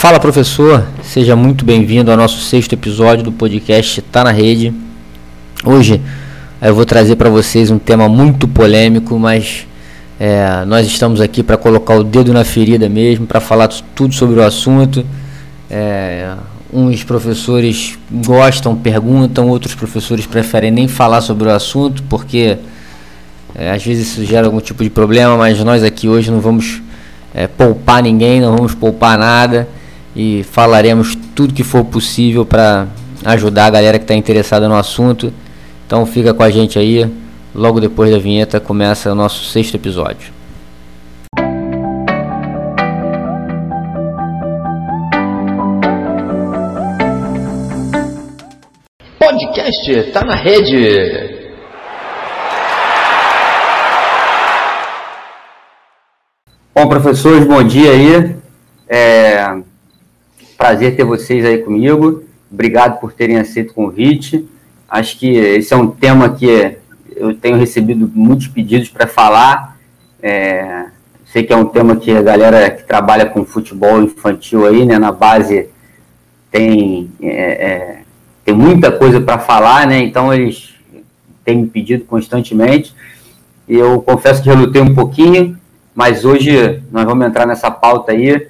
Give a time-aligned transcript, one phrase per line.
[0.00, 4.72] Fala professor, seja muito bem-vindo ao nosso sexto episódio do podcast Tá na Rede.
[5.62, 6.00] Hoje
[6.62, 9.66] eu vou trazer para vocês um tema muito polêmico, mas
[10.18, 14.40] é, nós estamos aqui para colocar o dedo na ferida mesmo, para falar tudo sobre
[14.40, 15.04] o assunto.
[15.70, 16.32] É,
[16.72, 22.56] uns professores gostam, perguntam, outros professores preferem nem falar sobre o assunto, porque
[23.54, 26.80] é, às vezes isso gera algum tipo de problema, mas nós aqui hoje não vamos
[27.34, 29.68] é, poupar ninguém, não vamos poupar nada
[30.14, 32.88] e falaremos tudo que for possível para
[33.24, 35.32] ajudar a galera que está interessada no assunto.
[35.86, 37.10] Então fica com a gente aí,
[37.54, 40.32] logo depois da vinheta começa o nosso sexto episódio.
[49.18, 51.40] Podcast tá na rede.
[56.74, 58.36] Bom, professores, bom dia aí.
[58.88, 59.69] É...
[60.60, 62.22] Prazer ter vocês aí comigo.
[62.52, 64.46] Obrigado por terem aceito o convite.
[64.90, 66.76] Acho que esse é um tema que
[67.16, 69.78] eu tenho recebido muitos pedidos para falar.
[70.22, 70.84] É...
[71.24, 74.98] Sei que é um tema que a galera que trabalha com futebol infantil aí, né,
[74.98, 75.70] na base,
[76.50, 78.02] tem, é, é
[78.44, 80.00] tem muita coisa para falar, né?
[80.00, 80.74] Então eles
[81.42, 82.94] têm me pedido constantemente.
[83.66, 85.58] E eu confesso que relutei um pouquinho,
[85.94, 88.46] mas hoje nós vamos entrar nessa pauta aí.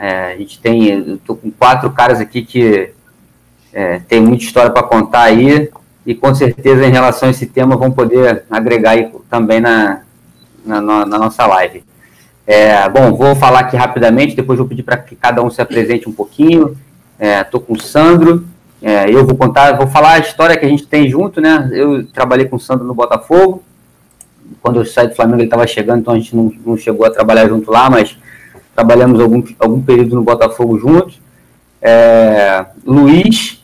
[0.00, 2.90] É, a gente tem, eu tô com quatro caras aqui que
[3.72, 5.68] é, tem muita história para contar aí
[6.06, 10.00] e com certeza em relação a esse tema vão poder agregar aí também na,
[10.64, 11.84] na, na nossa live.
[12.46, 16.08] É, bom, vou falar aqui rapidamente, depois vou pedir para que cada um se apresente
[16.08, 16.76] um pouquinho.
[17.18, 18.46] Estou é, com o Sandro,
[18.82, 21.68] é, eu vou contar, vou falar a história que a gente tem junto, né?
[21.70, 23.62] Eu trabalhei com o Sandro no Botafogo,
[24.62, 27.10] quando eu saí do Flamengo ele estava chegando, então a gente não, não, chegou a
[27.10, 28.16] trabalhar junto lá, mas
[28.74, 31.20] trabalhamos algum, algum período no Botafogo juntos.
[31.82, 33.62] É, Luiz,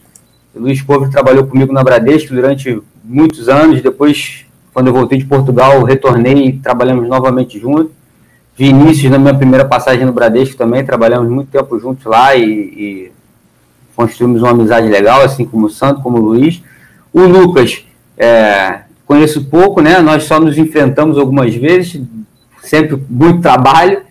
[0.54, 5.82] Luiz Cover trabalhou comigo na Bradesco durante muitos anos, depois, quando eu voltei de Portugal,
[5.84, 7.92] retornei e trabalhamos novamente juntos.
[8.56, 13.12] Vinícius, na minha primeira passagem no Bradesco também, trabalhamos muito tempo juntos lá e, e
[13.94, 16.62] construímos uma amizade legal, assim como o Santo, como o Luiz.
[17.12, 17.84] O Lucas,
[18.16, 20.00] é, conheço pouco, né?
[20.00, 22.00] Nós só nos enfrentamos algumas vezes,
[22.62, 24.02] sempre muito trabalho,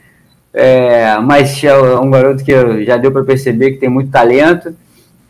[0.57, 4.73] é, mas é um garoto que já deu para perceber que tem muito talento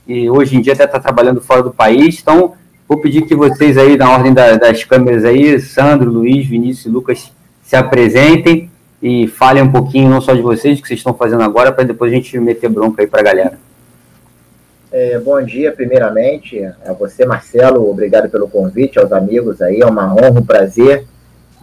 [0.08, 2.20] e hoje em dia até está trabalhando fora do país.
[2.22, 2.54] Então,
[2.88, 6.90] vou pedir que vocês aí, na ordem da, das câmeras aí, Sandro, Luiz, Vinícius e
[6.90, 7.32] Lucas,
[7.64, 8.70] se apresentem
[9.02, 11.84] e falem um pouquinho, não só de vocês, o que vocês estão fazendo agora, para
[11.84, 13.58] depois a gente meter bronca aí para a galera.
[14.92, 20.14] É, bom dia, primeiramente, a você, Marcelo, obrigado pelo convite, aos amigos aí, é uma
[20.14, 21.06] honra, um prazer,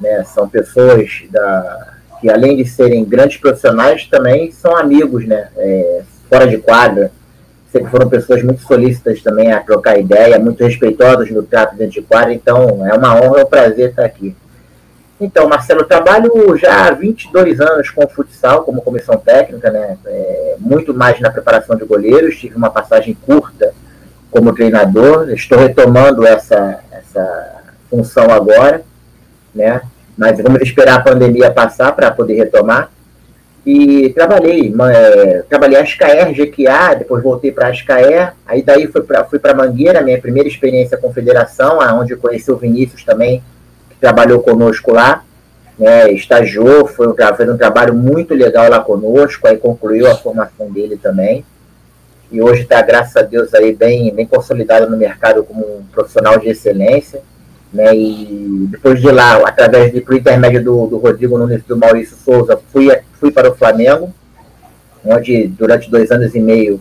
[0.00, 1.91] né, são pessoas da,
[2.22, 7.10] que além de serem grandes profissionais, também são amigos, né, é, fora de quadra,
[7.70, 12.02] sempre foram pessoas muito solícitas também a trocar ideia, muito respeitosas no trato dentro de
[12.02, 14.36] quadra, então é uma honra e um prazer estar aqui.
[15.20, 19.96] Então, Marcelo, eu trabalho já há 22 anos com futsal, como comissão técnica, né?
[20.04, 22.36] É, muito mais na preparação de goleiros.
[22.36, 23.72] Tive uma passagem curta
[24.32, 25.30] como treinador.
[25.30, 28.82] Estou retomando essa, essa função agora,
[29.54, 29.80] né?
[30.22, 32.92] Mas vamos esperar a pandemia passar para poder retomar.
[33.66, 39.24] E trabalhei, é, trabalhei Ascaer, GQA, depois voltei para a Ascaer, aí daí fui para
[39.24, 43.42] fui Mangueira, minha primeira experiência com federação, onde conheci o Vinícius também,
[44.00, 45.24] trabalhou conosco lá,
[45.76, 50.70] né, estagiou, foi um, fez um trabalho muito legal lá conosco, aí concluiu a formação
[50.70, 51.44] dele também.
[52.30, 56.38] E hoje está, graças a Deus, aí bem, bem consolidado no mercado como um profissional
[56.38, 57.22] de excelência.
[57.72, 61.76] Né, e depois de lá, através de, por intermédio do, do Rodrigo Nunes e do
[61.76, 64.12] Maurício Souza, fui, fui para o Flamengo,
[65.04, 66.80] onde durante dois anos e meio,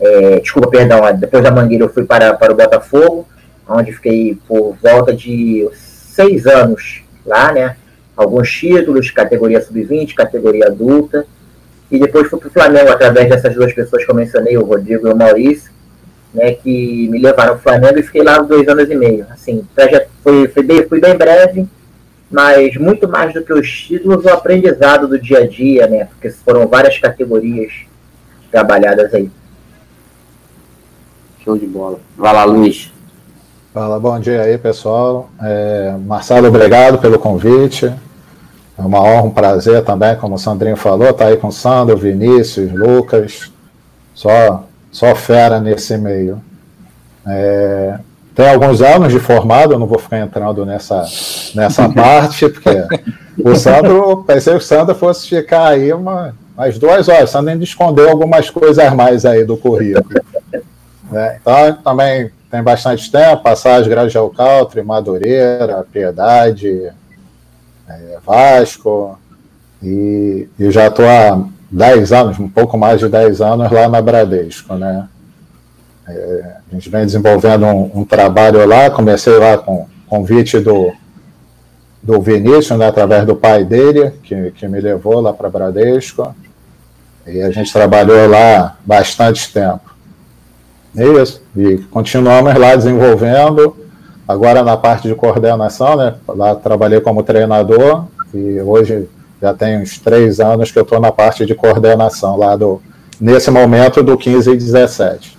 [0.00, 3.28] é, desculpa, perdão, depois da Mangueira eu fui para, para o Botafogo,
[3.68, 7.76] onde fiquei por volta de seis anos lá, né?
[8.16, 11.26] Alguns títulos, categoria sub-20, categoria adulta.
[11.90, 15.06] E depois fui para o Flamengo através dessas duas pessoas que eu mencionei, o Rodrigo
[15.06, 15.70] e o Maurício,
[16.34, 16.52] né?
[16.52, 19.26] Que me levaram ao Flamengo e fiquei lá dois anos e meio.
[19.30, 19.64] Assim,
[20.22, 21.66] foi, foi bem, fui bem breve,
[22.30, 26.06] mas muito mais do que os títulos, o aprendizado do dia a dia, né?
[26.06, 27.72] Porque foram várias categorias
[28.50, 29.30] trabalhadas aí.
[31.44, 31.98] Show de bola.
[32.16, 32.92] Vai lá, Luiz.
[33.72, 35.30] Fala, bom dia aí, pessoal.
[35.42, 37.86] É, Marcelo, obrigado pelo convite.
[37.86, 41.96] É uma honra, um prazer também, como o Sandrinho falou, tá aí com o Sandro,
[41.96, 43.52] Vinícius, Lucas,
[44.14, 44.64] só,
[44.94, 46.40] só fera nesse meio.
[47.26, 47.98] É,
[48.32, 51.04] tem alguns anos de formado, eu não vou ficar entrando nessa,
[51.52, 52.86] nessa parte, porque
[53.44, 57.60] o Sandro, pensei que o Sandro fosse ficar aí uma, mais duas horas, só nem
[57.60, 60.20] esconder algumas coisas mais aí do currículo.
[61.12, 66.92] É, então, também tem bastante tempo, passagem Grajaú Country, Madureira, Piedade,
[67.88, 69.18] é, Vasco,
[69.82, 74.00] e, e já estou há 10 anos, um pouco mais de 10 anos lá na
[74.00, 75.08] Bradesco, né?
[76.06, 80.92] É, a gente vem desenvolvendo um, um, trabalho lá, comecei lá com convite do,
[82.00, 86.32] do Vinícius, né, através do pai dele, que, que me levou lá para Bradesco,
[87.26, 89.94] e a gente trabalhou lá bastante tempo.
[90.96, 91.42] É isso.
[91.56, 93.76] E continuamos lá desenvolvendo.
[94.28, 96.14] Agora na parte de coordenação, né?
[96.28, 99.08] Lá trabalhei como treinador e hoje
[99.44, 102.80] já tem uns três anos que eu estou na parte de coordenação lá do
[103.20, 105.36] nesse momento do 15 e 17.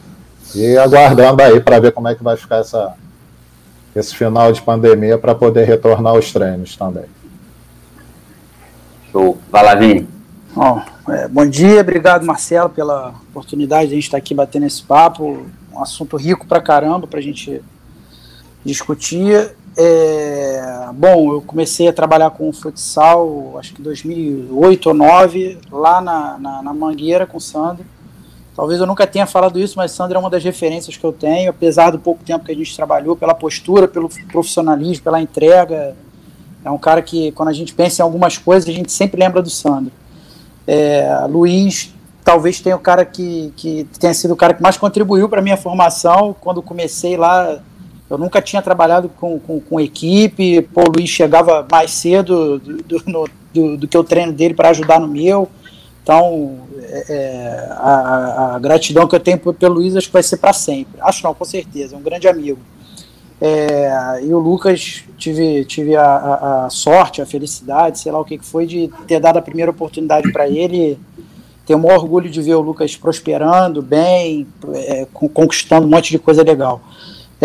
[0.53, 2.93] E aguardando aí para ver como é que vai ficar essa,
[3.95, 7.05] esse final de pandemia para poder retornar aos treinos também.
[9.11, 9.39] Show.
[9.51, 10.07] Vai lá, Vini.
[10.55, 14.83] Bom, é, bom dia, obrigado Marcelo pela oportunidade de a gente estar aqui batendo esse
[14.83, 17.59] papo, um assunto rico pra caramba pra gente
[18.63, 19.55] discutir.
[19.77, 26.37] É, bom, eu comecei a trabalhar com futsal, acho que 2008 ou 2009, lá na,
[26.37, 27.85] na, na, Mangueira com o Sandro.
[28.55, 31.49] Talvez eu nunca tenha falado isso, mas Sandro é uma das referências que eu tenho,
[31.49, 35.93] apesar do pouco tempo que a gente trabalhou, pela postura, pelo profissionalismo, pela entrega.
[36.63, 39.41] É um cara que, quando a gente pensa em algumas coisas, a gente sempre lembra
[39.41, 39.91] do Sandro.
[40.65, 41.93] É, Luiz
[42.25, 45.43] talvez tenha o cara que, que tenha sido o cara que mais contribuiu para a
[45.43, 46.35] minha formação.
[46.41, 47.59] Quando comecei lá,
[48.09, 50.61] eu nunca tinha trabalhado com, com, com equipe.
[50.73, 54.69] Pô, o Luiz chegava mais cedo do, do, do, do que o treino dele para
[54.69, 55.49] ajudar no meu.
[56.03, 60.37] Então, é, é, a, a, gratidão que eu tenho pelo Luiz acho que vai ser
[60.37, 61.01] para sempre.
[61.01, 62.59] Acho não, com certeza, é um grande amigo.
[63.41, 68.25] É, e o Lucas, tive, tive a, a, a, sorte, a felicidade, sei lá o
[68.25, 70.99] que, que foi, de ter dado a primeira oportunidade para ele.
[71.65, 76.19] Tenho o maior orgulho de ver o Lucas prosperando bem, é, conquistando um monte de
[76.19, 76.81] coisa legal.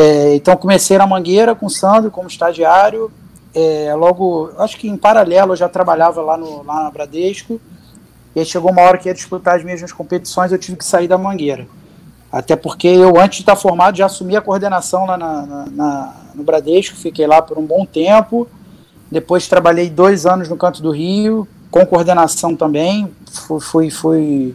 [0.01, 3.13] É, então comecei na Mangueira com o Sandro como estagiário.
[3.55, 7.61] É, logo, acho que em paralelo eu já trabalhava lá, no, lá na Bradesco.
[8.35, 11.07] E aí chegou uma hora que ia disputar as mesmas competições, eu tive que sair
[11.07, 11.69] da Mangueira.
[12.33, 16.15] Até porque eu, antes de estar formado, já assumi a coordenação lá na, na, na,
[16.35, 18.49] no Bradesco, fiquei lá por um bom tempo.
[19.11, 23.13] Depois trabalhei dois anos no Canto do Rio, com coordenação também.
[23.31, 24.55] Fui, fui, fui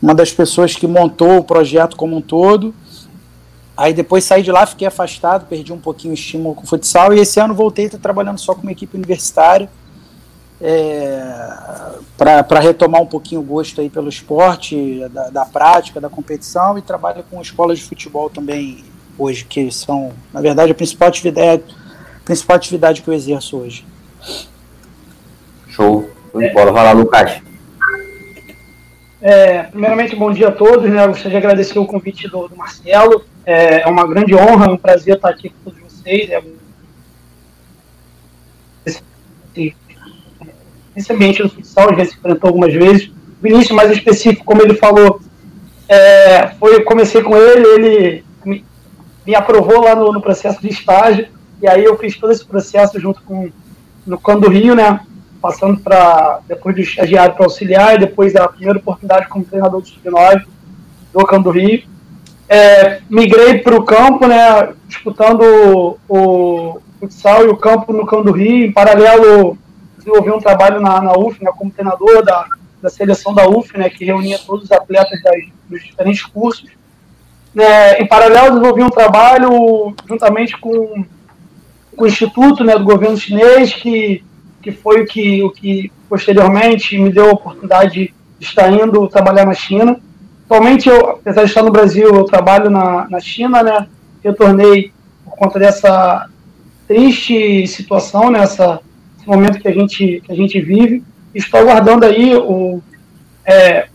[0.00, 2.74] uma das pessoas que montou o projeto como um todo.
[3.76, 7.12] Aí depois saí de lá, fiquei afastado, perdi um pouquinho o estímulo com o futsal.
[7.12, 9.68] E esse ano voltei, estou trabalhando só com uma equipe universitária
[10.60, 11.20] é,
[12.16, 16.82] para retomar um pouquinho o gosto aí pelo esporte, da, da, prática, da competição e
[16.82, 18.84] trabalho com escolas de futebol também
[19.18, 21.62] hoje, que são, na verdade, a principal atividade,
[22.16, 23.84] a principal atividade que eu exerço hoje.
[25.68, 26.08] Show.
[26.36, 26.52] É.
[26.52, 27.42] Bola, vai lá, Lucas.
[29.20, 30.88] É, primeiramente, bom dia a todos.
[30.88, 31.06] Né?
[31.06, 33.24] gostaria de agradecer o convite do, do Marcelo.
[33.46, 36.30] É, é, uma grande honra, um prazer estar aqui com todos vocês.
[36.30, 36.42] É,
[40.96, 43.08] esse ambiente do futsal, gente se enfrentou algumas vezes.
[43.08, 45.20] O Vinícius, mais específico, como ele falou,
[45.88, 48.64] é, foi, eu comecei com ele, ele me,
[49.26, 51.26] me aprovou lá no, no, processo de estágio,
[51.60, 53.50] e aí eu fiz todo esse processo junto com
[54.06, 55.00] no Cando Rio, né?
[55.40, 59.90] Passando para depois do estagiário para auxiliar, e depois a primeira oportunidade como treinador de
[59.90, 60.44] sub-9
[61.12, 61.82] do Cando Rio.
[62.48, 64.74] É, migrei para o campo, né?
[64.86, 69.58] Disputando o, o futsal e o campo no Cando Rio, em paralelo
[70.04, 72.46] desenvolvi um trabalho na, na UF, né, como treinador da,
[72.80, 76.70] da seleção da UF, né, que reunia todos os atletas das, dos diferentes cursos.
[77.56, 81.04] É, em paralelo, desenvolvi um trabalho juntamente com,
[81.96, 84.22] com o Instituto né, do governo chinês, que,
[84.60, 89.46] que foi o que, o que posteriormente me deu a oportunidade de estar indo trabalhar
[89.46, 89.98] na China.
[90.44, 93.86] Atualmente, eu, apesar de estar no Brasil, eu trabalho na, na China, né?
[94.22, 94.92] Retornei
[95.24, 96.28] por conta dessa
[96.86, 98.44] triste situação, né,
[99.26, 101.02] momento que a gente, que a gente vive.
[101.34, 102.82] Estou aguardando aí o,
[103.44, 103.88] é,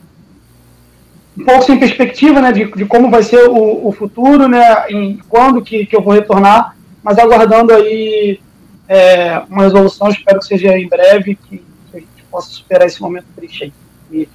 [1.37, 5.17] um pouco sem perspectiva né, de, de como vai ser o, o futuro, né, em
[5.29, 8.39] quando que, que eu vou retornar, mas aguardando aí
[8.87, 13.01] é, uma resolução, espero que seja em breve, que, que a gente possa superar esse
[13.01, 13.65] momento triste
[14.11, 14.27] aí.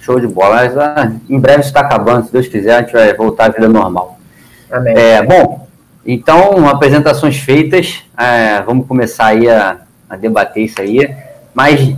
[0.00, 0.56] Show de bola.
[0.56, 3.68] Mas, ah, em breve está acabando, se Deus quiser, a gente vai voltar à vida
[3.68, 4.18] normal.
[4.70, 4.94] Amém.
[4.96, 5.66] É, bom,
[6.10, 9.78] então, apresentações feitas, é, vamos começar aí a,
[10.08, 11.14] a, debater isso aí.
[11.52, 11.94] Mas,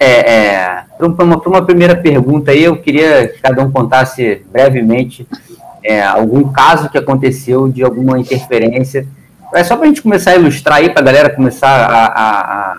[0.00, 5.28] é, é, para uma, uma, primeira pergunta aí, eu queria que cada um contasse brevemente
[5.84, 9.06] é, algum caso que aconteceu de alguma interferência.
[9.52, 12.40] É só para a gente começar a ilustrar aí, para a galera começar a, a,
[12.40, 12.76] a,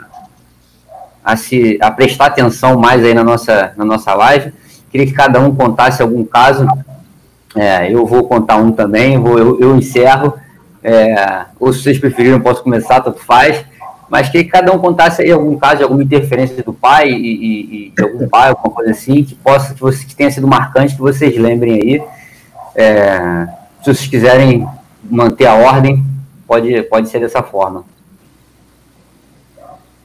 [1.36, 4.54] se, a prestar atenção mais aí na nossa, na nossa live.
[4.92, 6.68] Queria que cada um contasse algum caso.
[7.56, 10.34] É, eu vou contar um também, vou, eu, eu encerro.
[10.84, 13.66] É, ou se vocês preferirem, posso começar, tanto faz.
[14.08, 17.16] Mas queria que cada um contasse aí algum caso de alguma interferência do pai e,
[17.16, 20.48] e, e de algum pai, alguma coisa assim, que possa, que, você, que tenha sido
[20.48, 22.04] marcante, que vocês lembrem aí.
[22.76, 23.48] É,
[23.82, 24.68] se vocês quiserem
[25.04, 26.04] manter a ordem,
[26.48, 27.84] pode, pode ser dessa forma.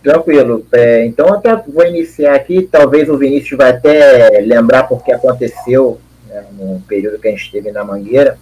[0.03, 0.65] Tranquilo.
[0.73, 2.63] É, então, até vou iniciar aqui.
[2.63, 7.71] Talvez o Vinícius vai até lembrar porque aconteceu né, no período que a gente esteve
[7.71, 8.39] na Mangueira.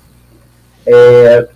[0.87, 1.49] É,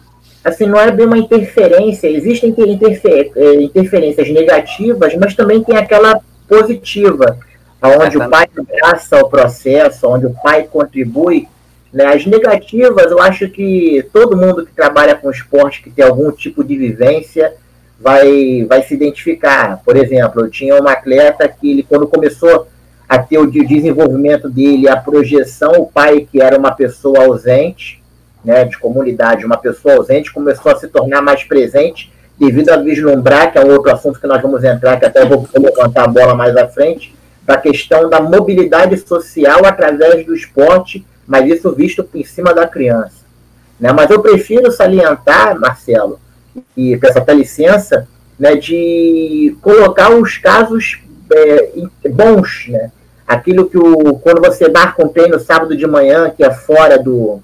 [0.45, 2.09] assim, não é bem uma interferência.
[2.09, 7.39] Existem interfer, é, interferências negativas, mas também tem aquela positiva,
[7.81, 11.49] onde o pai abraça o processo, onde o pai contribui.
[11.93, 12.07] Né?
[12.07, 16.65] As negativas, eu acho que todo mundo que trabalha com esporte, que tem algum tipo
[16.65, 17.55] de vivência,
[18.03, 19.81] vai, vai se identificar.
[19.85, 22.67] Por exemplo, eu tinha um atleta que ele, quando começou
[23.09, 28.03] a ter o desenvolvimento dele, a projeção, o pai, que era uma pessoa ausente,
[28.45, 33.53] né, de comunidade, uma pessoa ausente, começou a se tornar mais presente devido a vislumbrar,
[33.53, 36.35] que é um outro assunto que nós vamos entrar, que até vou levantar a bola
[36.35, 42.25] mais à frente, da questão da mobilidade social através do esporte, mas isso visto em
[42.25, 43.23] cima da criança.
[43.79, 43.93] Né?
[43.93, 46.19] Mas eu prefiro salientar, Marcelo,
[46.77, 51.01] e peço até licença, né, de colocar os casos
[51.33, 51.73] é,
[52.11, 52.91] bons, né?
[53.27, 57.41] Aquilo que o, quando você marca um treino sábado de manhã, que é fora do,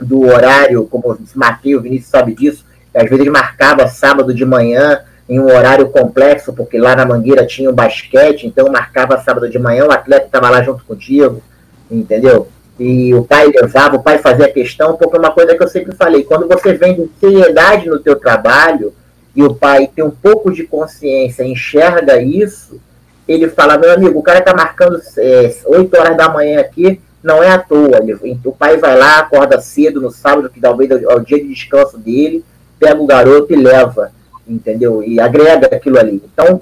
[0.00, 2.64] do horário, como eu marquei, o Vinícius sabe disso,
[2.94, 7.70] às vezes marcava sábado de manhã em um horário complexo, porque lá na Mangueira tinha
[7.70, 11.42] um basquete, então marcava sábado de manhã, o atleta estava lá junto contigo,
[11.90, 12.48] entendeu?
[12.78, 15.94] E o pai levava, o pai fazia questão, porque é uma coisa que eu sempre
[15.94, 18.92] falei, quando você vem de seriedade no teu trabalho
[19.34, 22.80] e o pai tem um pouco de consciência, enxerga isso,
[23.26, 27.42] ele fala, meu amigo, o cara está marcando é, 8 horas da manhã aqui, não
[27.42, 27.98] é à toa.
[27.98, 31.48] Ele, o pai vai lá, acorda cedo no sábado, que talvez é o dia de
[31.48, 32.44] descanso dele,
[32.78, 34.12] pega o garoto e leva,
[34.46, 35.02] entendeu?
[35.02, 36.22] E agrega aquilo ali.
[36.32, 36.60] Então,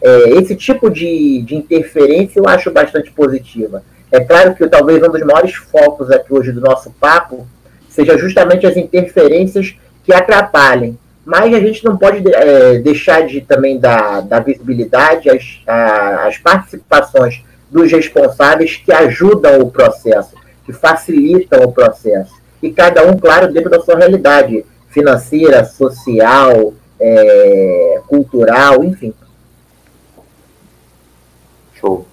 [0.00, 3.82] é, esse tipo de, de interferência eu acho bastante positiva.
[4.10, 7.46] É claro que talvez um dos maiores focos aqui hoje do nosso papo
[7.88, 10.98] seja justamente as interferências que atrapalhem.
[11.24, 17.42] Mas a gente não pode é, deixar de também dar, dar visibilidade às, às participações
[17.68, 22.34] dos responsáveis que ajudam o processo, que facilitam o processo.
[22.62, 29.12] E cada um, claro, dentro da sua realidade financeira, social, é, cultural, enfim.
[31.74, 32.06] Show.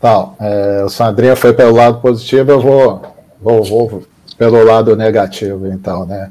[0.00, 3.02] Então, é, o Sandrinha foi pelo lado positivo, eu vou,
[3.38, 4.02] vou, vou
[4.38, 6.30] pelo lado negativo, então, né?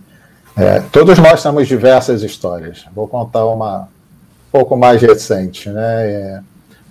[0.58, 2.84] É, todos nós temos diversas histórias.
[2.96, 6.12] Vou contar uma um pouco mais recente, né?
[6.12, 6.40] É,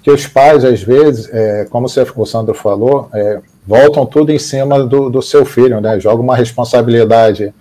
[0.04, 4.84] que os pais, às vezes, é, como o Sandro falou, é, voltam tudo em cima
[4.84, 5.98] do, do seu filho, né?
[5.98, 7.52] Joga uma responsabilidade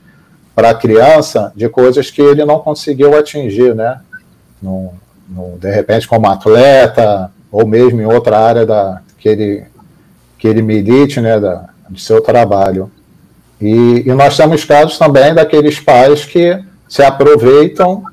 [0.54, 4.00] para a criança de coisas que ele não conseguiu atingir, né?
[4.62, 4.94] No,
[5.60, 9.64] de repente, como atleta, ou mesmo em outra área da, que ele,
[10.38, 12.92] que ele milite né, da, do seu trabalho.
[13.60, 18.04] E, e, nós temos casos também daqueles pais que se aproveitam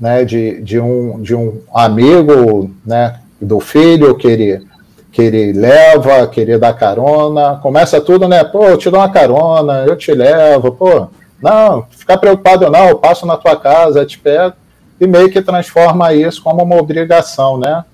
[0.00, 4.66] né, de, de, um, de um amigo né, do filho que ele,
[5.10, 7.58] que ele leva, que ele dá carona.
[7.60, 8.44] Começa tudo, né?
[8.44, 11.08] Pô, eu te dou uma carona, eu te levo, pô.
[11.42, 14.54] Não, fica preocupado não, eu passo na tua casa, te pego.
[15.00, 17.84] E meio que transforma isso como uma obrigação, né?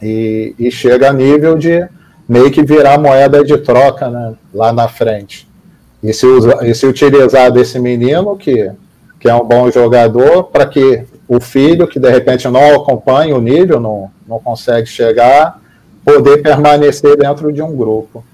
[0.00, 1.86] E, e chega a nível de
[2.28, 5.48] meio que virar moeda de troca né, lá na frente.
[6.02, 8.70] E se, usa, e se utilizar desse menino, que,
[9.18, 13.40] que é um bom jogador, para que o filho, que de repente não acompanha o
[13.40, 15.60] nível, não, não consegue chegar,
[16.04, 18.24] poder permanecer dentro de um grupo.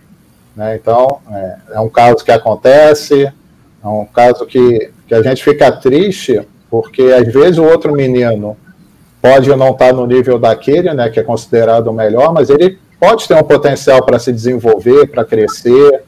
[0.55, 0.77] Né?
[0.77, 5.73] Então, é, é, um caso que acontece, é um caso que, que a gente fica
[5.73, 6.41] triste,
[6.71, 8.57] porque às vezes o outro menino
[9.25, 13.27] pode não estar no nível daquele, né, que é considerado o melhor, mas ele pode
[13.27, 16.03] ter um potencial para se desenvolver, para crescer,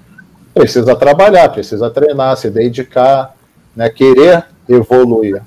[0.53, 3.35] precisa trabalhar, precisa treinar, se dedicar,
[3.75, 5.41] né, querer evoluir,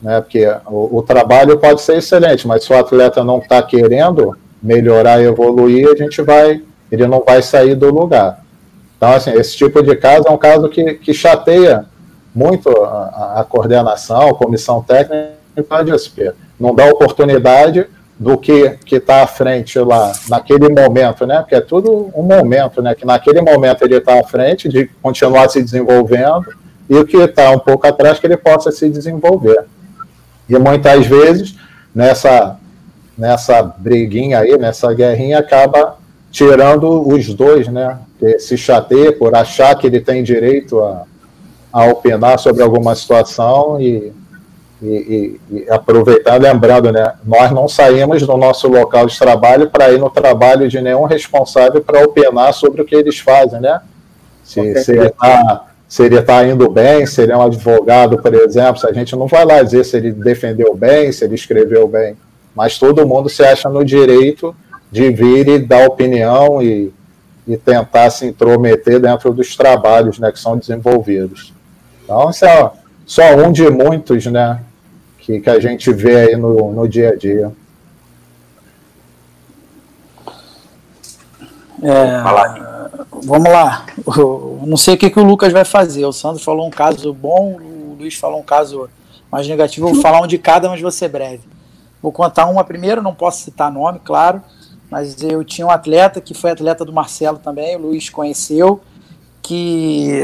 [0.00, 4.38] né, porque o, o trabalho pode ser excelente, mas se o atleta não está querendo
[4.62, 6.62] melhorar, evoluir, a gente vai,
[6.92, 8.40] ele não vai sair do lugar.
[8.96, 11.86] Então, assim, esse tipo de caso é um caso que, que chateia
[12.32, 15.34] muito a, a coordenação, a comissão técnica
[15.84, 17.86] de SP não dá oportunidade
[18.18, 21.38] do que está à frente lá, naquele momento, né?
[21.38, 22.94] Porque é tudo um momento, né?
[22.94, 26.44] Que naquele momento ele está à frente de continuar se desenvolvendo
[26.88, 29.64] e o que está um pouco atrás que ele possa se desenvolver.
[30.46, 31.56] E muitas vezes,
[31.94, 32.58] nessa,
[33.16, 35.96] nessa briguinha aí, nessa guerrinha, acaba
[36.30, 38.00] tirando os dois, né?
[38.18, 41.04] Que se chateia por achar que ele tem direito a,
[41.72, 44.12] a opinar sobre alguma situação e,
[44.82, 47.14] e, e, e aproveitar, lembrando, né?
[47.24, 51.82] Nós não saímos do nosso local de trabalho para ir no trabalho de nenhum responsável
[51.82, 53.80] para opinar sobre o que eles fazem, né?
[54.42, 58.32] Se, se ele está se ele está indo bem, se ele é um advogado, por
[58.32, 61.88] exemplo, se a gente não vai lá dizer se ele defendeu bem, se ele escreveu
[61.88, 62.16] bem,
[62.54, 64.54] mas todo mundo se acha no direito
[64.90, 66.92] de vir e dar opinião e,
[67.46, 71.52] e tentar se intrometer dentro dos trabalhos né, que são desenvolvidos.
[72.04, 72.70] Então, isso é
[73.04, 74.60] só um de muitos né,
[75.20, 77.52] que, que a gente vê aí no, no dia a dia.
[81.82, 82.22] É,
[83.24, 83.86] vamos lá.
[84.16, 86.04] Eu não sei o que, que o Lucas vai fazer.
[86.04, 88.88] O Sandro falou um caso bom, o Luiz falou um caso
[89.30, 89.88] mais negativo.
[89.88, 91.42] Eu vou falar um de cada, mas vou ser breve.
[92.02, 94.42] Vou contar uma primeiro, não posso citar nome, claro,
[94.90, 98.80] mas eu tinha um atleta que foi atleta do Marcelo também, o Luiz conheceu,
[99.42, 100.22] que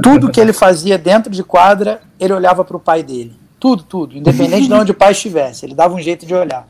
[0.00, 3.34] tudo que ele fazia dentro de quadra, ele olhava para o pai dele.
[3.58, 6.68] Tudo, tudo, independente de onde o pai estivesse, ele dava um jeito de olhar.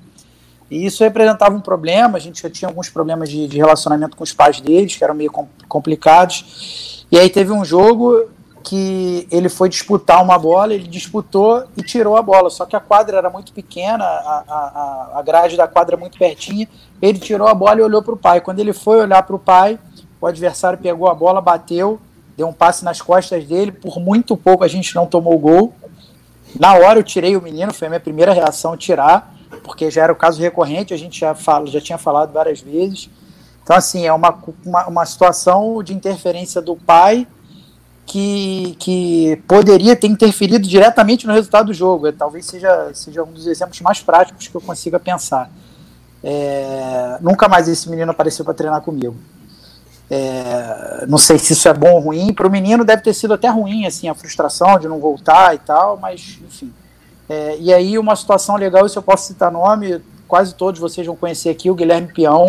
[0.70, 4.24] E isso representava um problema, a gente já tinha alguns problemas de, de relacionamento com
[4.24, 5.30] os pais deles, que eram meio
[5.68, 7.04] complicados.
[7.10, 8.28] E aí teve um jogo
[8.64, 12.80] que ele foi disputar uma bola, ele disputou e tirou a bola, só que a
[12.80, 16.68] quadra era muito pequena, a, a, a grade da quadra muito pertinha,
[17.00, 18.40] ele tirou a bola e olhou para o pai.
[18.40, 19.78] Quando ele foi olhar para o pai,
[20.20, 22.00] o adversário pegou a bola, bateu,
[22.36, 25.72] deu um passe nas costas dele, por muito pouco a gente não tomou gol.
[26.58, 30.12] Na hora eu tirei o menino, foi a minha primeira reação tirar, porque já era
[30.12, 33.10] o caso recorrente, a gente já, fala, já tinha falado várias vezes.
[33.62, 37.26] Então, assim, é uma, uma, uma situação de interferência do pai
[38.06, 42.10] que, que poderia ter interferido diretamente no resultado do jogo.
[42.12, 45.50] Talvez seja, seja um dos exemplos mais práticos que eu consiga pensar.
[46.22, 49.16] É, nunca mais esse menino apareceu para treinar comigo.
[50.10, 52.32] É, não sei se isso é bom ou ruim.
[52.32, 55.58] Para o menino deve ter sido até ruim, assim, a frustração de não voltar e
[55.58, 56.72] tal, mas enfim.
[57.28, 61.16] É, e aí uma situação legal, se eu posso citar nome, quase todos vocês vão
[61.16, 62.46] conhecer aqui, o Guilherme Peão,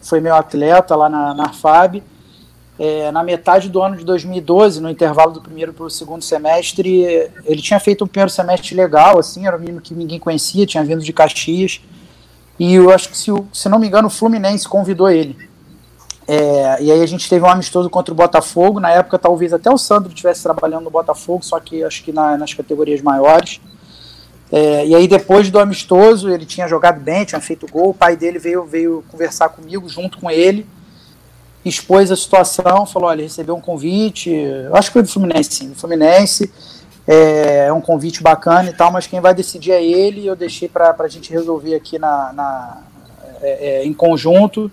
[0.00, 2.02] foi meu atleta lá na, na Arfab.
[2.78, 7.30] É, na metade do ano de 2012, no intervalo do primeiro para o segundo semestre,
[7.46, 10.84] ele tinha feito um primeiro semestre legal, assim, era um menino que ninguém conhecia, tinha
[10.84, 11.80] vindo de Caxias,
[12.58, 15.48] e eu acho que, se, se não me engano, o Fluminense convidou ele.
[16.28, 19.70] É, e aí a gente teve um amistoso contra o Botafogo, na época talvez até
[19.70, 23.60] o Sandro estivesse trabalhando no Botafogo, só que acho que na, nas categorias maiores.
[24.50, 28.16] É, e aí depois do amistoso, ele tinha jogado bem, tinha feito gol, o pai
[28.16, 30.66] dele veio, veio conversar comigo junto com ele,
[31.64, 34.32] expôs a situação, falou, olha, recebeu um convite,
[34.72, 36.52] acho que foi do Fluminense, sim, do Fluminense,
[37.06, 40.68] é, é, um convite bacana e tal, mas quem vai decidir é ele, eu deixei
[40.68, 42.82] para a gente resolver aqui na, na
[43.40, 44.70] é, é, em conjunto,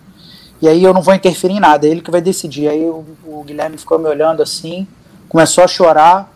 [0.63, 2.69] e aí eu não vou interferir em nada, é ele que vai decidir.
[2.69, 4.87] Aí o, o Guilherme ficou me olhando assim,
[5.27, 6.33] começou a chorar,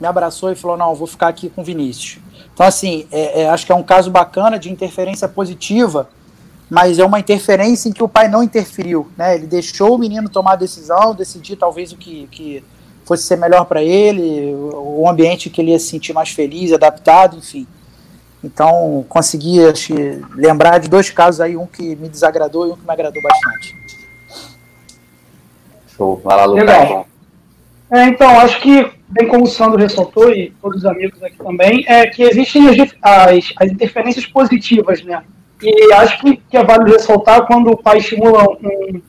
[0.00, 2.18] me abraçou e falou, não, vou ficar aqui com o Vinícius.
[2.54, 6.08] Então, assim, é, é, acho que é um caso bacana de interferência positiva,
[6.70, 9.34] mas é uma interferência em que o pai não interferiu, né?
[9.34, 12.64] Ele deixou o menino tomar a decisão, decidir talvez o que, que
[13.04, 17.36] fosse ser melhor para ele, o ambiente que ele ia se sentir mais feliz, adaptado,
[17.36, 17.66] enfim.
[18.46, 19.92] Então, consegui acho,
[20.36, 23.76] lembrar de dois casos aí, um que me desagradou e um que me agradou bastante.
[25.88, 26.64] Show, vai lá, Lucas.
[26.64, 27.08] Legal.
[27.90, 31.84] É, então, acho que, bem como o Sandro ressaltou, e todos os amigos aqui também,
[31.88, 35.22] é que existem as, as, as interferências positivas, né?
[35.60, 39.00] E acho que, que é válido ressaltar quando o pai estimula um,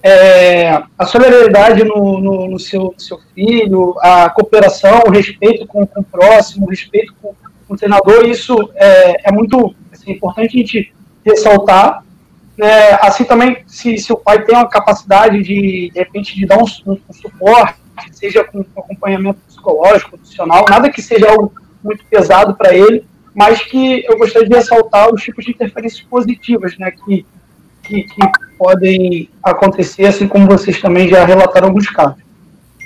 [0.00, 5.84] é, a solidariedade no, no, no, seu, no, seu, filho, a cooperação, o respeito com,
[5.86, 7.34] com o próximo, o respeito com,
[7.68, 12.04] o treinador, isso é, é muito assim, importante a gente ressaltar.
[12.56, 12.92] Né?
[13.00, 16.66] Assim também, se, se o pai tem uma capacidade de, de repente, de dar um,
[16.86, 17.74] um, um suporte,
[18.12, 21.52] seja com acompanhamento psicológico, profissional, nada que seja algo
[21.82, 26.76] muito pesado para ele, mas que eu gostaria de ressaltar os tipos de interferências positivas,
[26.78, 27.26] né, que,
[27.82, 32.22] que, que podem acontecer, assim como vocês também já relataram alguns casos.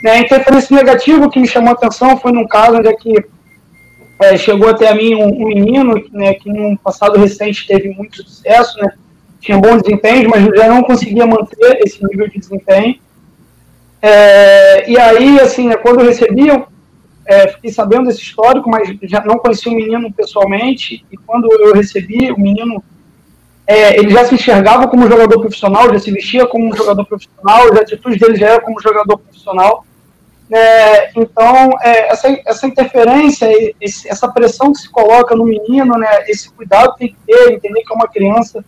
[0.03, 3.14] Né, a interferência negativa que me chamou a atenção foi num caso onde é que
[4.21, 8.23] é, chegou até a mim um, um menino né, que no passado recente teve muito
[8.23, 8.93] sucesso, né,
[9.41, 12.97] tinha bom desempenho, mas já não conseguia manter esse nível de desempenho.
[14.03, 16.67] É, e aí, assim, né, quando eu recebi, eu
[17.27, 21.73] é, fiquei sabendo desse histórico, mas já não conheci o menino pessoalmente, e quando eu
[21.73, 22.85] recebi, o menino,
[23.67, 27.73] é, ele já se enxergava como jogador profissional, já se vestia como um jogador profissional,
[27.73, 29.87] as atitudes dele já eram como jogador profissional,
[30.53, 33.49] É, então, é, essa, essa interferência,
[33.81, 37.83] esse, essa pressão que se coloca no menino, né, esse cuidado tem que ter, entender
[37.83, 38.65] que é uma criança,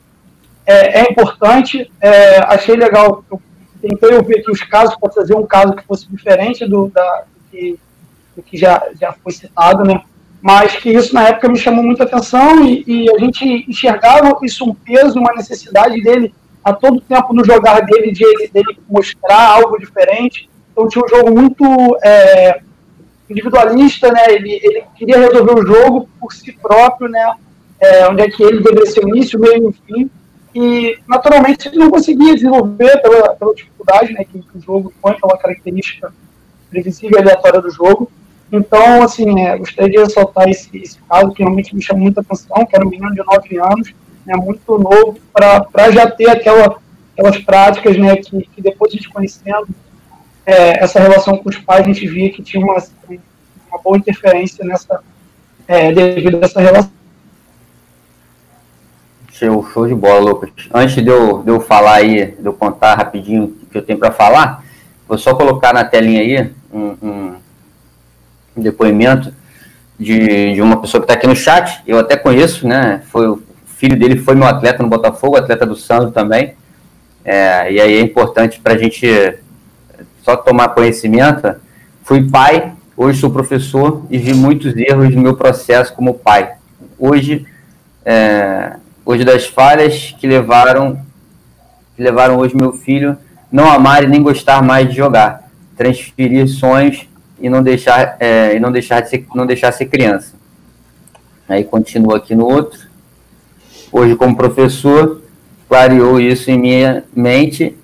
[0.64, 1.90] é, é importante.
[2.01, 3.40] É, achei legal, eu
[3.81, 7.51] tentei ouvir aqui os casos, para trazer um caso que fosse diferente do, da, do,
[7.51, 7.79] que,
[8.37, 10.03] do que já, já foi citado, né?
[10.40, 14.68] mas que isso na época me chamou muita atenção e, e, a gente enxergava isso
[14.68, 19.51] um peso, uma necessidade dele a todo tempo no jogar dele, de ele, dele mostrar
[19.51, 20.51] algo diferente.
[20.72, 21.64] Então tinha um jogo muito
[22.02, 22.61] é,
[23.28, 24.24] individualista, né?
[24.28, 27.35] Ele, ele queria resolver o jogo por si próprio, né?
[27.80, 30.11] É, onde é que ele deveria ser o início, meio e fim.
[30.54, 34.24] E naturalmente ele não conseguia desenvolver pela, pela dificuldade, né?
[34.24, 36.12] Que, que o jogo põe, pela característica
[36.70, 38.11] previsível e aleatória do jogo.
[38.50, 42.66] Então, assim, é, gostaria de ressaltar esse, esse, caso que realmente me chamou muita atenção,
[42.66, 43.94] que era um menino de 9 anos,
[44.26, 46.76] né, muito novo, para já ter aquela,
[47.12, 49.68] aquelas práticas né, que, que depois a gente conhecendo
[50.44, 52.83] é, essa relação com os pais, a gente via que tinha uma,
[53.68, 55.00] uma boa interferência nessa,
[55.66, 56.92] é, devido a essa relação.
[59.33, 60.50] Show, show de bola, Lucas.
[60.72, 63.98] Antes de eu, de eu falar aí, de eu contar rapidinho o que eu tenho
[63.98, 64.64] para falar,
[65.09, 67.37] vou só colocar na telinha aí um,
[68.57, 69.33] um depoimento
[69.98, 73.02] de, de uma pessoa que está aqui no chat, eu até conheço, né?
[73.11, 76.55] Foi, o filho dele foi meu atleta no Botafogo, atleta do Sandro também.
[77.24, 79.07] É, e aí é importante para a gente
[80.22, 81.54] só tomar conhecimento.
[82.02, 86.52] Fui pai, hoje sou professor e vi muitos erros no meu processo como pai.
[86.98, 87.46] Hoje,
[88.04, 91.00] é, hoje das falhas que levaram,
[91.96, 93.16] que levaram hoje meu filho
[93.50, 97.06] não amar e nem gostar mais de jogar, transferir sonhos
[97.38, 100.35] e não deixar, é, e não deixar, de ser, não deixar ser criança.
[101.46, 102.80] Aí continua aqui no outro.
[103.90, 105.20] Hoje, como professor,
[105.68, 107.76] clareou isso em minha mente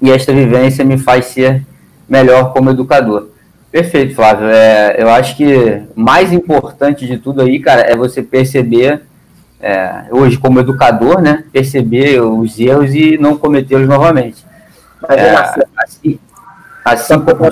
[0.00, 1.64] e esta vivência me faz ser
[2.08, 3.28] melhor como educador.
[3.70, 4.48] Perfeito, Flávio.
[4.48, 9.02] É, eu acho que mais importante de tudo aí, cara, é você perceber,
[9.60, 14.44] é, hoje como educador, né, perceber os erros e não cometê-los novamente.
[15.08, 15.30] É,
[15.78, 16.18] assim,
[16.84, 17.46] assim como,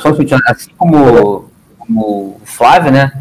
[0.48, 3.12] assim como, como o Flávio, né?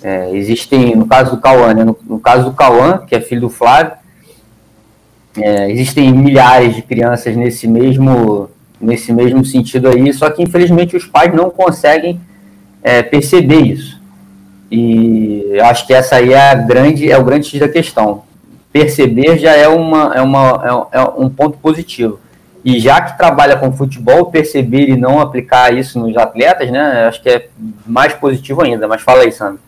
[0.00, 3.42] É, existem, no caso do Cauã, né, no, no, caso do Cauã, que é filho
[3.42, 3.94] do Flávio,
[5.36, 8.48] é, existem milhares de crianças nesse mesmo,
[8.80, 12.20] nesse mesmo sentido aí, só que infelizmente os pais não conseguem
[12.82, 13.98] é, perceber isso.
[14.70, 18.22] E acho que essa aí é a grande, é o grande X da questão.
[18.72, 22.20] Perceber já é, uma, é, uma, é, é um ponto positivo.
[22.64, 27.06] E já que trabalha com futebol, perceber e não aplicar isso nos atletas, né?
[27.06, 27.48] Acho que é
[27.86, 28.86] mais positivo ainda.
[28.86, 29.60] Mas fala aí, Sandro.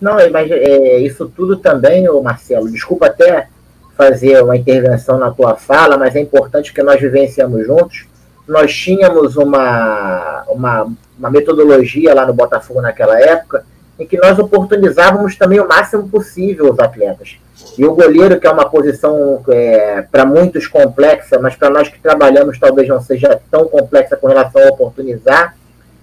[0.00, 3.48] Não, mas é, isso tudo também, ô Marcelo, desculpa até
[3.94, 8.06] fazer uma intervenção na tua fala, mas é importante que nós vivenciamos juntos.
[8.50, 13.64] Nós tínhamos uma, uma, uma metodologia lá no Botafogo naquela época
[13.96, 17.36] em que nós oportunizávamos também o máximo possível os atletas.
[17.78, 22.00] E o goleiro, que é uma posição é, para muitos complexa, mas para nós que
[22.00, 25.54] trabalhamos talvez não seja tão complexa com relação a oportunizar.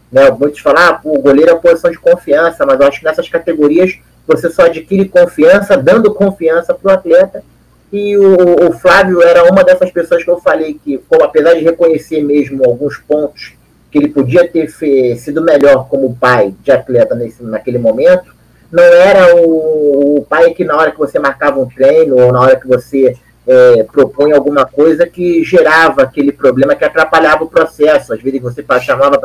[0.09, 0.31] Né?
[0.31, 3.27] Muitos falam, ah, o goleiro é uma posição de confiança, mas eu acho que nessas
[3.27, 7.43] categorias você só adquire confiança dando confiança para o atleta.
[7.91, 12.21] E o, o, Flávio era uma dessas pessoas que eu falei que, apesar de reconhecer
[12.21, 13.53] mesmo alguns pontos
[13.89, 14.69] que ele podia ter
[15.17, 18.35] sido melhor como pai de atleta nesse, naquele momento,
[18.69, 22.41] não era o, o, pai que na hora que você marcava um treino ou na
[22.41, 23.15] hora que você
[23.47, 28.13] é, propunha alguma coisa que gerava aquele problema que atrapalhava o processo.
[28.13, 29.17] Às vezes você chamava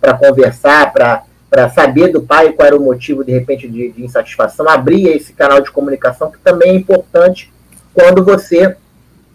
[0.00, 4.68] para conversar, para saber do pai qual era o motivo, de repente, de, de insatisfação,
[4.68, 7.52] abria esse canal de comunicação que também é importante
[8.00, 8.76] quando você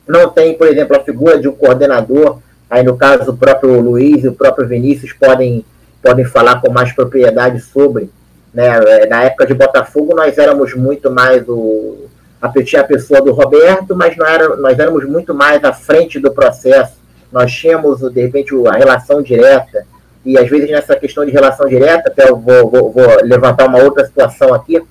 [0.08, 4.24] não tem, por exemplo, a figura de um coordenador Aí, no caso, o próprio Luiz
[4.24, 5.64] e o próprio Vinícius podem,
[6.02, 8.10] podem falar com mais propriedade sobre.
[8.54, 8.68] Né?
[8.68, 12.08] É, na época de Botafogo, nós éramos muito mais o,
[12.42, 16.32] a, a pessoa do Roberto, mas não era, nós éramos muito mais à frente do
[16.32, 16.96] processo.
[17.32, 19.86] Nós tínhamos, de repente, a relação direta.
[20.26, 23.84] E, às vezes, nessa questão de relação direta, até eu vou, vou, vou levantar uma
[23.84, 24.82] outra situação aqui,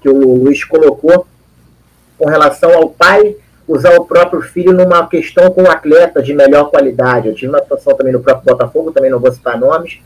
[0.00, 1.26] que o Luiz colocou,
[2.24, 3.36] com relação ao pai
[3.68, 7.28] usar o próprio filho numa questão com um atleta de melhor qualidade.
[7.28, 10.00] Eu tive uma situação também no próprio Botafogo, também não vou citar nomes,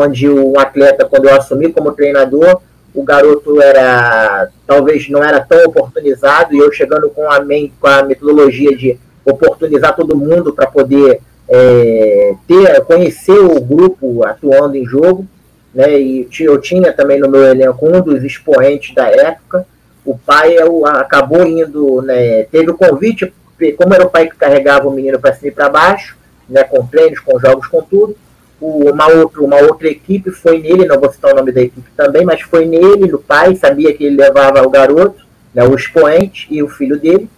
[0.00, 2.62] onde um atleta, quando eu assumi como treinador,
[2.94, 8.02] o garoto era talvez não era tão oportunizado e eu chegando com a, com a
[8.02, 15.26] metodologia de oportunizar todo mundo para poder é, ter conhecer o grupo atuando em jogo,
[15.74, 16.00] né?
[16.00, 19.66] E eu tinha também no meu elenco um dos expoentes da época
[20.08, 20.64] o pai é
[20.96, 23.30] acabou indo, né, teve o convite,
[23.76, 26.16] como era o pai que carregava o menino para cima e para baixo,
[26.48, 28.16] né, com treinos, com jogos, com tudo,
[28.58, 32.24] uma, outra, uma outra equipe foi nele, não vou citar o nome da equipe também,
[32.24, 36.62] mas foi nele, no pai, sabia que ele levava o garoto, né, o expoente e
[36.62, 37.28] o filho dele,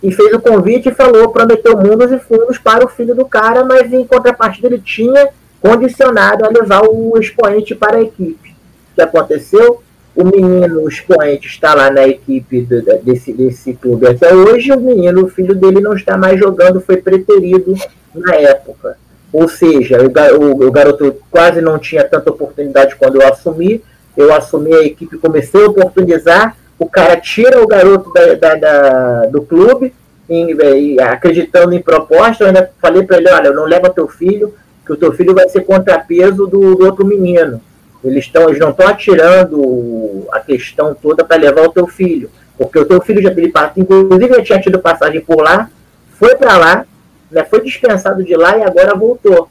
[0.00, 3.64] e fez o convite e falou, prometeu mundos e fundos para o filho do cara,
[3.64, 8.50] mas em contrapartida ele tinha condicionado a levar o expoente para a equipe.
[8.92, 9.82] O que aconteceu?
[10.14, 14.80] O menino, o expoente, está lá na equipe do, desse, desse clube até hoje, o
[14.80, 17.74] menino, o filho dele, não está mais jogando, foi preterido
[18.14, 18.96] na época.
[19.32, 23.82] Ou seja, o, o, o garoto quase não tinha tanta oportunidade quando eu assumi.
[24.16, 26.56] Eu assumi a equipe, comecei a oportunizar.
[26.78, 29.92] O cara tira o garoto da, da, da do clube,
[30.30, 32.44] em, acreditando em proposta.
[32.44, 34.54] Eu ainda falei para ele: olha, não leva teu filho,
[34.86, 37.60] que o teu filho vai ser contrapeso do, do outro menino.
[38.04, 42.30] Eles, tão, eles não estão atirando a questão toda para levar o teu filho.
[42.56, 45.70] Porque o teu filho já teve, inclusive já tinha tido passagem por lá,
[46.18, 46.86] foi para lá,
[47.30, 49.48] né, foi dispensado de lá e agora voltou.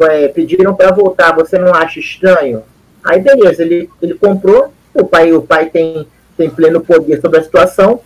[0.00, 2.62] É, pediram para voltar, você não acha estranho?
[3.02, 6.06] Aí beleza, ele, ele comprou, o pai, o pai tem,
[6.36, 8.00] tem pleno poder sobre a situação.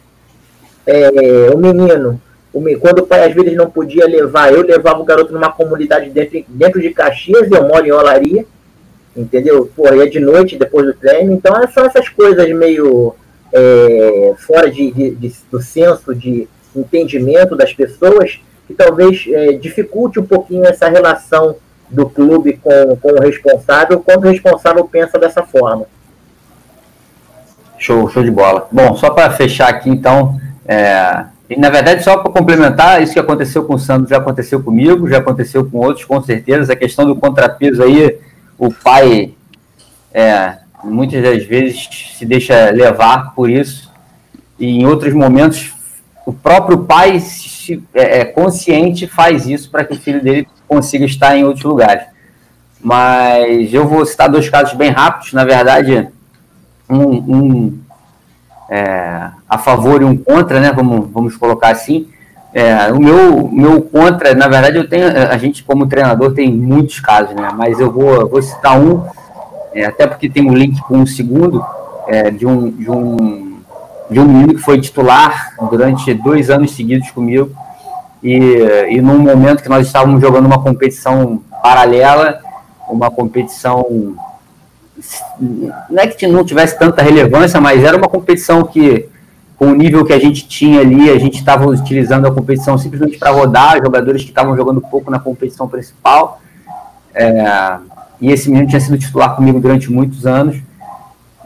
[0.86, 2.20] É, o menino,
[2.52, 6.10] o, quando o pai às vezes não podia levar, eu levava o garoto numa comunidade
[6.10, 8.44] dentro, dentro de Caxias, eu moro em Olaria,
[9.20, 9.70] entendeu?
[9.74, 13.14] Pô, ia de noite depois do treino, então são essas coisas meio
[13.52, 20.20] é, fora de, de, de, do senso de entendimento das pessoas que talvez é, dificulte
[20.20, 21.56] um pouquinho essa relação
[21.88, 25.86] do clube com, com o responsável, quando o responsável pensa dessa forma.
[27.76, 28.68] Show, show de bola.
[28.70, 33.18] Bom, só para fechar aqui, então, é, e na verdade, só para complementar, isso que
[33.18, 36.72] aconteceu com o Sandro já aconteceu comigo, já aconteceu com outros, com certeza.
[36.72, 38.18] A questão do contrapeso aí,
[38.60, 39.32] o pai,
[40.12, 43.90] é, muitas das vezes, se deixa levar por isso,
[44.58, 45.72] e em outros momentos,
[46.26, 47.16] o próprio pai
[47.94, 52.04] é, é, consciente faz isso para que o filho dele consiga estar em outros lugares.
[52.78, 56.08] Mas eu vou citar dois casos bem rápidos, na verdade,
[56.86, 57.78] um, um
[58.68, 60.70] é, a favor e um contra, né?
[60.70, 62.08] Vamos, vamos colocar assim.
[62.52, 66.98] É, o meu, meu contra, na verdade, eu tenho, a gente como treinador tem muitos
[66.98, 67.50] casos, né?
[67.56, 69.04] Mas eu vou, vou citar um,
[69.72, 71.64] é, até porque tem um link com um segundo,
[72.08, 73.50] é, de um, de um
[74.10, 77.54] de um menino que foi titular durante dois anos seguidos comigo.
[78.22, 78.36] E,
[78.90, 82.40] e num momento que nós estávamos jogando uma competição paralela,
[82.88, 84.16] uma competição.
[85.38, 89.08] Não é que não tivesse tanta relevância, mas era uma competição que,
[89.60, 93.18] com o nível que a gente tinha ali, a gente estava utilizando a competição simplesmente
[93.18, 96.40] para rodar jogadores que estavam jogando pouco na competição principal.
[97.14, 97.76] É,
[98.18, 100.56] e esse menino tinha sido titular comigo durante muitos anos.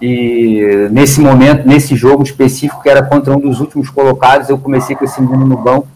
[0.01, 4.95] E nesse momento, nesse jogo específico, que era contra um dos últimos colocados, eu comecei
[4.95, 5.89] com esse menino no banco.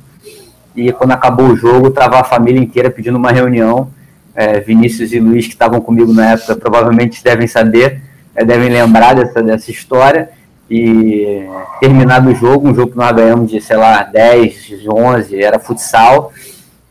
[0.74, 3.90] E quando acabou o jogo, estava a família inteira pedindo uma reunião.
[4.34, 8.02] É, Vinícius e Luiz, que estavam comigo na época, provavelmente devem saber,
[8.34, 10.36] é, devem lembrar dessa, dessa história.
[10.70, 11.46] E
[11.80, 16.32] terminado o jogo, um jogo que nós ganhamos de, sei lá, 10, 11, era futsal.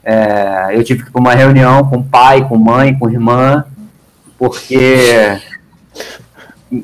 [0.03, 3.65] É, eu tive que ir para uma reunião com pai, com mãe, com irmã,
[4.37, 5.37] porque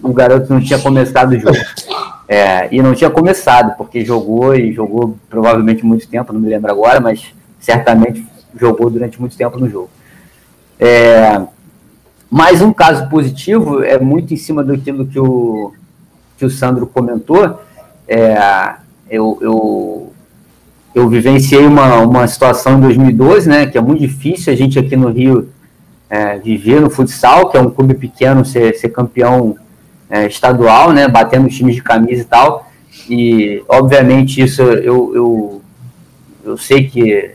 [0.02, 1.58] o garoto não tinha começado o jogo.
[2.28, 6.72] É, e não tinha começado, porque jogou e jogou provavelmente muito tempo, não me lembro
[6.72, 8.26] agora, mas certamente
[8.60, 9.90] jogou durante muito tempo no jogo.
[10.80, 11.42] É,
[12.30, 15.74] mais um caso positivo é muito em cima daquilo que o,
[16.44, 17.62] que o Sandro comentou.
[18.06, 18.74] É,
[19.10, 20.14] eu, eu,
[20.94, 24.98] eu vivenciei uma, uma situação em 2012, né, que é muito difícil a gente aqui
[24.98, 25.50] no Rio
[26.10, 29.56] é, viver no futsal, que é um clube pequeno, ser, ser campeão
[30.10, 32.70] é, estadual, né, batendo times de camisa e tal.
[33.10, 35.62] E, obviamente, isso eu, eu,
[36.44, 37.32] eu sei que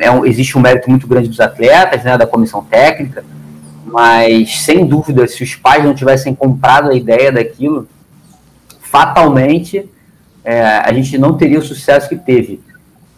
[0.00, 3.24] é um, existe um mérito muito grande dos atletas, né, da comissão técnica,
[3.84, 7.88] mas, sem dúvida, se os pais não tivessem comprado a ideia daquilo,
[8.92, 9.88] fatalmente
[10.44, 12.60] é, a gente não teria o sucesso que teve.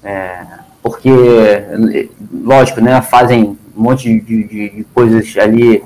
[0.05, 0.43] É,
[0.81, 1.11] porque,
[2.33, 5.83] lógico, né, fazem um monte de, de, de coisas ali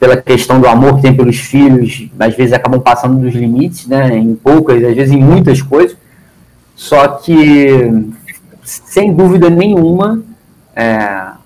[0.00, 4.16] pela questão do amor que tem pelos filhos, às vezes acabam passando dos limites, né,
[4.16, 5.96] em poucas, às vezes em muitas coisas.
[6.74, 7.92] Só que,
[8.62, 10.22] sem dúvida nenhuma,
[10.74, 10.96] é,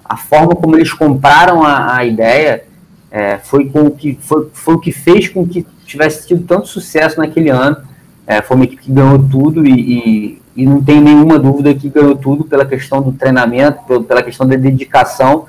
[0.04, 2.64] a forma como eles compraram a, a ideia
[3.10, 7.18] é, foi, com que, foi, foi o que fez com que tivesse tido tanto sucesso
[7.18, 7.76] naquele ano.
[8.26, 11.88] É, foi uma equipe que ganhou tudo e, e, e, não tem nenhuma dúvida que
[11.88, 15.46] ganhou tudo pela questão do treinamento, pela questão da dedicação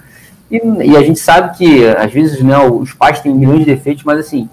[0.53, 4.03] e, e, a gente sabe que, às vezes, né, os pais têm milhões de defeitos,
[4.03, 4.47] mas assim,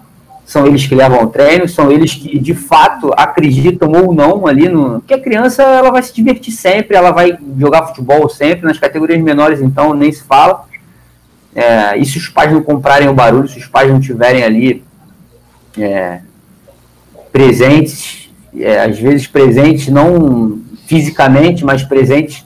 [0.46, 4.66] são eles que levam o treino, são eles que, de fato, acreditam ou não ali
[4.66, 5.00] no.
[5.00, 9.20] Porque a criança ela vai se divertir sempre, ela vai jogar futebol sempre, nas categorias
[9.20, 10.64] menores, então, nem se fala.
[11.54, 14.82] É, e se os pais não comprarem o barulho, se os pais não tiverem ali
[15.78, 16.20] é,
[17.32, 22.44] presentes, é, às vezes presentes não fisicamente, mas presentes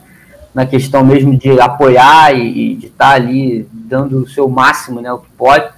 [0.55, 5.01] na questão mesmo de apoiar e, e de estar tá ali dando o seu máximo,
[5.01, 5.69] né, o que pode,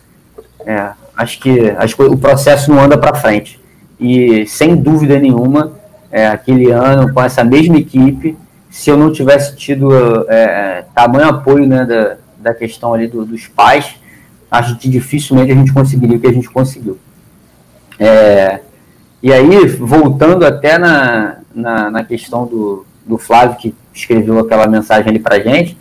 [0.66, 1.54] é, acho que
[1.96, 3.58] que o processo não anda para frente.
[3.98, 5.72] E sem dúvida nenhuma,
[6.10, 8.36] é, aquele ano com essa mesma equipe,
[8.70, 9.90] se eu não tivesse tido
[10.28, 13.94] é, tamanho apoio né, da, da questão ali do, dos pais,
[14.50, 16.98] acho que dificilmente a gente conseguiria o que a gente conseguiu.
[17.98, 18.60] É,
[19.22, 25.08] e aí, voltando até na, na, na, questão do, do Flávio, que escreveu aquela mensagem
[25.08, 25.76] ali pra gente,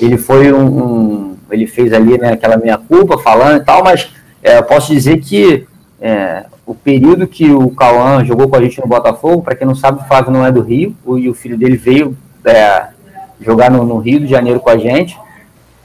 [0.00, 4.10] ele foi um, um ele fez ali né, aquela minha culpa falando e tal, mas
[4.42, 5.66] é, eu posso dizer que
[6.00, 9.74] é, o período que o Cauã jogou com a gente no Botafogo, para quem não
[9.74, 12.88] sabe, o Flávio não é do Rio, o, e o filho dele veio é,
[13.40, 15.18] jogar no, no, Rio de Janeiro com a gente,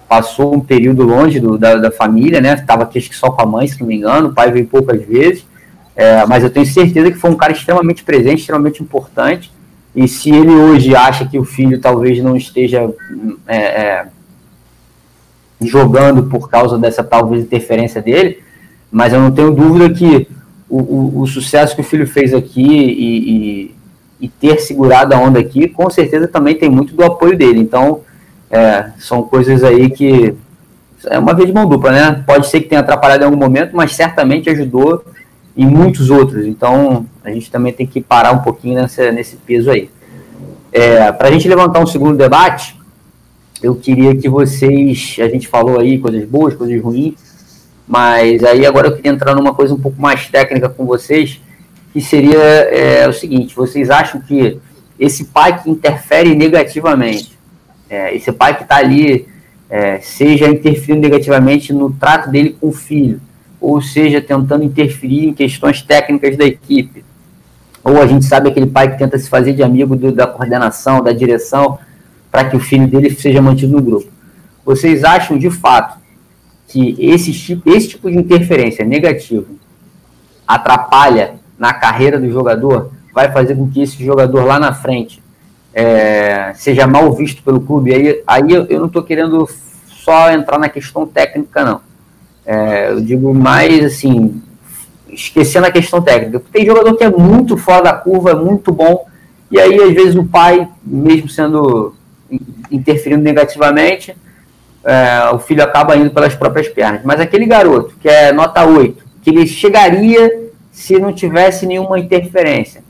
[0.07, 2.53] passou um período longe do, da, da, família, né?
[2.53, 5.45] Estava aqui só com a mãe, se não me engano, o pai veio poucas vezes,
[5.95, 9.51] é, mas eu tenho certeza que foi um cara extremamente presente, extremamente importante,
[9.95, 12.89] e se ele hoje acha que o filho talvez não esteja
[13.47, 14.05] é, é,
[15.61, 18.39] jogando por causa dessa talvez interferência dele,
[18.91, 20.27] mas eu não tenho dúvida que
[20.67, 23.75] o, o, o sucesso que o filho fez aqui e, e,
[24.21, 27.59] e, ter segurado a onda aqui, com certeza também tem muito do apoio dele.
[27.59, 28.01] Então,
[28.49, 30.33] é, são coisas aí que
[31.05, 32.23] é uma vez de mão dupla, né?
[32.25, 35.03] Pode ser que tenha atrapalhado em algum momento, mas certamente ajudou
[35.55, 36.45] em muitos outros.
[36.45, 39.89] Então, a gente também tem que parar um pouquinho nessa, nesse peso aí.
[40.71, 42.79] É, Para a gente levantar um segundo debate,
[43.61, 47.13] eu queria que vocês, a gente falou aí coisas boas, coisas ruins,
[47.87, 51.39] mas aí agora eu queria entrar numa coisa um pouco mais técnica com vocês,
[51.93, 54.59] que seria é, o seguinte: vocês acham que
[54.99, 57.37] esse pai que interfere negativamente,
[57.89, 59.27] é, esse pai que está ali,
[59.69, 63.21] é, seja interferindo negativamente no trato dele com o filho,
[63.63, 67.05] ou seja, tentando interferir em questões técnicas da equipe,
[67.81, 71.01] ou a gente sabe aquele pai que tenta se fazer de amigo do, da coordenação,
[71.01, 71.79] da direção,
[72.29, 74.11] para que o filho dele seja mantido no grupo.
[74.65, 75.97] Vocês acham de fato
[76.67, 79.47] que esse tipo, esse tipo de interferência negativa
[80.45, 85.23] atrapalha na carreira do jogador, vai fazer com que esse jogador lá na frente
[85.73, 87.93] é, seja mal visto pelo clube?
[87.93, 89.47] Aí, aí eu, eu não estou querendo
[89.87, 91.92] só entrar na questão técnica, não.
[92.45, 94.41] É, eu digo mais assim,
[95.09, 96.41] esquecendo a questão técnica.
[96.51, 99.05] Tem jogador que é muito fora da curva, é muito bom,
[99.49, 101.95] e aí às vezes o pai, mesmo sendo
[102.71, 104.15] interferindo negativamente,
[104.83, 107.01] é, o filho acaba indo pelas próprias pernas.
[107.03, 112.83] Mas aquele garoto, que é nota 8, que ele chegaria se não tivesse nenhuma interferência.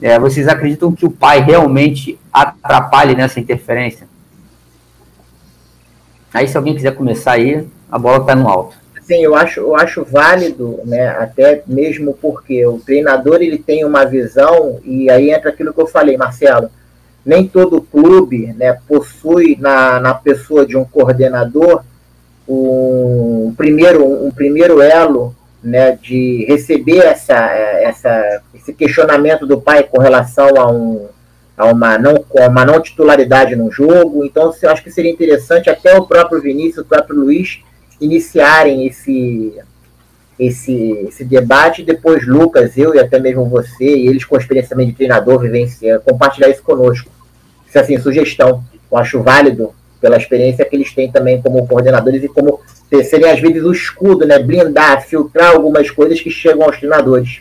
[0.00, 4.06] É, vocês acreditam que o pai realmente atrapalhe nessa interferência?
[6.32, 8.76] Aí, se alguém quiser começar aí, a bola está no alto.
[9.02, 14.04] Sim, eu acho, eu acho válido, né, até mesmo porque o treinador ele tem uma
[14.04, 16.70] visão, e aí entra aquilo que eu falei, Marcelo,
[17.24, 21.82] nem todo clube né, possui na, na pessoa de um coordenador
[22.48, 30.00] um primeiro, um primeiro elo né, de receber essa, essa, esse questionamento do pai com
[30.00, 31.08] relação a, um,
[31.56, 34.24] a uma, não, uma não titularidade no jogo.
[34.24, 37.60] Então, eu acho que seria interessante até o próprio Vinícius, o próprio Luiz
[38.00, 39.54] iniciarem esse,
[40.38, 44.70] esse, esse debate, e depois Lucas, eu e até mesmo você, e eles com experiência
[44.70, 47.10] também de treinador, vivenciando, compartilhar isso conosco.
[47.66, 48.64] Isso é assim, sugestão.
[48.90, 52.60] Eu acho válido pela experiência que eles têm também como coordenadores e como
[53.04, 54.38] serem às vezes o escudo, né?
[54.38, 57.40] Blindar, filtrar algumas coisas que chegam aos treinadores.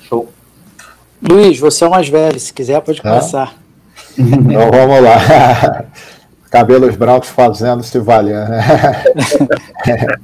[0.00, 0.28] Show.
[1.22, 3.54] Luiz, você é o mais velho, se quiser pode começar.
[4.16, 5.84] Então vamos lá.
[6.50, 8.64] Cabelos brancos fazendo se valer, né?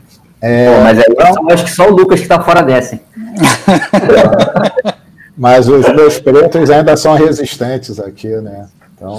[0.46, 3.00] É, Pô, mas aí então, acho que só o Lucas que está fora dessa.
[5.34, 8.68] mas os meus pretos ainda são resistentes aqui, né?
[8.94, 9.18] Então,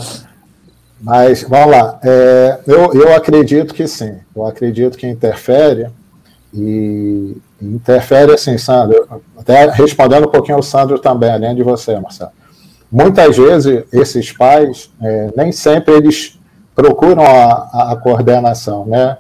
[1.02, 2.00] mas vamos lá.
[2.04, 4.20] É, eu, eu acredito que sim.
[4.36, 5.88] Eu acredito que interfere
[6.54, 9.08] e interfere assim, Sandro.
[9.36, 12.30] Até respondendo um pouquinho ao Sandro também, além de você, Marcelo.
[12.92, 16.38] Muitas vezes esses pais é, nem sempre eles
[16.76, 19.18] procuram a, a coordenação, né?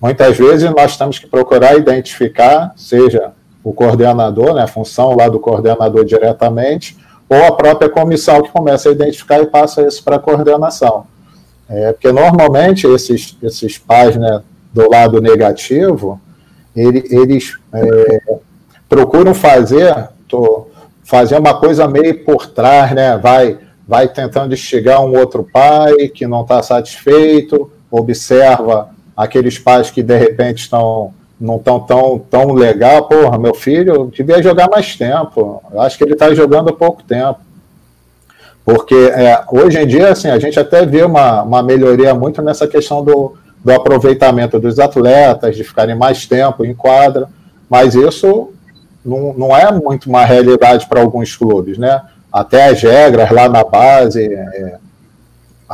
[0.00, 3.32] Muitas vezes nós temos que procurar identificar, seja
[3.62, 6.96] o coordenador, né, a função lá do coordenador diretamente,
[7.28, 11.06] ou a própria comissão que começa a identificar e passa isso para a coordenação.
[11.68, 14.42] É, porque normalmente esses, esses pais né,
[14.72, 16.20] do lado negativo,
[16.74, 18.38] ele, eles é,
[18.88, 20.66] procuram fazer, tô,
[21.04, 23.16] fazer uma coisa meio por trás, né?
[23.16, 30.02] Vai, vai tentando instigar um outro pai que não está satisfeito, observa aqueles pais que
[30.02, 31.12] de repente estão
[31.42, 35.60] não estão tão, tão legal, porra, meu filho devia jogar mais tempo.
[35.72, 37.40] Eu acho que ele está jogando pouco tempo.
[38.64, 42.68] Porque é, hoje em dia, assim, a gente até vê uma, uma melhoria muito nessa
[42.68, 47.28] questão do, do aproveitamento dos atletas, de ficarem mais tempo em quadra,
[47.68, 48.52] mas isso
[49.04, 52.02] não, não é muito uma realidade para alguns clubes, né?
[52.32, 54.78] Até as regras lá na base é,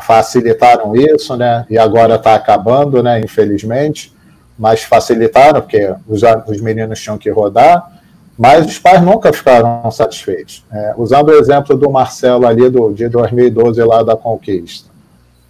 [0.00, 1.64] facilitaram isso, né?
[1.70, 3.20] E agora está acabando, né?
[3.20, 4.12] Infelizmente,
[4.58, 7.92] mas facilitaram porque os, os meninos tinham que rodar,
[8.36, 10.64] mas os pais nunca ficaram satisfeitos.
[10.72, 14.88] É, usando o exemplo do Marcelo ali do de 2012 lá da Conquista,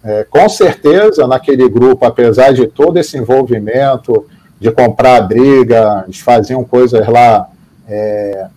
[0.03, 4.25] é, com certeza naquele grupo, apesar de todo esse envolvimento
[4.59, 7.49] de comprar briga, eles faziam coisas lá
[7.87, 8.47] é,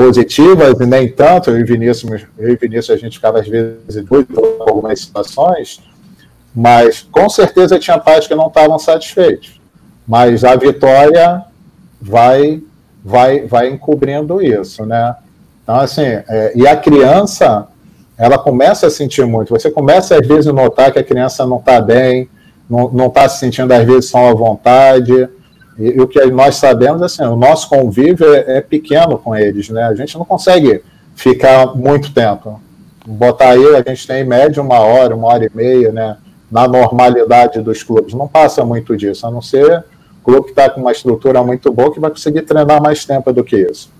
[0.00, 1.50] positivas e nem tanto.
[1.50, 5.82] Eu e Vinícius, eu e Vinícius a gente ficava às vezes doido em algumas situações,
[6.54, 9.60] mas com certeza tinha pais que não estavam satisfeitos.
[10.08, 11.44] Mas a vitória
[12.00, 12.62] vai
[13.04, 15.14] vai vai encobrindo isso, né?
[15.62, 17.68] Então assim, é, e a criança
[18.16, 19.50] ela começa a sentir muito.
[19.50, 22.26] Você começa às vezes a notar que a criança não está bem,
[22.68, 25.28] não está se sentindo às vezes só à vontade.
[25.80, 29.70] E, e, o que nós sabemos, assim, o nosso convívio é, é, pequeno com eles,
[29.70, 29.84] né?
[29.84, 30.82] A gente não consegue
[31.16, 32.60] ficar muito tempo.
[33.06, 36.18] Botar aí, a gente tem em média uma hora, uma hora e meia, né?
[36.52, 38.12] Na normalidade dos clubes.
[38.12, 39.82] Não passa muito disso, a não ser
[40.20, 43.32] o clube que está com uma estrutura muito boa que vai conseguir treinar mais tempo
[43.32, 43.90] do que isso.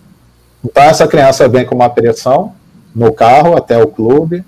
[0.62, 2.52] Então, essa criança vem com uma pressão
[2.94, 4.44] no carro até o clube,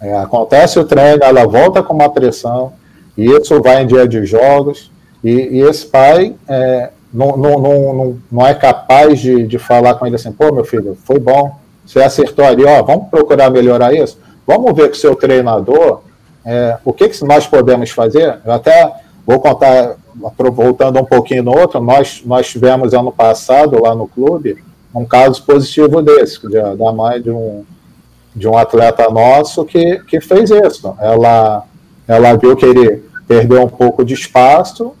[0.00, 2.74] é, acontece o treino, ela volta com uma pressão,
[3.16, 4.92] e isso vai em dia de jogos
[5.22, 10.06] e, e esse pai é, não, não, não, não é capaz de, de falar com
[10.06, 14.18] ele assim, pô, meu filho, foi bom, você acertou ali, ó, vamos procurar melhorar isso,
[14.46, 16.02] vamos ver com o seu treinador
[16.44, 18.38] é, o que, que nós podemos fazer.
[18.44, 18.92] Eu até
[19.26, 19.96] vou contar,
[20.52, 24.64] voltando um pouquinho no outro, nós, nós tivemos ano passado lá no clube
[24.94, 27.64] um caso positivo desse, da mãe de um,
[28.34, 30.94] de um atleta nosso que, que fez isso.
[30.98, 31.64] Ela,
[32.08, 34.94] ela viu que ele perdeu um pouco de espaço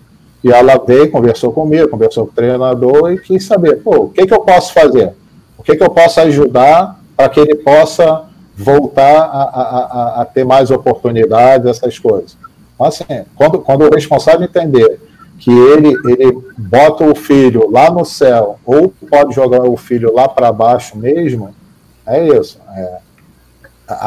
[0.46, 4.24] e ela veio, conversou comigo, conversou com o treinador e quis saber, pô, o que,
[4.24, 5.12] que eu posso fazer?
[5.58, 8.26] O que, que eu posso ajudar para que ele possa
[8.56, 12.36] voltar a, a, a, a, ter mais oportunidades, essas coisas.
[12.74, 15.00] Então, assim, quando, quando o responsável entender
[15.40, 20.28] que ele, ele bota o filho lá no céu ou pode jogar o filho lá
[20.28, 21.50] para baixo mesmo,
[22.06, 22.60] é isso.
[22.72, 22.98] É,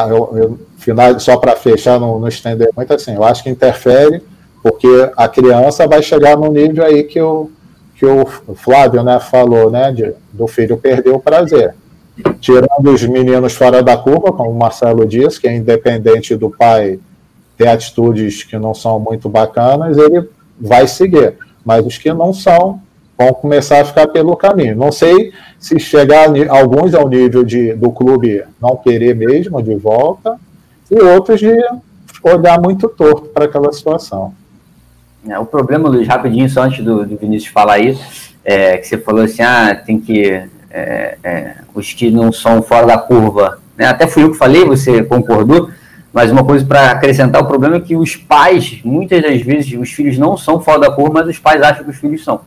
[0.10, 4.24] eu, eu, final, só para fechar, não, não estender muito assim, eu acho que interfere
[4.62, 7.50] porque a criança vai chegar no nível aí que o,
[7.96, 11.76] que o Flávio né, falou, né, de, do filho perder o prazer.
[12.42, 17.00] Tirando os meninos fora da curva, como o Marcelo disse, que é independente do pai
[17.58, 20.28] ter atitudes que não são muito bacanas, ele
[20.60, 21.36] vai seguir.
[21.64, 22.82] Mas os que não são,
[23.18, 24.78] vão começar a ficar pelo caminho.
[24.78, 30.38] Não sei se chegar alguns ao nível de, do clube não querer mesmo de volta,
[30.90, 31.54] e outros de
[32.24, 34.34] olhar muito torto para aquela situação.
[35.28, 38.98] É, o problema, Luiz, rapidinho, só antes do, do Vinícius falar isso, é que você
[38.98, 40.44] falou assim, ah, tem que.
[40.72, 43.60] É, é, os que não são fora da curva.
[43.76, 43.86] Né?
[43.86, 45.70] Até fui eu que falei, você concordou,
[46.14, 49.90] mas uma coisa para acrescentar, o problema é que os pais, muitas das vezes, os
[49.90, 52.42] filhos não são fora da curva, mas os pais acham que os filhos são.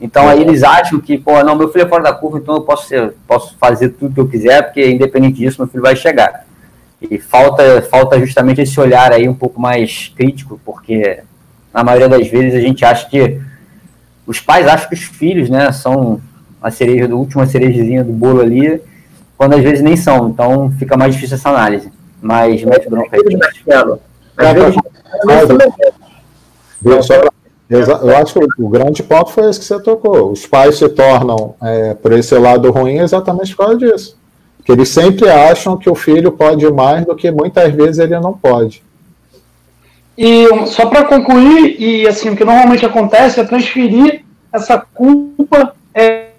[0.00, 2.62] Então aí eles acham que, pô, não, meu filho é fora da curva, então eu
[2.62, 6.46] posso, ser, posso fazer tudo que eu quiser, porque independente disso, meu filho vai chegar.
[7.00, 11.20] E falta, falta justamente esse olhar aí um pouco mais crítico, porque
[11.72, 13.40] na maioria das vezes a gente acha que
[14.26, 16.20] os pais acham que os filhos, né, são
[16.60, 18.80] a cereja do última cerejezinha do bolo ali,
[19.36, 20.28] quando às vezes nem são.
[20.28, 21.90] Então fica mais difícil essa análise.
[22.20, 23.22] Mas mete bronca aí.
[27.70, 30.32] Eu acho que o grande ponto foi esse que você tocou.
[30.32, 34.18] Os pais se tornam é, por esse lado ruim exatamente por causa disso.
[34.64, 38.32] Que eles sempre acham que o filho pode mais do que muitas vezes ele não
[38.32, 38.82] pode.
[40.18, 46.30] E só para concluir, e assim, o que normalmente acontece é transferir essa culpa é,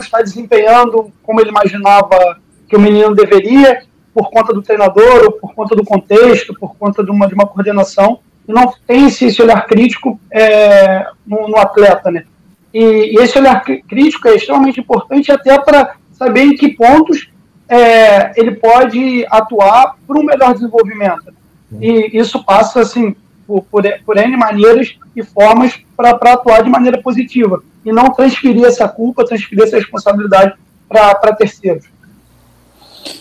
[0.00, 3.82] está desempenhando como ele imaginava que o menino deveria,
[4.14, 7.46] por conta do treinador, ou por conta do contexto, por conta de uma, de uma
[7.46, 12.10] coordenação, e não tem esse, olhar crítico é, no, no, atleta.
[12.10, 12.24] Né?
[12.72, 17.28] E, e, esse olhar crítico é extremamente importante até para saber em que pontos
[17.68, 21.34] é, ele pode atuar para um melhor desenvolvimento.
[21.80, 23.14] E isso passa, assim,
[23.46, 27.62] por, por, por N maneiras e formas para atuar de maneira positiva.
[27.84, 30.54] E não transferir essa culpa, transferir essa responsabilidade
[30.88, 31.84] para terceiros.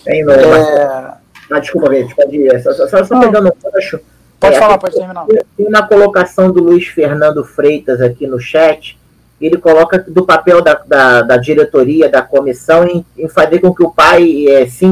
[0.04, 0.84] Tem, é...
[1.52, 2.62] ah, desculpa, gente, pode ir.
[2.62, 4.00] Só, só, só pegando um gancho.
[4.40, 5.26] Pode é, falar, pode terminar.
[5.26, 8.98] Tem uma colocação do Luiz Fernando Freitas aqui no chat.
[9.46, 13.84] Ele coloca do papel da, da, da diretoria, da comissão, em, em, fazer com que
[13.84, 14.88] o pai é, se,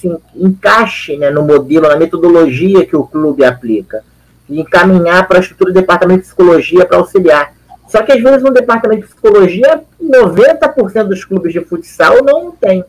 [0.00, 4.02] se encaixe né, no modelo, na metodologia que o clube aplica.
[4.48, 7.52] E encaminhar para a estrutura do departamento de psicologia para auxiliar.
[7.86, 12.82] Só que às vezes no departamento de psicologia, 90% dos clubes de futsal não tem.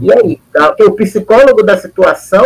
[0.00, 0.74] E aí, tá?
[0.86, 2.44] o psicólogo da situação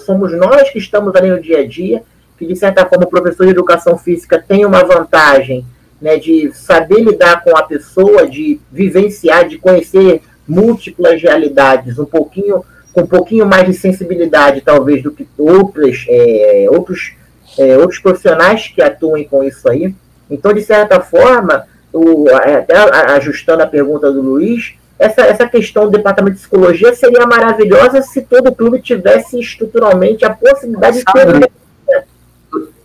[0.00, 2.02] somos nós que estamos ali no dia a dia,
[2.36, 5.64] que de certa forma o professor de educação física tem uma vantagem
[6.00, 12.64] né, de saber lidar com a pessoa, de vivenciar, de conhecer múltiplas realidades, um pouquinho
[12.92, 17.12] com um pouquinho mais de sensibilidade, talvez, do que outras, é, outros,
[17.58, 19.94] é, outros profissionais que atuem com isso aí.
[20.30, 22.74] Então, de certa forma, o, até
[23.12, 28.22] ajustando a pergunta do Luiz, essa, essa questão do departamento de psicologia seria maravilhosa se
[28.22, 31.50] todo clube tivesse estruturalmente a possibilidade de ter.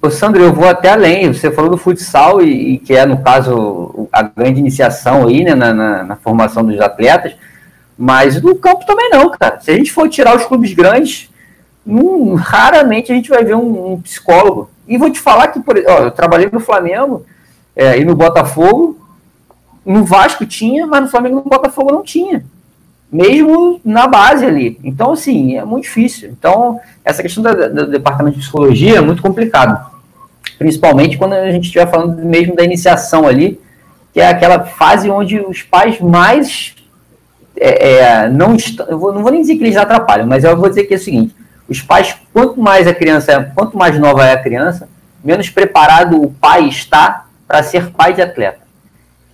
[0.02, 1.32] Ô Sandro, eu vou até além.
[1.32, 5.54] Você falou do futsal, e, e que é, no caso, a grande iniciação aí, né,
[5.54, 7.36] na, na, na, formação dos atletas,
[7.96, 9.60] mas no campo também não, cara.
[9.62, 11.30] Se a gente for tirar os clubes grandes,
[11.86, 14.72] hum, raramente a gente vai ver um, um, psicólogo.
[14.88, 17.24] E vou te falar que, por, ó, eu trabalhei no Flamengo
[17.76, 18.98] é, e no Botafogo,
[19.86, 22.44] no Vasco tinha, mas no Flamengo e no Botafogo não tinha.
[23.12, 24.80] Mesmo na base ali.
[24.84, 26.30] Então, assim, é muito difícil.
[26.30, 29.92] Então, essa questão do, departamento de psicologia é muito complicado.
[30.58, 33.60] Principalmente quando a gente estiver falando mesmo da iniciação ali,
[34.14, 36.76] que é aquela fase onde os pais mais
[37.58, 38.86] é, é, não estão.
[38.88, 40.98] Eu vou, não vou nem dizer que eles atrapalham, mas eu vou dizer que é
[40.98, 41.36] o seguinte:
[41.68, 44.88] os pais, quanto mais a criança, quanto mais nova é a criança,
[45.24, 48.61] menos preparado o pai está para ser pai de atleta.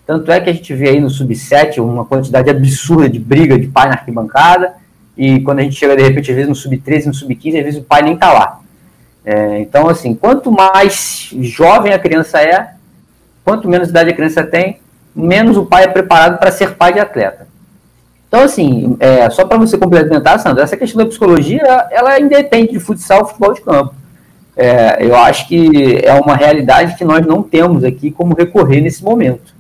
[0.08, 3.68] Tanto é que a gente vê aí no sub-7 uma quantidade absurda de briga de
[3.68, 4.76] pai na arquibancada,
[5.18, 7.80] e quando a gente chega de repente, às vezes no sub-13, no sub-15, às vezes
[7.82, 8.62] o pai nem tá lá.
[9.26, 12.70] É, então, assim, quanto mais jovem a criança é,
[13.44, 14.80] quanto menos idade a criança tem,
[15.14, 17.46] menos o pai é preparado para ser pai de atleta.
[18.30, 22.72] Então, assim, é, só para você complementar, Sandra, essa questão da psicologia, ela ainda depende
[22.72, 23.94] de futsal e futebol de campo.
[24.56, 29.04] É, eu acho que é uma realidade que nós não temos aqui como recorrer nesse
[29.04, 29.57] momento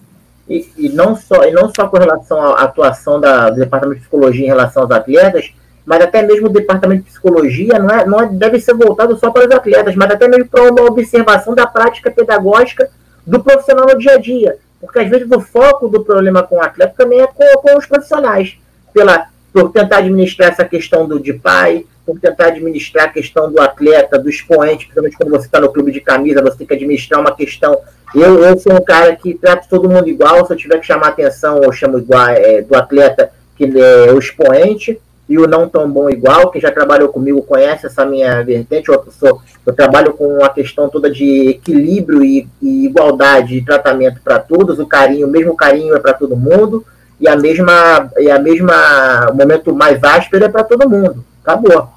[0.49, 4.01] e, e, não só, e não só com relação à atuação da, do Departamento de
[4.01, 5.53] Psicologia em relação aos atletas,
[5.85, 9.31] mas até mesmo o Departamento de Psicologia não, é, não é, deve ser voltado só
[9.31, 12.89] para os atletas, mas até mesmo para uma observação da prática pedagógica
[13.25, 14.57] do profissional no dia a dia.
[14.79, 17.85] Porque às vezes o foco do problema com o atleta também é com, com os
[17.85, 18.57] profissionais,
[18.93, 23.59] pela, por tentar administrar essa questão do de pai, por tentar administrar a questão do
[23.59, 27.19] atleta, do expoente, principalmente quando você está no clube de camisa, você tem que administrar
[27.19, 27.77] uma questão
[28.15, 31.09] eu, eu sou um cara que trato todo mundo igual, se eu tiver que chamar
[31.09, 35.89] atenção, eu chamo igual é, do atleta que é o expoente e o não tão
[35.89, 38.87] bom igual, que já trabalhou comigo, conhece essa minha vertente.
[38.87, 44.21] Eu, sou, eu trabalho com a questão toda de equilíbrio e, e igualdade de tratamento
[44.23, 46.85] para todos, o carinho, o mesmo carinho é para todo mundo,
[47.19, 51.25] e a mesma, e a mesma o momento mais áspero é para todo mundo.
[51.43, 51.89] Acabou.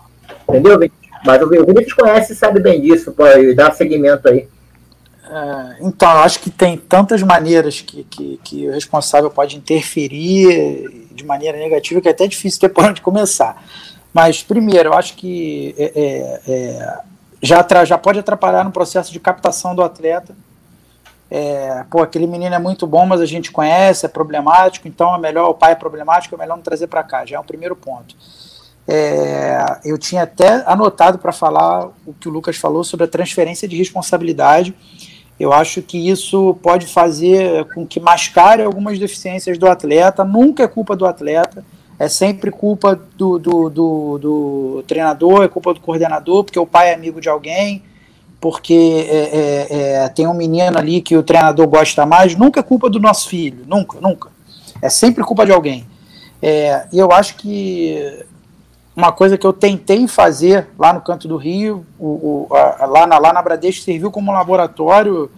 [0.48, 0.80] Entendeu,
[1.24, 4.48] Mas o Vinícius conhece e sabe bem disso, pode dar seguimento aí.
[5.30, 11.08] É, então, eu acho que tem tantas maneiras que, que, que, o responsável pode interferir
[11.12, 13.62] de maneira negativa que é até difícil ter por onde começar.
[14.12, 16.98] Mas, primeiro, eu acho que é, é, é
[17.40, 20.34] já, já pode atrapalhar no processo de captação do atleta.
[21.30, 25.18] É, pô, aquele menino é muito bom, mas a gente conhece, é problemático, então é
[25.18, 27.76] melhor, o pai é problemático, é melhor não trazer para cá, já é o primeiro
[27.76, 28.16] ponto.
[28.88, 33.68] É, eu tinha até anotado para falar o que o Lucas falou sobre a transferência
[33.68, 34.74] de responsabilidade
[35.40, 40.22] eu acho que isso pode fazer com que mascare algumas deficiências do atleta.
[40.22, 41.64] Nunca é culpa do atleta,
[41.98, 46.90] é sempre culpa do, do, do, do treinador, é culpa do coordenador, porque o pai
[46.90, 47.82] é amigo de alguém,
[48.38, 48.74] porque
[49.08, 52.36] é, é, é, tem um menino ali que o treinador gosta mais.
[52.36, 54.28] Nunca é culpa do nosso filho, nunca, nunca.
[54.82, 55.86] É sempre culpa de alguém.
[56.42, 58.26] É, e eu acho que
[59.00, 63.06] uma coisa que eu tentei fazer lá no Canto do Rio, o, o, a, lá,
[63.06, 65.30] na, lá na Bradesco serviu como laboratório,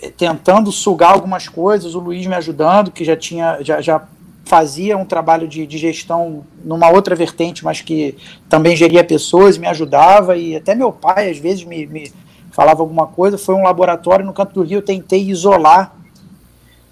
[0.00, 4.02] eh, tentando sugar algumas coisas, o Luiz me ajudando, que já tinha, já, já
[4.44, 8.16] fazia um trabalho de, de gestão numa outra vertente, mas que
[8.48, 12.12] também geria pessoas, me ajudava, e até meu pai às vezes me, me
[12.50, 15.94] falava alguma coisa, foi um laboratório no Canto do Rio, eu tentei isolar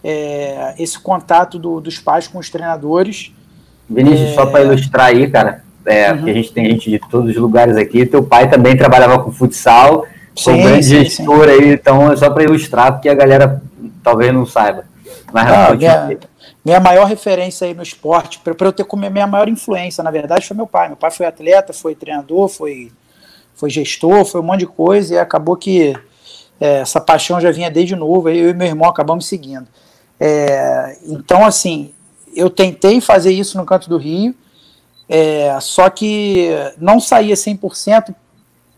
[0.02, 3.32] é, esse contato do, dos pais com os treinadores.
[3.88, 4.34] Vinícius, é...
[4.34, 6.16] só para ilustrar aí, cara, é, uhum.
[6.16, 8.06] porque a gente tem gente de todos os lugares aqui.
[8.06, 10.06] Teu pai também trabalhava com futsal,
[10.46, 11.50] um grande sim, gestor sim.
[11.50, 13.62] aí, então é só para ilustrar, porque a galera
[14.02, 14.84] talvez não saiba.
[15.32, 16.18] Mas ah, minha,
[16.64, 20.46] minha maior referência aí no esporte, para eu ter como minha maior influência, na verdade,
[20.46, 20.88] foi meu pai.
[20.88, 22.92] Meu pai foi atleta, foi treinador, foi,
[23.54, 25.94] foi gestor, foi um monte de coisa, e acabou que
[26.60, 29.66] é, essa paixão já vinha desde novo, eu e meu irmão acabamos seguindo.
[30.20, 31.92] É, então, assim,
[32.34, 34.34] eu tentei fazer isso no Canto do Rio,
[35.14, 36.48] é, só que
[36.78, 38.14] não saía 100%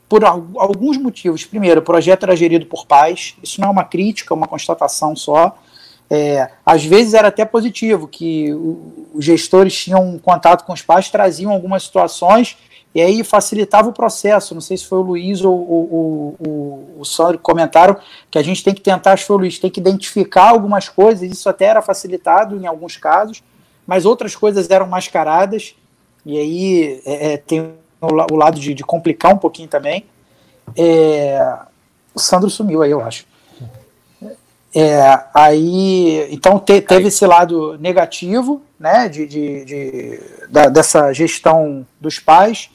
[0.09, 1.45] por alguns motivos.
[1.45, 5.15] Primeiro, o projeto era gerido por pais, isso não é uma crítica, é uma constatação
[5.15, 5.57] só.
[6.11, 8.53] É, às vezes era até positivo, que
[9.15, 12.57] os gestores tinham contato com os pais, traziam algumas situações
[12.93, 14.55] e aí facilitava o processo.
[14.55, 17.97] Não sei se foi o Luiz ou, o, o, o Sandro que comentaram
[18.29, 20.89] que a gente tem que tentar, acho que foi o Luiz, tem que identificar algumas
[20.89, 23.41] coisas, isso até era facilitado em alguns casos,
[23.87, 25.77] mas outras coisas eram mascaradas,
[26.25, 30.07] e aí é, é tem o, o lado de, de, complicar um pouquinho também.
[30.77, 31.59] É,
[32.15, 33.27] o Sandro sumiu aí, eu acho.
[34.75, 40.21] É, aí, então te, teve esse lado negativo, né, de, de, de
[40.51, 42.71] da, dessa gestão dos pais,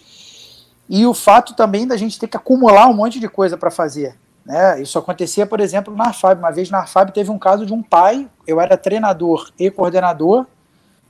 [0.87, 4.15] e o fato também da gente ter que acumular um monte de coisa para fazer.
[4.45, 4.81] Né?
[4.81, 6.39] Isso acontecia, por exemplo, na Arfab.
[6.39, 10.47] Uma vez na Arfab teve um caso de um pai, eu era treinador e coordenador,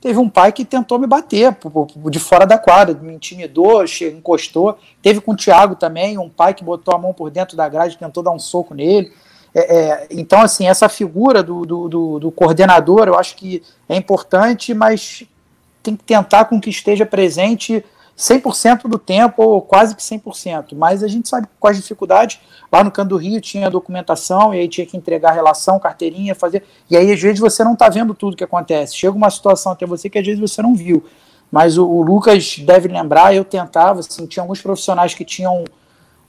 [0.00, 1.56] teve um pai que tentou me bater
[2.10, 4.78] de fora da quadra, me intimidou, encostou.
[5.02, 7.98] Teve com o Thiago também, um pai que botou a mão por dentro da grade,
[7.98, 9.12] tentou dar um soco nele.
[9.54, 13.96] É, é, então, assim, essa figura do, do, do, do, coordenador eu acho que é
[13.96, 15.24] importante, mas
[15.82, 17.84] tem que tentar com que esteja presente
[18.20, 20.74] 100% do tempo, ou quase que 100%.
[20.76, 22.38] Mas a gente sabe as dificuldades.
[22.70, 26.62] Lá no Canto do Rio tinha documentação, e aí tinha que entregar relação, carteirinha, fazer.
[26.90, 28.94] E aí, às vezes, você não está vendo tudo que acontece.
[28.94, 31.02] Chega uma situação até você que às vezes você não viu.
[31.50, 35.64] Mas o, o Lucas deve lembrar, eu tentava, assim, tinha alguns profissionais que tinham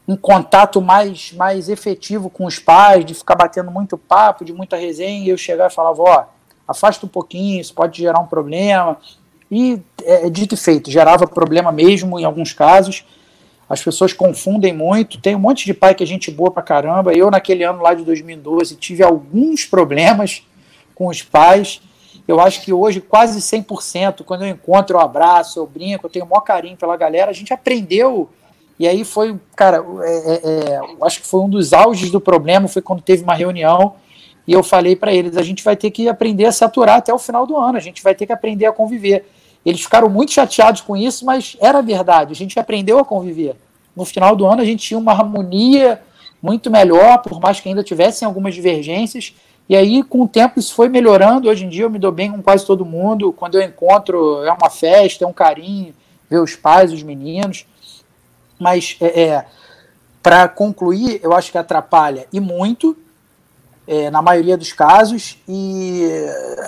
[0.07, 4.77] um contato mais, mais efetivo com os pais, de ficar batendo muito papo, de muita
[4.77, 6.23] resenha, e eu chegava e falava, ó,
[6.67, 8.97] afasta um pouquinho, isso pode gerar um problema.
[9.51, 13.03] E é, é dito e feito, gerava problema mesmo em alguns casos.
[13.69, 15.19] As pessoas confundem muito.
[15.19, 17.13] Tem um monte de pai que é gente boa pra caramba.
[17.13, 20.43] Eu, naquele ano lá de 2012, tive alguns problemas
[20.95, 21.81] com os pais.
[22.27, 26.25] Eu acho que hoje, quase 100%, quando eu encontro, eu abraço, eu brinco, eu tenho
[26.25, 27.31] o maior carinho pela galera.
[27.31, 28.29] A gente aprendeu
[28.81, 32.67] e aí foi, cara, é, é, é acho que foi um dos auges do problema,
[32.67, 33.93] foi quando teve uma reunião
[34.47, 37.19] e eu falei para eles, a gente vai ter que aprender a saturar até o
[37.19, 39.25] final do ano, a gente vai ter que aprender a conviver.
[39.65, 43.55] Eles ficaram muito chateados com isso, mas era verdade, a gente aprendeu a conviver.
[43.95, 46.01] No final do ano a gente tinha uma harmonia
[46.41, 49.33] muito melhor, por mais que ainda tivessem algumas divergências,
[49.71, 51.47] e aí, com o tempo, isso foi melhorando.
[51.47, 53.31] Hoje em dia, eu me dou bem com quase todo mundo.
[53.31, 55.93] Quando eu encontro, é uma festa, é um carinho,
[56.29, 57.65] ver os pais, os meninos.
[58.59, 59.45] Mas, é, é
[60.21, 62.97] para concluir, eu acho que atrapalha e muito,
[63.91, 66.07] é, na maioria dos casos, e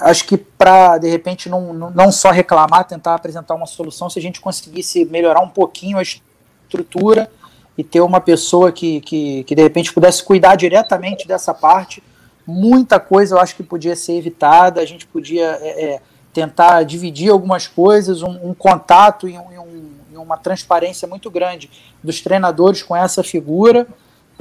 [0.01, 4.21] acho que para, de repente, não, não só reclamar, tentar apresentar uma solução, se a
[4.21, 7.32] gente conseguisse melhorar um pouquinho a estrutura
[7.78, 12.03] e ter uma pessoa que, que, que de repente pudesse cuidar diretamente dessa parte,
[12.45, 16.01] muita coisa eu acho que podia ser evitada, a gente podia é, é
[16.34, 19.93] tentar dividir algumas coisas, um, um contato e um, um
[20.24, 21.69] uma transparência muito grande
[22.03, 23.88] dos treinadores com essa figura,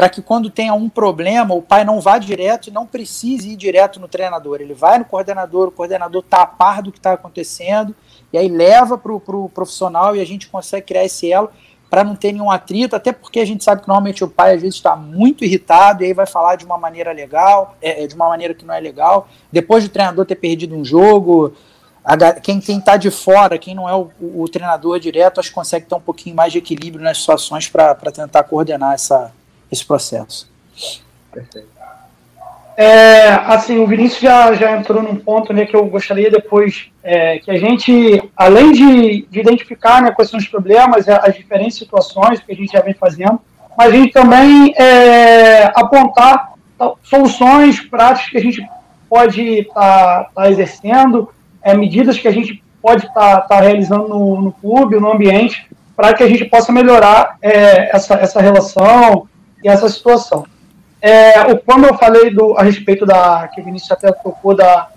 [0.03, 3.55] para que quando tenha um problema, o pai não vá direto e não precise ir
[3.55, 4.61] direto no treinador.
[4.61, 7.95] Ele vai no coordenador, o coordenador está a par do que está acontecendo,
[8.33, 11.51] e aí leva para o pro profissional e a gente consegue criar esse elo
[11.89, 14.61] para não ter nenhum atrito, até porque a gente sabe que normalmente o pai às
[14.61, 18.29] vezes está muito irritado e aí vai falar de uma maneira legal, é, de uma
[18.29, 19.29] maneira que não é legal.
[19.53, 21.55] Depois do treinador ter perdido um jogo,
[22.43, 25.95] quem está de fora, quem não é o, o, treinador direto, acho que consegue ter
[25.95, 29.33] um pouquinho mais de equilíbrio nas situações para tentar coordenar essa,
[29.73, 30.49] esse processo.
[31.33, 31.73] Perfeito.
[32.77, 37.39] É, assim, o Vinícius já, já entrou num ponto né, que eu gostaria depois é,
[37.39, 42.41] que a gente, além de, de identificar né, quais são os problemas, as diferentes situações
[42.41, 43.41] que a gente já vem fazendo,
[43.77, 46.53] mas a gente também é, apontar
[47.03, 48.67] soluções práticas que a gente
[49.09, 51.29] pode estar tá, tá exercendo,
[51.63, 55.67] é, medidas que a gente pode estar tá, tá realizando no, no, clube, no ambiente,
[55.95, 59.29] para que a gente possa melhorar é, essa, essa relação
[59.63, 60.47] e essa situação.
[61.01, 64.89] É, o, quando eu falei do, a respeito da, que o Vinícius até tocou da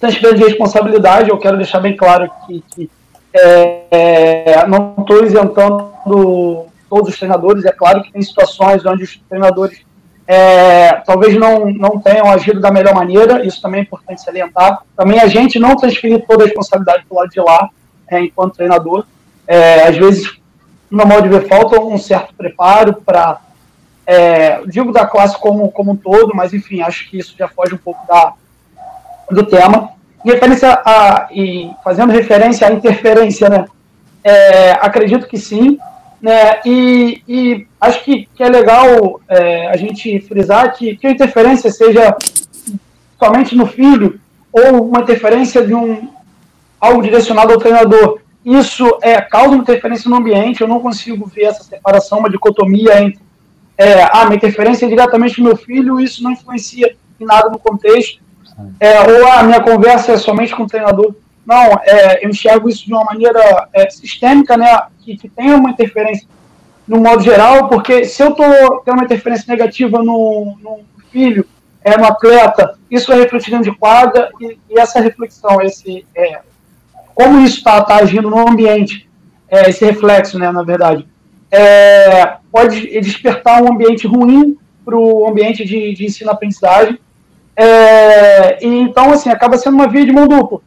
[0.00, 2.90] transferência de responsabilidade, eu quero deixar bem claro que, que
[3.32, 9.84] é, não estou isentando todos os treinadores, é claro que tem situações onde os treinadores
[10.26, 14.82] é, talvez não, não tenham agido da melhor maneira, isso também é importante salientar.
[14.96, 17.68] Também a gente não transferir toda a responsabilidade para lado de lá,
[18.08, 19.04] é, enquanto treinador.
[19.46, 20.38] É, às vezes,
[20.90, 23.38] no modo de ver, falta um certo preparo para,
[24.06, 27.74] é, digo da classe como, como um todo, mas enfim, acho que isso já foge
[27.74, 28.32] um pouco da,
[29.30, 29.90] do tema.
[30.24, 33.64] E, referência a, e fazendo referência à interferência, né?
[34.22, 35.78] É, acredito que sim,
[36.24, 36.60] Né?
[36.64, 41.70] E, e acho que, que é legal é, a gente frisar que, que a interferência
[41.70, 42.16] seja
[43.22, 44.18] somente no filho
[44.50, 46.08] ou uma interferência de um
[46.80, 48.20] algo direcionado ao treinador.
[48.42, 50.62] Isso é causa uma interferência no ambiente.
[50.62, 53.20] Eu não consigo ver essa separação, uma dicotomia entre
[53.76, 57.58] é, ah, minha interferência é diretamente no meu filho, isso não influencia em nada no
[57.58, 58.22] contexto.
[58.78, 61.14] É, ou a minha conversa é somente com o treinador.
[61.44, 65.70] Não, é, eu enxergo isso de uma maneira é, sistêmica, né, que, que tenha uma
[65.70, 66.26] interferência
[66.86, 71.46] no modo geral, porque se eu estou tendo uma interferência negativa no, no filho,
[71.82, 76.40] é, no atleta, isso vai refletir dentro de quadra, e, e essa reflexão, esse, é,
[77.14, 79.08] como isso está tá agindo no ambiente,
[79.48, 81.06] é, esse reflexo, né, na verdade,
[81.54, 86.98] é, pode despertar um ambiente ruim para o ambiente de, de ensino-aprendizagem.
[87.54, 90.60] É, e então, assim, acaba sendo uma via de mão dupla.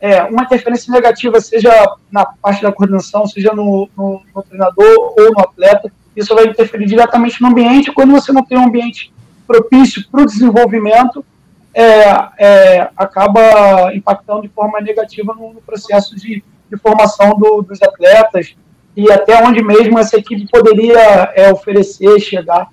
[0.00, 1.70] É, uma interferência negativa, seja
[2.10, 6.86] na parte da coordenação, seja no, no, no, treinador ou no atleta, isso vai interferir
[6.86, 7.92] diretamente no ambiente.
[7.92, 9.12] Quando você não tem um ambiente
[9.46, 11.24] propício para o desenvolvimento,
[11.72, 12.02] é,
[12.38, 18.54] é, acaba impactando de forma negativa no, no processo de, de formação do, dos atletas,
[18.96, 22.68] e até onde mesmo essa equipe poderia é, oferecer, chegar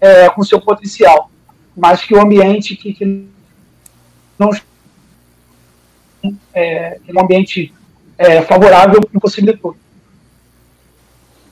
[0.00, 1.30] é, com seu potencial,
[1.76, 3.26] mas que o ambiente que, que
[4.38, 4.50] não
[6.54, 7.72] é, um ambiente
[8.18, 9.76] é, favorável impossibilitou.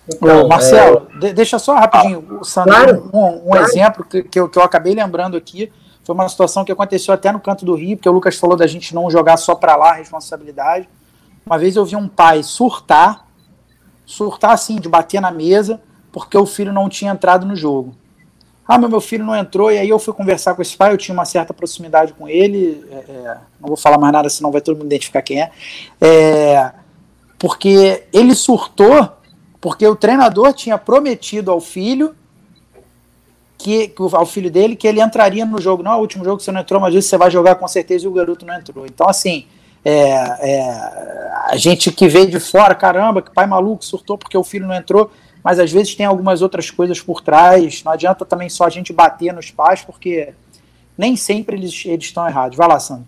[0.09, 1.33] Então, Marcelo, é...
[1.33, 3.65] deixa só rapidinho, ah, Sandro, claro, um, um claro.
[3.65, 5.73] exemplo que, que eu, que eu acabei lembrando aqui,
[6.05, 8.67] foi uma situação que aconteceu até no canto do Rio, porque o Lucas falou da
[8.67, 10.89] gente não jogar só para lá a responsabilidade.
[11.47, 13.27] Uma vez eu vi um pai surtar
[14.05, 15.81] surtar assim, de bater na mesa,
[16.11, 17.95] porque o filho não tinha entrado no jogo.
[18.67, 20.99] Ah, meu, meu filho não entrou, e aí eu fui conversar com esse pai, eu
[20.99, 24.61] tinha uma certa proximidade com ele, é, é, não vou falar mais nada, senão vai
[24.61, 25.51] todo mundo identificar quem é,
[26.01, 26.73] é
[27.39, 29.11] porque ele surtou
[29.63, 32.17] porque o treinador tinha prometido ao filho
[33.57, 35.85] que, ao filho dele que ele entraria no jogo.
[35.85, 38.09] Não, é o último jogo você não entrou, mas você vai jogar com certeza e
[38.09, 38.85] o garoto não entrou.
[38.87, 39.47] Então, assim,
[39.85, 40.63] é, é,
[41.49, 44.75] a gente que veio de fora, caramba, que pai maluco surtou porque o filho não
[44.75, 45.11] entrou,
[45.43, 47.83] mas às vezes tem algumas outras coisas por trás.
[47.85, 50.33] Não adianta também só a gente bater nos pais, porque
[50.97, 52.57] nem sempre eles, eles estão errados.
[52.57, 53.07] Vai lá, Sandro.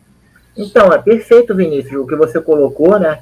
[0.56, 3.20] Então, é perfeito, Vinícius, o que você colocou, né?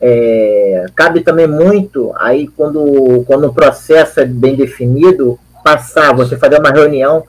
[0.00, 6.58] É, cabe também muito aí quando, quando o processo é bem definido, passar, você fazer
[6.58, 7.24] uma reunião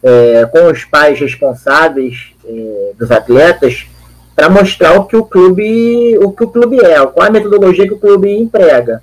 [0.00, 3.88] é, com os pais responsáveis é, dos atletas
[4.34, 7.86] para mostrar o que o clube o que o clube é, qual é a metodologia
[7.86, 9.02] que o clube emprega.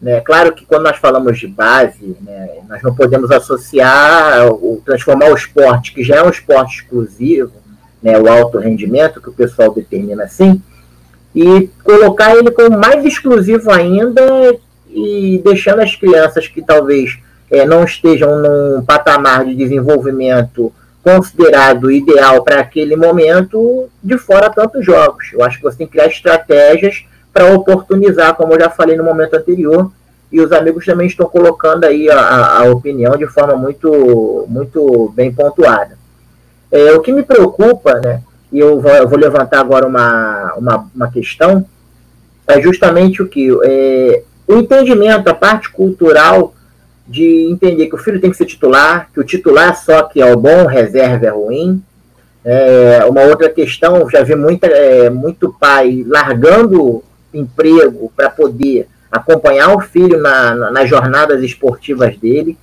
[0.00, 0.20] Né?
[0.20, 5.34] Claro que quando nós falamos de base, né, nós não podemos associar, o, transformar o
[5.34, 7.52] esporte, que já é um esporte exclusivo,
[8.02, 10.60] né, o alto rendimento, que o pessoal determina assim,
[11.34, 14.22] e colocar ele como mais exclusivo ainda
[14.90, 17.18] e deixando as crianças que talvez
[17.50, 20.72] é, não estejam num patamar de desenvolvimento
[21.06, 25.30] considerado ideal para aquele momento de fora tantos jogos.
[25.32, 29.04] Eu acho que você tem que criar estratégias para oportunizar, como eu já falei no
[29.04, 29.92] momento anterior,
[30.32, 35.32] e os amigos também estão colocando aí a, a opinião de forma muito, muito bem
[35.32, 35.96] pontuada.
[36.72, 40.90] É, o que me preocupa, né, e eu vou, eu vou levantar agora uma, uma,
[40.92, 41.64] uma, questão,
[42.48, 43.48] é justamente o que?
[43.62, 46.52] É, o entendimento, a parte cultural
[47.06, 50.32] de entender que o filho tem que ser titular, que o titular só que é
[50.32, 51.82] o bom, reserva é ruim.
[52.44, 57.02] É, uma outra questão, já vi muita, é, muito pai largando
[57.32, 62.56] emprego para poder acompanhar o filho na, na, nas jornadas esportivas dele.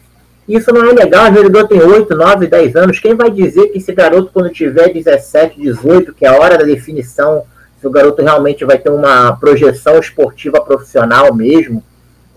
[0.47, 2.99] Isso não é legal, o jogador tem 8, 9, 10 anos.
[2.99, 6.65] Quem vai dizer que esse garoto, quando tiver 17, 18, que é a hora da
[6.65, 7.43] definição,
[7.79, 11.83] se o garoto realmente vai ter uma projeção esportiva profissional mesmo,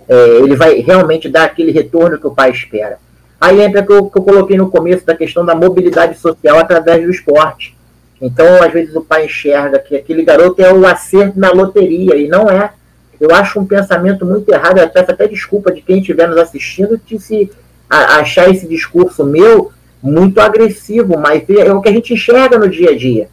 [0.09, 2.99] é, ele vai realmente dar aquele retorno que o pai espera.
[3.41, 6.59] Aí entra o que eu, que eu coloquei no começo da questão da mobilidade social
[6.59, 7.77] através do esporte.
[8.21, 12.29] Então, às vezes, o pai enxerga que aquele garoto é o acerto na loteria, e
[12.29, 12.73] não é.
[13.21, 17.01] Eu acho um pensamento muito errado, eu peço até desculpa de quem estiver nos assistindo
[17.05, 17.51] de se
[17.89, 19.71] achar esse discurso meu
[20.03, 23.29] muito agressivo, mas é o que a gente enxerga no dia a dia.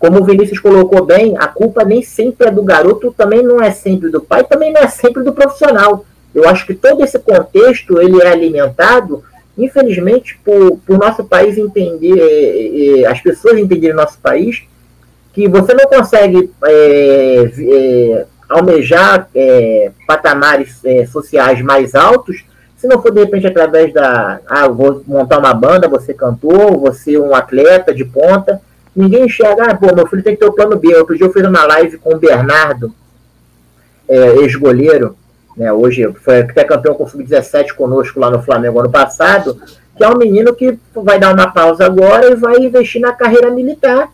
[0.00, 3.70] Como o Vinícius colocou bem, a culpa nem sempre é do garoto, também não é
[3.70, 6.06] sempre do pai, também não é sempre do profissional.
[6.34, 9.22] Eu acho que todo esse contexto ele é alimentado,
[9.58, 14.62] infelizmente, por, por nosso país entender, é, é, as pessoas entenderem nosso país,
[15.34, 22.42] que você não consegue é, é, almejar é, patamares é, sociais mais altos
[22.80, 27.18] se não for de repente através da ah, vou montar uma banda, você cantor, você
[27.18, 28.58] um atleta de ponta,
[28.94, 30.94] Ninguém enxerga, ah, pô, meu filho tem que ter o plano B.
[30.96, 32.92] Outro dia eu fiz uma live com o Bernardo,
[34.08, 35.16] é, ex-goleiro,
[35.56, 39.60] né, hoje foi até campeão com o Sub-17 conosco lá no Flamengo ano passado,
[39.96, 43.50] que é um menino que vai dar uma pausa agora e vai investir na carreira
[43.50, 44.08] militar.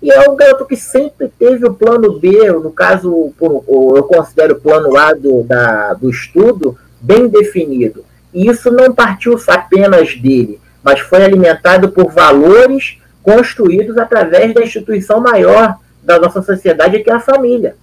[0.00, 4.60] E é um garoto que sempre teve o plano B, no caso, eu considero o
[4.60, 8.04] plano A do, da, do estudo, bem definido.
[8.32, 15.20] E isso não partiu apenas dele, mas foi alimentado por valores construídos através da instituição
[15.20, 17.76] maior da nossa sociedade, que é a família.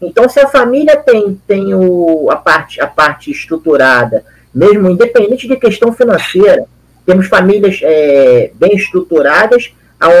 [0.00, 5.56] Então, se a família tem, tem o, a, parte, a parte estruturada, mesmo independente de
[5.56, 6.64] questão financeira,
[7.04, 9.72] temos famílias é, bem estruturadas,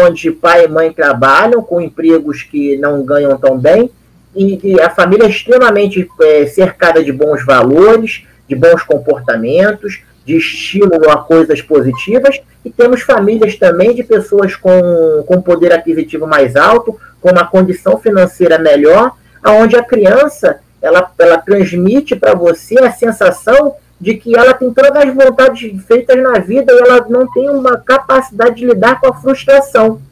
[0.04, 3.90] onde pai e mãe trabalham com empregos que não ganham tão bem,
[4.34, 10.36] e, e a família é extremamente é, cercada de bons valores, de bons comportamentos, de
[10.36, 16.56] estímulo a coisas positivas, e temos famílias também de pessoas com, com poder aquisitivo mais
[16.56, 19.12] alto, com uma condição financeira melhor,
[19.46, 24.94] onde a criança ela, ela transmite para você a sensação de que ela tem todas
[24.96, 29.14] as vontades feitas na vida e ela não tem uma capacidade de lidar com a
[29.14, 30.02] frustração.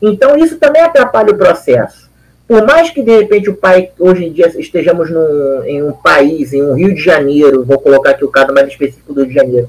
[0.00, 2.05] Então isso também atrapalha o processo.
[2.46, 6.52] Por mais que de repente o pai, hoje em dia, estejamos num, em um país,
[6.52, 9.34] em um Rio de Janeiro, vou colocar aqui o caso mais específico do Rio de
[9.34, 9.68] Janeiro,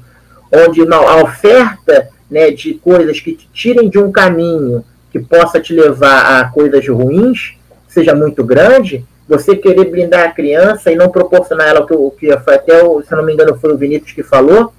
[0.52, 5.72] onde a oferta né, de coisas que te tirem de um caminho que possa te
[5.72, 7.58] levar a coisas ruins
[7.88, 12.54] seja muito grande, você querer blindar a criança e não proporcionar ela o que, foi
[12.54, 14.72] até, se não me engano, foi o Vinícius que falou,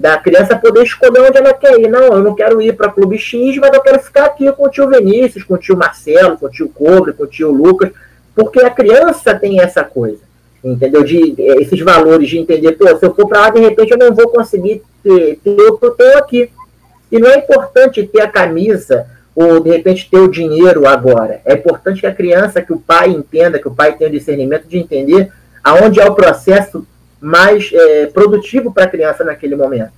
[0.00, 1.86] da criança poder escolher onde ela quer ir.
[1.86, 4.70] Não, eu não quero ir para Clube X, mas eu quero ficar aqui com o
[4.70, 7.90] tio Vinícius, com o tio Marcelo, com o tio Cobre, com o tio Lucas,
[8.34, 10.20] porque a criança tem essa coisa,
[10.64, 11.04] entendeu?
[11.04, 14.14] De, esses valores de entender, pô, se eu for para lá, de repente eu não
[14.14, 16.50] vou conseguir ter, ter o que eu tenho aqui.
[17.12, 21.42] E não é importante ter a camisa ou de repente ter o dinheiro agora.
[21.44, 24.66] É importante que a criança, que o pai entenda, que o pai tenha o discernimento
[24.66, 25.30] de entender
[25.62, 26.86] aonde é o processo
[27.20, 29.92] mais é, produtivo para a criança naquele momento.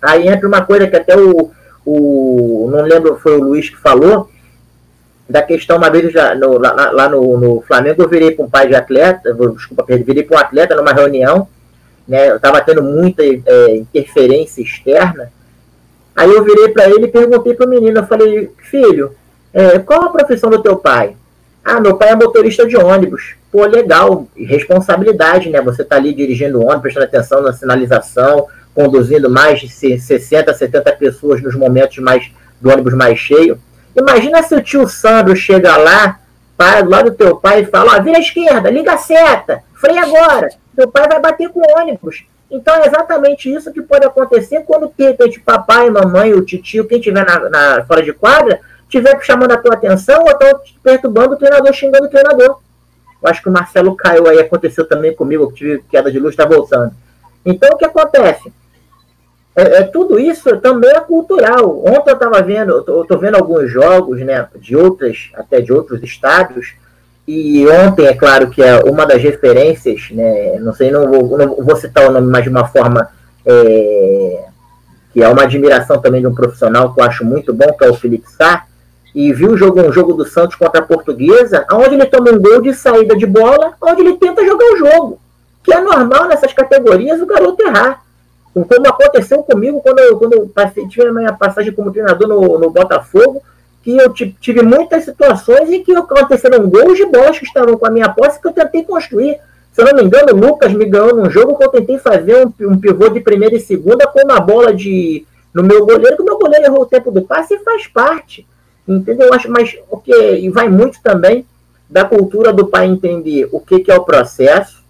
[0.00, 1.50] Aí entra uma coisa que até o,
[1.84, 4.30] o não lembro, foi o Luiz que falou,
[5.28, 8.50] da questão, uma vez já, no, lá, lá no, no, Flamengo, eu virei para um
[8.50, 11.46] pai de atleta, desculpa, virei para um atleta numa reunião,
[12.06, 15.30] né, eu estava tendo muita é, interferência externa,
[16.20, 19.14] Aí eu virei para ele e perguntei para o menino, eu falei, filho,
[19.54, 21.16] é, qual a profissão do teu pai?
[21.64, 23.34] Ah, meu pai é motorista de ônibus.
[23.52, 25.60] Pô, legal, responsabilidade, né?
[25.60, 31.42] Você tá ali dirigindo ônibus, prestando atenção na sinalização, conduzindo mais de 60, 70 pessoas
[31.42, 32.30] nos momentos mais
[32.60, 33.58] do ônibus mais cheio.
[33.96, 36.20] Imagina se o tio Sandro chega lá,
[36.56, 39.62] para do lado do teu pai e fala, ó, vira à esquerda, liga a seta,
[39.74, 40.50] freia agora.
[40.76, 42.24] Teu pai vai bater com o ônibus.
[42.50, 46.98] Então é exatamente isso que pode acontecer quando de repente papai, mamãe, o tio, quem
[46.98, 48.60] estiver na, na, fora de quadra,
[48.98, 52.58] estiver chamando a tua atenção ou estão perturbando o treinador, xingando o treinador.
[53.22, 56.32] Eu acho que o Marcelo caiu aí, aconteceu também comigo, que tive queda de luz,
[56.32, 56.92] está voltando.
[57.44, 58.52] Então o que acontece?
[59.54, 61.80] É, é, tudo isso também é cultural.
[61.84, 66.02] Ontem eu estava vendo, eu estou vendo alguns jogos né, de outras, até de outros
[66.02, 66.74] estados,
[67.26, 71.54] e ontem, é claro que é uma das referências, né, não sei, não vou, não
[71.56, 73.08] vou citar o nome, mas de uma forma
[73.46, 74.44] é,
[75.12, 77.90] que é uma admiração também de um profissional que eu acho muito bom, que é
[77.90, 78.64] o Felipe Sá,
[79.14, 82.40] e viu o jogo, um jogo do Santos contra a Portuguesa, onde ele toma um
[82.40, 85.20] gol de saída de bola, onde ele tenta jogar o jogo.
[85.62, 88.02] Que é normal nessas categorias o garoto errar.
[88.52, 90.50] Como aconteceu comigo quando eu, quando eu
[90.88, 93.42] tive a minha passagem como treinador no, no Botafogo,
[93.82, 97.90] que eu tive muitas situações em que aconteceram gols de bolas que estavam com a
[97.90, 99.38] minha posse que eu tentei construir.
[99.72, 102.44] Se eu não me engano, o Lucas me ganhou num jogo que eu tentei fazer
[102.44, 106.22] um, um pivô de primeira e segunda com uma bola de no meu goleiro, que
[106.22, 108.46] o meu goleiro errou o tempo do passe e faz parte.
[108.86, 109.28] Entendeu?
[109.28, 111.46] Eu acho, mas o que e vai muito também
[111.88, 114.82] da cultura do pai entender o que, que é o processo,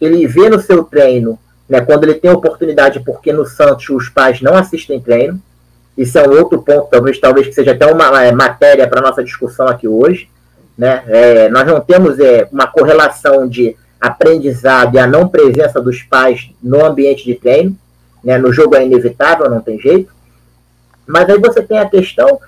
[0.00, 1.38] ele vê no seu treino,
[1.68, 5.40] né, quando ele tem oportunidade, porque no Santos os pais não assistem treino,
[5.96, 9.24] isso é um outro ponto, talvez, talvez que seja até uma é, matéria para nossa
[9.24, 10.28] discussão aqui hoje.
[10.76, 11.02] Né?
[11.08, 16.50] É, nós não temos é, uma correlação de aprendizado e a não presença dos pais
[16.62, 17.74] no ambiente de treino.
[18.22, 18.36] Né?
[18.36, 20.12] No jogo é inevitável, não tem jeito.
[21.06, 22.38] Mas aí você tem a questão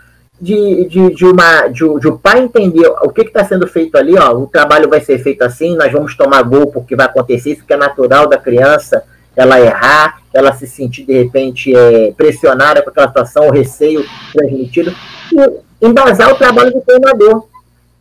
[0.41, 4.16] de, de, de, uma, de, de o pai entender o que está sendo feito ali.
[4.16, 7.64] Ó, o trabalho vai ser feito assim, nós vamos tomar gol porque vai acontecer isso,
[7.64, 9.03] que é natural da criança
[9.39, 14.93] ela errar, ela se sentir de repente é, pressionada com aquela situação, o receio transmitido,
[15.32, 17.45] e embasar o trabalho do treinador.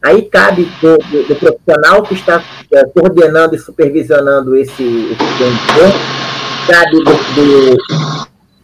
[0.02, 6.00] Aí cabe do, do, do profissional que está é, coordenando e supervisionando esse, esse treinador,
[6.68, 7.78] cabe do, do,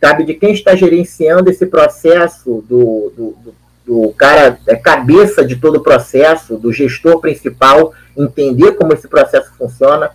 [0.01, 3.62] cabe de quem está gerenciando esse processo, do, do, do
[4.17, 10.11] cara, é cabeça de todo o processo, do gestor principal, entender como esse processo funciona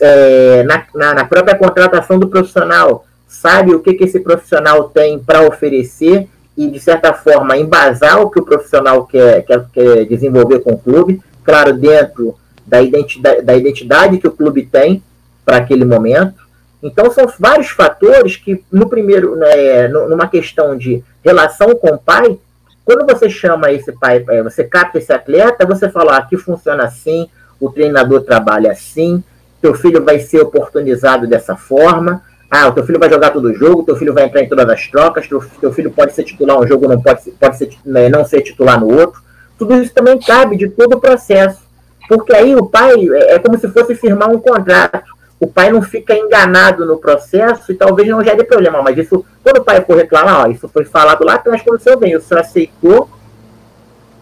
[0.00, 5.18] é, na, na, na, própria contratação do profissional, sabe o que, que esse profissional tem
[5.18, 10.60] para oferecer e, de certa forma, embasar o que o profissional quer, quer, quer desenvolver
[10.60, 12.36] com o clube, claro, dentro
[12.66, 15.02] da identidade, da identidade que o clube tem
[15.44, 16.46] para aquele momento.
[16.82, 22.38] Então, são vários fatores que, no primeiro, né, numa questão de relação com o pai,
[22.86, 26.84] quando você chama esse pai, é, você capta esse atleta, você fala, ah, aqui funciona
[26.84, 27.28] assim,
[27.60, 29.24] o treinador trabalha assim,
[29.60, 33.82] teu filho vai ser oportunizado dessa forma, ah, o teu filho vai jogar todo jogo,
[33.82, 36.64] teu filho vai entrar em todas as trocas, teu, teu filho pode ser titular um
[36.64, 39.20] jogo, não pode, pode ser, né, não ser titular no outro.
[39.58, 41.66] Tudo isso também cabe de todo o processo.
[42.08, 45.82] Porque aí o pai é, é como se fosse firmar um contrato o pai não
[45.82, 48.82] fica enganado no processo e talvez não gere problema.
[48.82, 51.82] Mas isso, quando o pai for reclamar, ó, isso foi falado lá atrás quando o
[51.82, 53.10] senhor veio, o senhor aceitou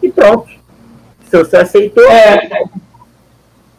[0.03, 0.49] e pronto.
[1.29, 2.05] Se o senhor aceitou.
[2.05, 2.49] É...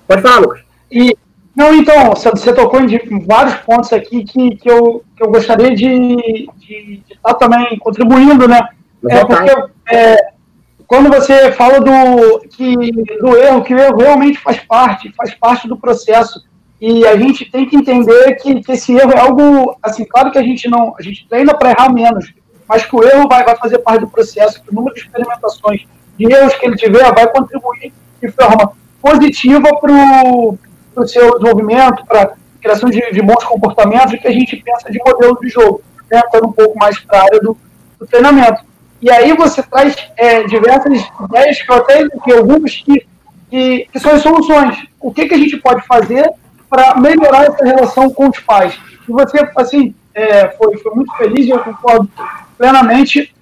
[0.07, 0.61] Pode falar, Lucas.
[0.89, 1.17] E,
[1.55, 6.47] não, então, você tocou em vários pontos aqui que, que, eu, que eu gostaria de,
[6.57, 8.61] de, de estar também contribuindo, né?
[9.09, 9.51] É porque
[9.91, 10.15] é,
[10.87, 15.67] quando você fala do, que, do erro, que o erro realmente faz parte, faz parte
[15.67, 16.43] do processo
[16.79, 20.37] e a gente tem que entender que, que, esse erro é algo, assim, claro que
[20.37, 22.33] a gente não, a gente treina para errar menos,
[22.67, 25.85] mas que o erro vai, vai fazer parte do processo, que o número de experimentações
[26.17, 32.33] de erros que ele tiver vai contribuir de forma positiva para o seu desenvolvimento, para
[32.61, 36.51] criação de, de, bons comportamentos que a gente pensa de modelo de jogo, né, um
[36.51, 37.55] pouco mais para a área do,
[37.99, 38.63] do, treinamento.
[39.01, 43.07] E aí você traz é, diversas ideias, que eu até que que,
[43.49, 44.83] que, que são as soluções.
[44.99, 46.31] O que, que a gente pode fazer
[46.69, 48.77] para melhorar essa relação com os pais.
[49.07, 52.09] E você, assim, é, foi, foi muito feliz, eu concordo
[52.57, 53.33] plenamente,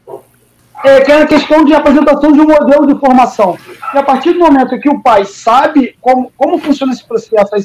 [0.84, 3.58] é, que é a questão de apresentação de um modelo de formação.
[3.94, 7.56] E a partir do momento que o pai sabe como, como funciona esse processo,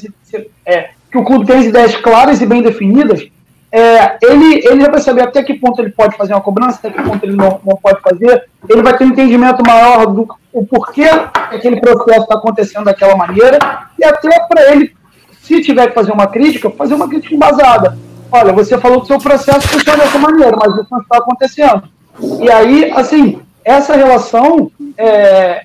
[0.65, 3.27] é, que o clube tem as ideias claras e bem definidas,
[3.71, 7.03] é, ele, ele vai saber até que ponto ele pode fazer uma cobrança, até que
[7.03, 11.07] ponto ele não, não pode fazer, ele vai ter um entendimento maior do o porquê
[11.33, 13.59] aquele processo está acontecendo daquela maneira,
[13.97, 14.95] e até para ele
[15.49, 17.97] se tiver que fazer uma crítica, fazer uma crítica embasada.
[18.31, 21.83] Olha, você falou que seu processo funciona dessa maneira, mas isso não está acontecendo.
[22.39, 25.63] E aí, assim, essa relação é,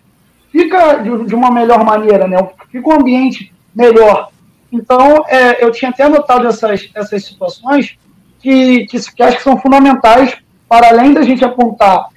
[0.50, 2.38] fica de, de, uma melhor maneira, né?
[2.72, 4.30] Fica um ambiente melhor.
[4.72, 7.98] Então, é, eu tinha até notado essas, essas situações
[8.40, 10.34] que, que, que acho que são fundamentais
[10.66, 12.08] para além da gente apontar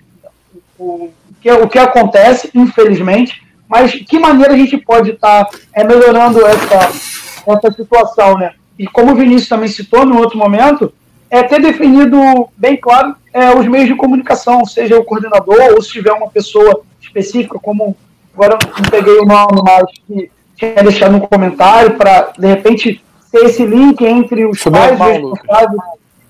[0.80, 1.10] o,
[1.42, 6.40] que, o que acontece, infelizmente, mas que maneira a gente pode estar tá, é, melhorando
[6.46, 8.54] essa, essa situação, né?
[8.78, 10.94] E como o Vinícius também citou no outro momento,
[11.30, 12.18] é ter definido
[12.56, 16.82] bem claro é, os meios de comunicação, seja o coordenador ou se tiver uma pessoa
[17.02, 17.96] específica, como
[18.34, 23.46] agora não peguei o nome, mas que quer deixar no comentário para, de repente, ter
[23.46, 25.82] esse link entre os Foi pais responsáveis.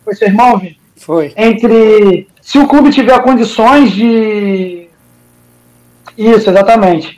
[0.04, 0.78] Foi seu irmão, Vi?
[0.96, 1.34] Foi.
[1.36, 2.28] Entre.
[2.42, 4.88] Se o clube tiver condições de.
[6.18, 7.17] Isso, exatamente.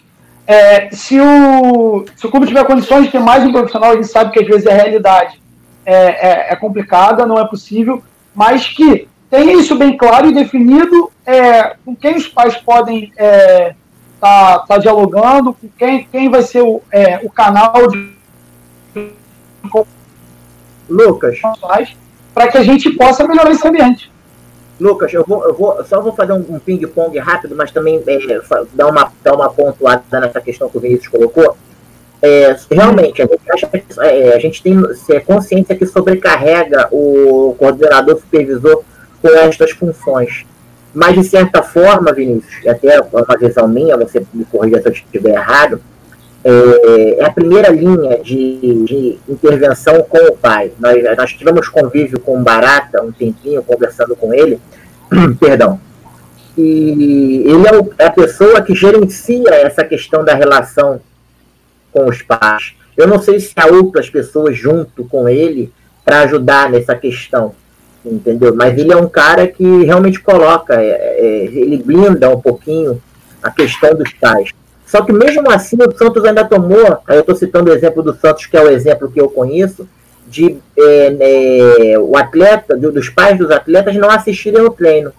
[0.50, 4.08] É, se, o, se o clube tiver condições de ter mais um profissional, a gente
[4.08, 5.40] sabe que às vezes a realidade
[5.86, 8.02] é, é, é complicada, não é possível,
[8.34, 13.24] mas que tenha isso bem claro e definido é, com quem os pais podem estar
[13.24, 13.76] é,
[14.20, 18.12] tá, tá dialogando, com quem, quem vai ser o, é, o canal de.
[20.90, 21.40] Lucas.
[22.34, 24.12] Para que a gente possa melhorar esse ambiente.
[24.80, 28.42] Lucas, eu vou, eu vou só vou fazer um, um ping-pong rápido, mas também é,
[28.74, 31.58] dar, uma, dar uma pontuada nessa questão que o Vinícius colocou.
[32.22, 33.70] É, realmente, a gente, acha,
[34.02, 34.76] é, a gente tem
[35.10, 38.84] é, consciência que sobrecarrega o coordenador supervisor
[39.22, 40.46] com estas funções.
[40.94, 44.92] Mas, de certa forma, Vinícius, até é uma visão minha, você me corrija se eu
[44.92, 45.82] estiver errado,
[46.44, 50.72] é, a primeira linha de, de, intervenção com o pai.
[50.80, 54.60] Nós, nós tivemos convívio com o Barata um tempinho, conversando com ele,
[55.40, 55.80] perdão,
[56.58, 61.00] e ele é, o, é a pessoa que gerencia essa questão da relação
[61.92, 62.74] com os pais.
[62.98, 65.72] Eu não sei se há outras pessoas junto com ele
[66.04, 67.54] para ajudar nessa questão,
[68.04, 68.54] entendeu?
[68.56, 73.02] Mas ele é um cara que realmente coloca, é, é, ele blinda um pouquinho
[73.42, 74.50] a questão dos pais.
[74.90, 78.48] Só que mesmo assim o Santos ainda tomou, eu estou citando o exemplo do Santos,
[78.48, 79.88] que é o exemplo que eu conheço,
[80.28, 85.14] de é, é, o atleta, dos pais dos atletas não assistirem ao treino.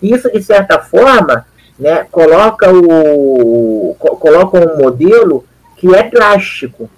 [0.00, 1.44] Isso, de certa forma,
[1.76, 5.44] né, coloca, o, coloca um modelo
[5.76, 6.88] que é drástico.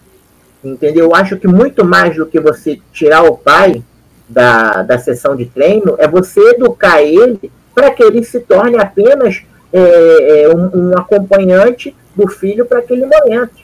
[0.63, 1.07] Entendeu?
[1.07, 3.83] Eu acho que muito mais do que você tirar o pai
[4.29, 9.43] da, da sessão de treino, é você educar ele para que ele se torne apenas
[9.73, 13.62] é, é, um, um acompanhante do filho para aquele momento.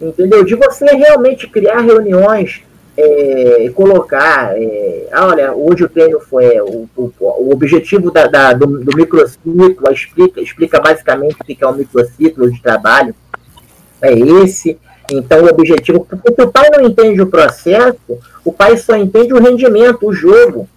[0.00, 0.44] entendeu?
[0.44, 2.62] De você realmente criar reuniões
[2.96, 8.52] é, colocar, é, ah, olha, hoje o treino foi o, o, o objetivo da, da,
[8.52, 13.14] do, do microciclo, explica, explica basicamente o que é um microciclo de trabalho,
[14.00, 14.78] é esse.
[15.10, 17.98] Então o objetivo, porque o pai não entende o processo,
[18.44, 20.68] o pai só entende o rendimento, o jogo.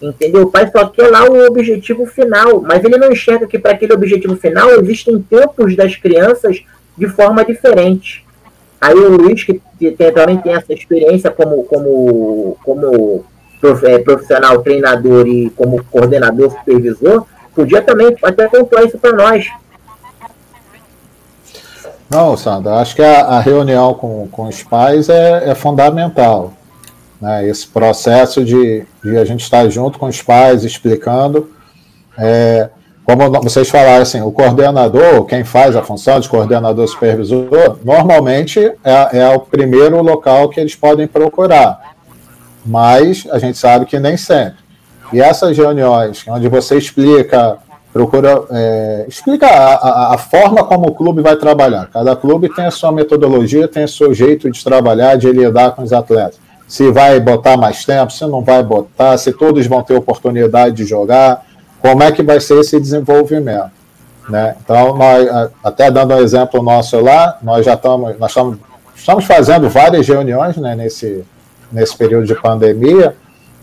[0.00, 0.42] Entendeu?
[0.42, 3.92] O pai só quer lá o objetivo final, mas ele não enxerga que para aquele
[3.92, 6.62] objetivo final existem tempos das crianças
[6.96, 8.24] de forma diferente.
[8.80, 9.60] Aí o Luiz, que
[10.14, 13.24] também tem essa experiência como, como, como
[13.84, 19.46] é, profissional, treinador e como coordenador, supervisor, podia também até pontuar isso para nós.
[22.08, 26.54] Não, Sandra, acho que a, a reunião com, com os pais é, é fundamental.
[27.20, 27.48] Né?
[27.48, 31.50] Esse processo de, de a gente estar junto com os pais, explicando.
[32.18, 32.70] É,
[33.04, 39.18] como vocês falaram, assim, o coordenador, quem faz a função de coordenador supervisor, normalmente é,
[39.18, 41.94] é, o primeiro local que eles podem procurar.
[42.64, 44.60] Mas a gente sabe que nem sempre.
[45.12, 47.58] E essas reuniões, onde você explica,
[47.92, 51.88] procura, é, explica a, a, a, forma como o clube vai trabalhar.
[51.92, 55.82] Cada clube tem a sua metodologia, tem o seu jeito de trabalhar, de lidar com
[55.82, 56.38] os atletas.
[56.70, 60.84] Se vai botar mais tempo, se não vai botar, se todos vão ter oportunidade de
[60.84, 61.44] jogar
[61.80, 63.72] como é que vai ser esse desenvolvimento.
[64.28, 64.54] Né?
[64.62, 68.58] Então, nós, até dando um exemplo nosso lá, nós já estamos, nós estamos,
[68.94, 71.24] estamos fazendo várias reuniões né, nesse,
[71.72, 73.16] nesse período de pandemia,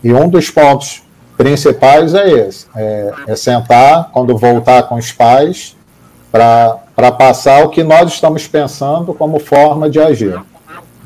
[0.04, 1.02] e um dos pontos
[1.34, 5.74] principais é esse: é, é sentar, quando voltar com os pais,
[6.30, 10.38] para passar o que nós estamos pensando como forma de agir.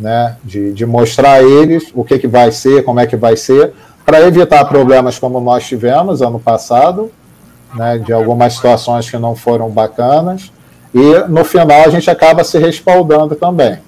[0.03, 0.36] Né?
[0.42, 3.72] De, de mostrar a eles o que, que vai ser, como é que vai ser,
[4.05, 7.11] para evitar problemas como nós tivemos ano passado,
[7.72, 10.50] né, de algumas situações que não foram bacanas,
[10.92, 13.78] e no final a gente acaba se respaldando também.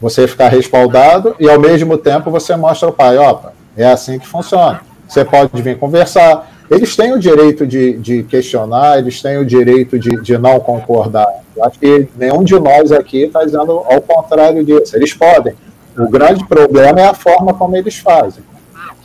[0.00, 4.26] Você ficar respaldado e ao mesmo tempo você mostra ao pai, opa, é assim que
[4.26, 4.80] funciona.
[5.08, 6.53] Você pode vir conversar.
[6.70, 11.28] Eles têm o direito de, de questionar, eles têm o direito de, de não concordar.
[11.56, 14.96] Eu acho que nenhum de nós aqui está dizendo ao contrário disso.
[14.96, 15.54] Eles podem.
[15.96, 18.42] O grande problema é a forma como eles fazem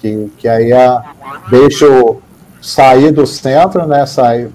[0.02, 1.14] que, que aí a,
[1.50, 2.18] deixo
[2.62, 4.04] sair do centro, né,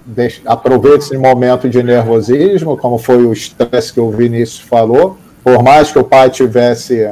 [0.05, 5.63] deixa, aproveita esse momento de nervosismo, como foi o estresse que o Vinícius falou, por
[5.63, 7.09] mais que o pai tivesse,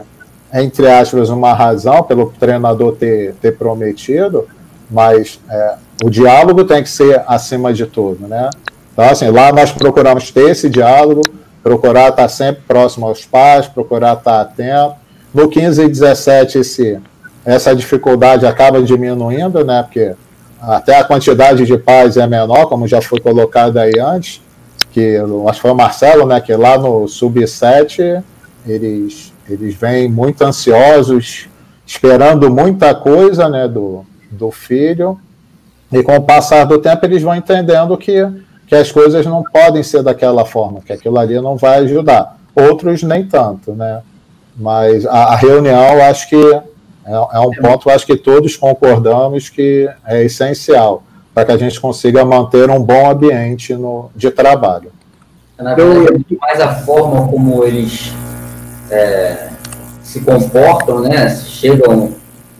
[0.54, 4.48] entre aspas, uma razão pelo treinador ter, ter prometido,
[4.94, 5.74] mas é,
[6.04, 8.52] o diálogo tem que ser acima de tudo, né?
[8.94, 11.22] Então, assim, lá nós procuramos ter esse diálogo,
[11.64, 14.96] procurar estar sempre próximo aos pais, procurar estar atento.
[15.34, 17.02] No 15 e 17, esse
[17.46, 19.84] essa dificuldade acaba diminuindo, né?
[19.84, 20.14] Porque
[20.62, 24.42] até a quantidade de pais é menor, como já foi colocado aí antes,
[24.92, 26.40] que acho que foi o Marcelo, né?
[26.40, 28.24] Que lá no sub-7
[28.66, 31.50] eles, eles vêm muito ansiosos,
[31.86, 33.68] esperando muita coisa, né?
[33.68, 35.20] Do, do filho,
[35.92, 38.26] e com o passar do tempo eles vão entendendo que,
[38.68, 42.38] que as coisas não podem ser daquela forma, que aquilo ali não vai ajudar.
[42.56, 44.02] Outros nem tanto, né?
[44.56, 46.54] Mas a, a reunião, acho que
[47.06, 51.04] é, é um ponto, acho que todos concordamos que é essencial
[51.34, 54.92] para que a gente consiga manter um bom ambiente no, de trabalho.
[55.58, 58.12] Na verdade, mais a forma como eles
[58.90, 59.50] é,
[60.04, 61.30] se comportam, né?
[61.30, 62.12] Chegam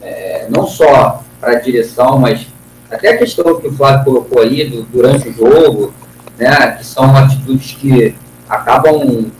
[0.02, 2.46] é, não só para a direção, mas
[2.90, 5.92] até a questão que o Flávio colocou aí do, durante o jogo,
[6.38, 6.72] né?
[6.72, 8.14] Que são atitudes que
[8.48, 9.30] acabam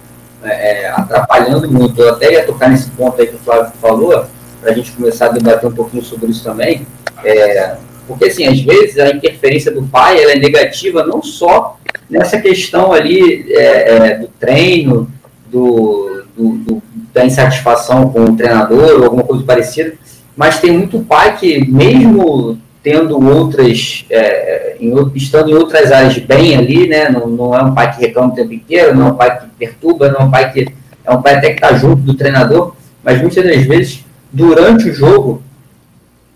[0.43, 2.01] é, é atrapalhando muito.
[2.01, 4.27] Eu até ia tocar nesse ponto aí que o Flávio falou,
[4.61, 6.87] para a gente começar a debater um pouquinho sobre isso também,
[7.23, 7.77] é,
[8.07, 12.93] porque assim, às vezes a interferência do pai ela é negativa não só nessa questão
[12.93, 15.11] ali é, é, do treino,
[15.47, 19.95] do, do, do, da insatisfação com o treinador ou alguma coisa parecida,
[20.36, 26.56] mas tem muito pai que mesmo tendo outras, é, em, estando em outras áreas bem
[26.56, 29.16] ali, né, não, não é um pai que reclama o tempo inteiro, não é um
[29.16, 30.69] pai que perturba, não é um pai que
[31.05, 34.05] é um pai até que está junto do treinador, mas muitas das vezes
[34.35, 35.43] durante o jogo,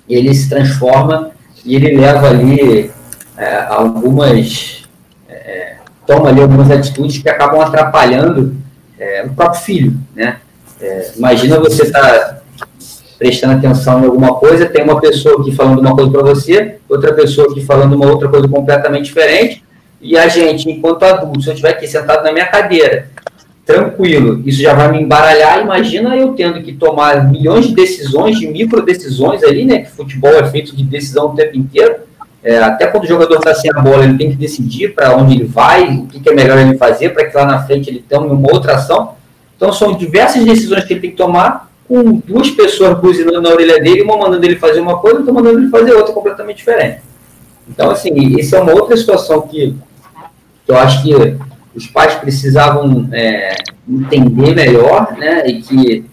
[0.09, 1.33] ele se transforma
[1.65, 2.91] e ele leva ali
[3.37, 4.85] é, algumas.
[5.29, 5.77] É,
[6.07, 8.57] toma ali algumas atitudes que acabam atrapalhando
[8.99, 9.99] é, o próprio filho.
[10.15, 10.37] Né?
[10.81, 12.38] É, imagina você estar tá
[13.19, 17.13] prestando atenção em alguma coisa, tem uma pessoa aqui falando uma coisa para você, outra
[17.13, 19.65] pessoa aqui falando uma outra coisa completamente diferente,
[20.01, 23.09] e a gente, enquanto adulto, se eu estiver aqui sentado na minha cadeira
[23.67, 25.61] tranquilo, isso já vai me embaralhar.
[25.61, 29.81] Imagina eu tendo que tomar milhões de decisões, de micro decisões ali, né?
[29.81, 31.97] Que futebol é feito de decisão o tempo inteiro.
[32.43, 35.35] É, até quando o jogador está sem a bola, ele tem que decidir para onde
[35.35, 38.03] ele vai, o que, que é melhor ele fazer para que lá na frente ele
[38.09, 39.17] tome uma outra ação.
[39.55, 43.81] Então são diversas decisões que ele tem que tomar com duas pessoas buzinando na orelha
[43.81, 47.01] dele, uma mandando ele fazer uma coisa, outra mandando ele fazer outra completamente diferente.
[47.67, 49.75] Então, assim, isso é uma outra situação que,
[50.67, 51.15] que eu acho que
[51.75, 53.55] os pais precisavam é,
[53.89, 56.05] entender melhor, né, e que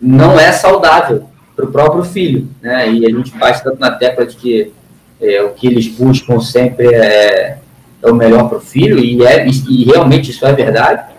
[0.00, 4.24] não é saudável para o próprio filho, né, e a gente bate tanto na tecla
[4.24, 4.72] de que
[5.20, 7.58] é, o que eles buscam sempre é,
[8.02, 11.09] é o melhor para o filho, e, é, e realmente isso é verdade,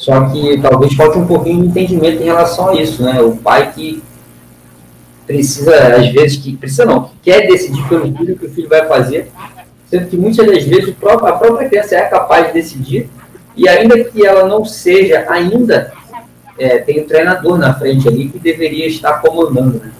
[0.00, 3.70] só que talvez falte um pouquinho de entendimento em relação a isso, né, o pai
[3.70, 4.02] que
[5.26, 8.68] precisa, às vezes, que precisa não, que quer decidir pelo filho o que o filho
[8.68, 9.30] vai fazer,
[9.90, 13.10] sendo que muitas das vezes a própria criança é capaz de decidir,
[13.54, 15.92] e ainda que ela não seja, ainda
[16.58, 19.80] é, tem o um treinador na frente ali que deveria estar comandando.
[19.80, 19.92] Né?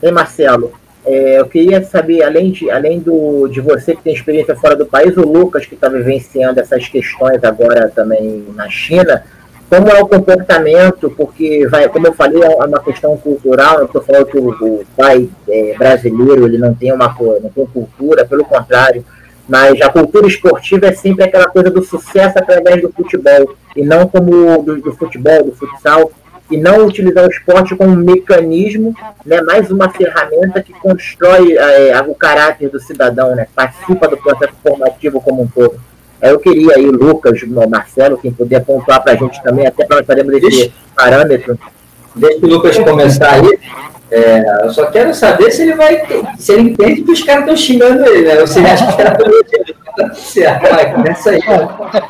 [0.00, 0.72] Ei, Marcelo,
[1.08, 4.84] é, eu queria saber, além, de, além do, de você que tem experiência fora do
[4.84, 9.24] país, o Lucas, que está vivenciando essas questões agora também na China,
[9.70, 14.02] como é o comportamento, porque, vai, como eu falei, é uma questão cultural, não estou
[14.02, 17.08] falando que o, o pai é, brasileiro ele não tem uma
[17.42, 19.02] não tem cultura, pelo contrário,
[19.48, 24.06] mas a cultura esportiva é sempre aquela coisa do sucesso através do futebol, e não
[24.06, 26.12] como do, do futebol, do futsal,
[26.50, 28.94] e não utilizar o esporte como um mecanismo,
[29.24, 34.54] né, mais uma ferramenta que constrói é, o caráter do cidadão, né, participa do processo
[34.62, 35.78] formativo como um todo.
[36.20, 40.06] Eu queria aí, Lucas, Marcelo, quem puder pontuar para a gente também, até para nós
[40.06, 41.58] fazermos esse parâmetro.
[42.18, 43.58] Deixa o Lucas começar aí.
[44.10, 46.02] É, eu só quero saber se ele vai
[46.38, 48.40] se ele entende que os caras estão xingando ele, né?
[48.40, 51.40] Ou se ele acha que os caras estão certo, vai, começa aí.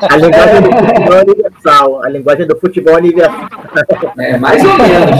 [0.09, 2.03] A linguagem do futebol é universal.
[2.03, 3.49] A linguagem do futebol é universal.
[4.17, 5.19] É, mais ou menos.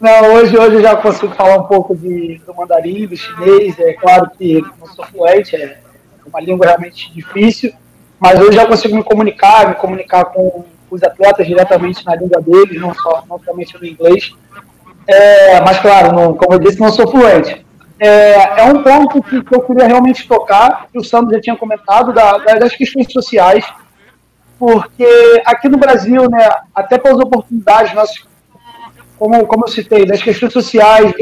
[0.00, 3.78] Não, hoje, hoje eu já consigo falar um pouco de, do mandarim, do chinês.
[3.78, 5.78] É claro que não sou fluente, é
[6.26, 7.72] uma língua realmente difícil,
[8.18, 12.80] mas hoje já consigo me comunicar, me comunicar com os atletas diretamente na língua deles,
[12.80, 14.32] não, só, não somente no inglês.
[15.06, 17.64] É, mas, claro, não, como eu disse, não sou fluente.
[17.98, 21.56] É, é um ponto que, que, eu queria realmente tocar, que o Sandro já tinha
[21.56, 23.64] comentado, da, das questões sociais,
[24.58, 28.10] porque aqui no Brasil, né, até pelas oportunidades, nós,
[29.18, 31.12] como, como eu citei, das questões sociais,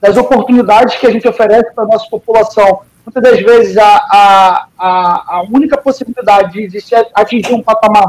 [0.00, 4.68] das oportunidades que a gente oferece para a nossa população, muitas das vezes a, a,
[4.78, 8.08] a, única possibilidade de, se atingir um patamar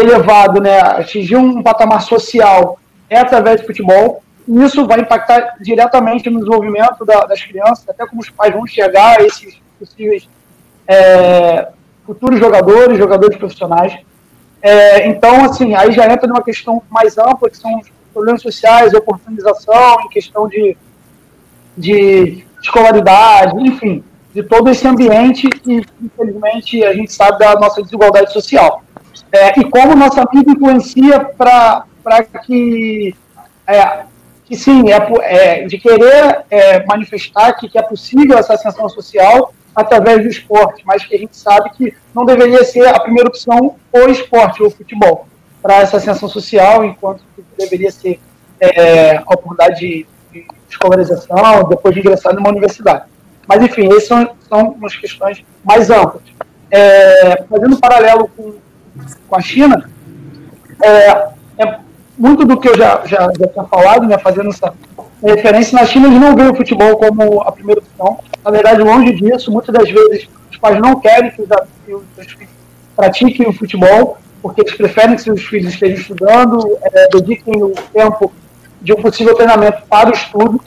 [0.00, 2.78] elevado, né, atingir um patamar social
[3.08, 4.22] é através do futebol.
[4.46, 8.64] E isso vai impactar diretamente no desenvolvimento da, das crianças, até como os pais vão
[8.64, 10.28] a esses possíveis
[10.86, 11.68] é,
[12.04, 13.96] futuros jogadores, jogadores profissionais.
[14.62, 18.94] É, então, assim, aí já entra numa questão mais ampla, que são os problemas sociais,
[18.94, 20.76] oportunização, em questão de,
[21.76, 24.02] de escolaridade, enfim,
[24.32, 28.82] de todo esse ambiente que, infelizmente, a gente sabe da nossa desigualdade social.
[29.36, 31.84] É, e como nossa mídia influencia para
[32.44, 33.14] que,
[33.66, 34.04] é,
[34.46, 39.52] que sim, é, é de querer é, manifestar que, que é possível essa ascensão social
[39.74, 43.76] através do esporte, mas que a gente sabe que não deveria ser a primeira opção
[43.92, 45.26] o esporte, o futebol,
[45.60, 48.18] para essa ascensão social, enquanto que deveria ser
[48.58, 53.04] é, a oportunidade de, de escolarização, depois de ingressar numa universidade.
[53.46, 56.22] Mas, enfim, essas são, são umas questões mais amplas.
[56.70, 58.54] É, fazendo um paralelo com,
[59.28, 59.88] com a China,
[60.82, 61.28] é,
[61.58, 61.78] é,
[62.18, 64.72] muito do que eu já, já, já tinha falado, né, fazendo essa
[65.22, 68.18] referência, na China eles não veem o futebol como a primeira opção.
[68.44, 71.48] Na verdade, longe disso, muitas das vezes os pais não querem que os,
[71.84, 72.50] que os filhos
[72.94, 78.32] pratiquem o futebol, porque eles preferem que seus filhos estejam estudando, é, dediquem o tempo
[78.80, 80.60] de um possível treinamento para o estudo,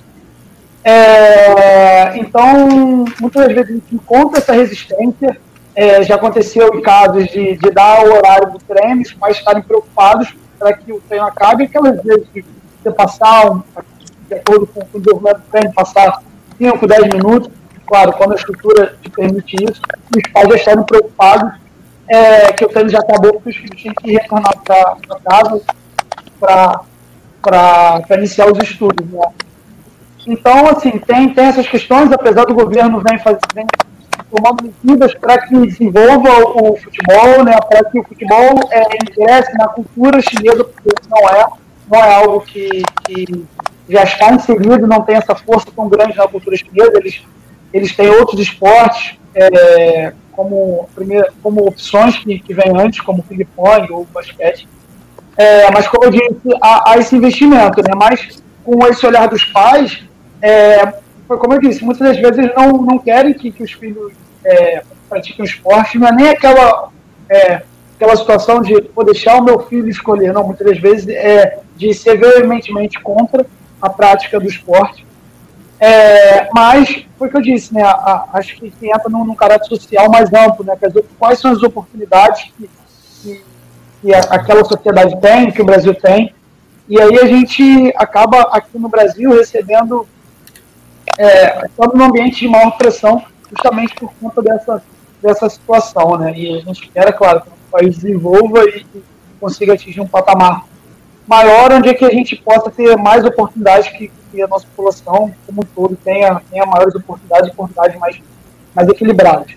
[0.83, 5.37] é, então, muitas vezes a gente encontra essa resistência.
[5.75, 9.61] É, já aconteceu em casos de, de dar o horário do treino, os pais estarem
[9.61, 12.43] preocupados para que o treino acabe, aquelas vezes que
[12.81, 13.61] você passar,
[14.27, 16.21] de acordo com, o desenvolvimento do treino, passar
[16.57, 17.51] 5, 10 minutos,
[17.87, 19.81] claro, quando a estrutura te permite isso,
[20.15, 21.53] os pais já estarem preocupados
[22.09, 25.61] é, que o treino já acabou, porque os filhos têm que retornar para casa
[26.39, 29.05] para iniciar os estudos.
[29.07, 29.21] Né?
[30.27, 33.17] Então, assim, tem, tem essas questões, apesar do governo vem,
[33.53, 33.67] vem
[34.29, 39.67] tomando medidas para que desenvolva o, futebol, né, para que o futebol é, ingresse na
[39.67, 41.45] cultura chinesa, porque não é,
[41.91, 43.45] não é algo que, que
[43.87, 47.21] já está inserido, não tem essa força tão grande na cultura chinesa, eles,
[47.73, 53.91] eles têm outros esportes é, como, primeiro, como opções que, que vêm antes, como ping-pong
[53.91, 54.67] ou basquete.
[55.37, 59.43] É, mas, como eu disse, há, há esse investimento, né, mas com esse olhar dos
[59.45, 60.03] pais,
[60.41, 60.93] é,
[61.37, 64.83] como eu disse, muitas das vezes eles não, não querem que, que os filhos é,
[65.07, 66.89] pratiquem esporte, não é nem aquela
[67.29, 67.61] é,
[67.95, 71.93] aquela situação de vou deixar o meu filho escolher, não, muitas das vezes é de
[71.93, 73.45] ser veementemente contra
[73.81, 75.05] a prática do esporte.
[75.79, 79.35] É, mas, foi o que eu disse, né, a, a, acho que, entra num, num,
[79.35, 82.69] caráter social mais amplo, né, dizer, quais são as oportunidades que,
[83.21, 83.45] que,
[84.01, 86.33] que a, aquela sociedade tem, que o Brasil tem,
[86.87, 90.05] e aí a gente acaba aqui no Brasil recebendo,
[91.19, 94.81] é, num ambiente de maior pressão, justamente por conta dessa,
[95.21, 99.03] dessa situação, né, e a gente é claro, que o país desenvolva e, e
[99.37, 100.65] consiga atingir um patamar
[101.27, 105.33] maior, onde é que a gente possa ter mais oportunidades que, que a nossa população
[105.45, 108.21] como um todo tenha, tenha maiores oportunidades, oportunidades mais,
[108.73, 109.51] mais equilibradas.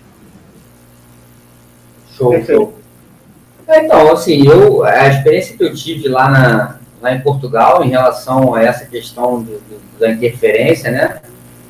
[2.11, 2.73] Show, show.
[3.67, 7.89] É, então, assim, eu, a experiência que eu tive lá, na, lá em Portugal em
[7.89, 11.21] relação a essa questão do, do, da interferência, né,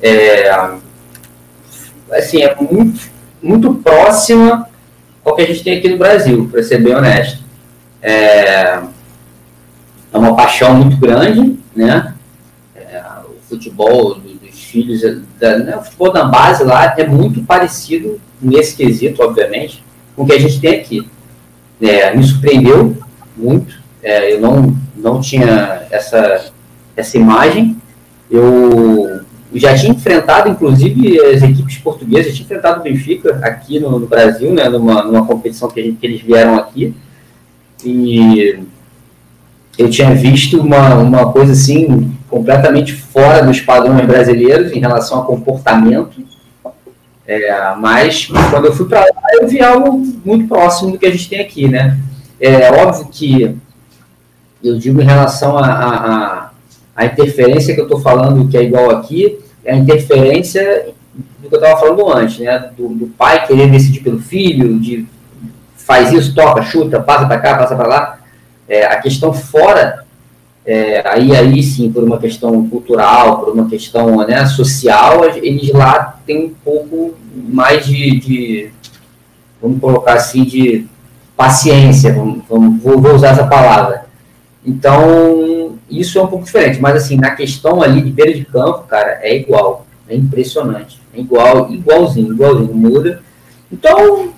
[0.04, 0.50] é,
[2.12, 3.08] assim, é muito,
[3.42, 4.68] muito próxima
[5.24, 7.42] ao que a gente tem aqui no Brasil, para ser bem honesto.
[8.02, 8.80] É,
[10.12, 12.14] é uma paixão muito grande, né?
[12.76, 15.00] É, o futebol dos filhos,
[15.40, 15.76] da, né?
[15.78, 19.82] o futebol da base lá é muito parecido nesse quesito, obviamente,
[20.14, 21.08] com o que a gente tem aqui.
[21.80, 22.94] É, me surpreendeu
[23.34, 26.52] muito, é, eu não, não tinha essa,
[26.94, 27.80] essa imagem.
[28.30, 29.13] Eu
[29.58, 34.06] já tinha enfrentado, inclusive, as equipes portuguesas, já tinha enfrentado o Benfica aqui no, no
[34.06, 36.94] Brasil, né, numa, numa competição que, gente, que eles vieram aqui.
[37.84, 38.58] E
[39.78, 45.24] eu tinha visto uma, uma coisa assim completamente fora dos padrões brasileiros em relação a
[45.24, 46.22] comportamento.
[47.26, 49.06] É, mas quando eu fui para lá,
[49.40, 51.98] eu vi algo muito próximo do que a gente tem aqui, né?
[52.40, 53.56] É óbvio que
[54.62, 56.50] eu digo em relação a, a,
[56.96, 59.38] a interferência que eu estou falando, que é igual aqui,
[59.72, 60.88] a interferência
[61.38, 62.70] do que eu estava falando antes, né?
[62.76, 65.06] Do, do, pai querer decidir pelo filho, de
[65.76, 68.18] faz isso, toca, chuta, passa para cá, passa para lá.
[68.66, 70.04] É, a questão fora,
[70.64, 76.18] é, aí, aí sim, por uma questão cultural, por uma questão né, social, eles lá
[76.26, 78.70] têm um pouco mais de, de
[79.60, 80.86] vamos colocar assim, de
[81.36, 84.06] paciência, vamos, vamos, vou, vou usar essa palavra.
[84.64, 85.63] Então,
[86.00, 89.18] isso é um pouco diferente, mas assim, na questão ali de beira de campo, cara,
[89.22, 93.22] é igual, é impressionante, é igual, igualzinho, igualzinho, muda.
[93.70, 94.32] Então,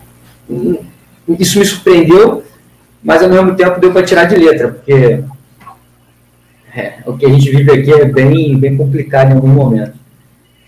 [1.39, 2.43] isso me surpreendeu,
[3.03, 5.23] mas ao mesmo tempo deu para tirar de letra, porque
[6.75, 9.95] é, o que a gente vive aqui é bem, bem complicado em algum momento.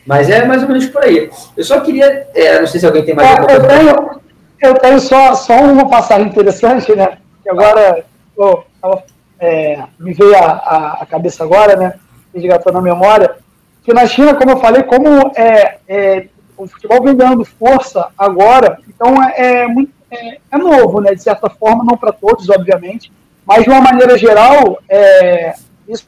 [0.07, 1.31] Mas é mais ou menos por aí.
[1.55, 3.73] Eu só queria, é, não sei se alguém tem mais é, alguma coisa.
[3.73, 4.21] Eu tenho,
[4.63, 7.19] eu tenho só, só uma passagem interessante, né?
[7.43, 8.05] Que agora
[8.39, 8.63] oh,
[9.41, 11.95] é, me veio a, a, a, cabeça agora, né?
[12.35, 13.37] Resgatou na memória.
[13.83, 18.81] Que na China, como eu falei, como é, é o futebol vem ganhando força agora,
[18.89, 23.13] então é, é muito é, é novo, né, de certa forma, não para todos, obviamente,
[23.47, 25.55] mas de uma maneira geral, é,
[25.89, 26.07] isso,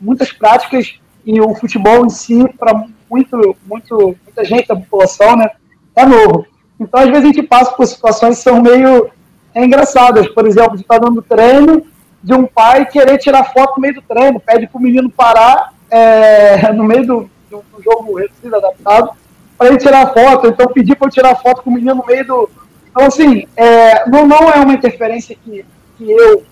[0.00, 0.94] muitas práticas
[1.24, 5.50] e o futebol em si, para muito, muito, muita gente da população, né,
[5.94, 6.46] é novo.
[6.80, 9.10] Então, às vezes, a gente passa por situações que são meio
[9.54, 10.26] é, engraçadas.
[10.28, 11.86] Por exemplo, de estar tá dando treino,
[12.22, 15.72] de um pai querer tirar foto no meio do treino, pede para o menino parar
[15.90, 19.10] é, no meio do, do, do jogo reduzido, adaptado,
[19.58, 20.46] para ele tirar foto.
[20.46, 22.48] Então, pedir para eu tirar foto com o menino no meio do,
[22.92, 25.64] então, assim, é, não, não é uma interferência que,
[25.96, 26.44] que eu,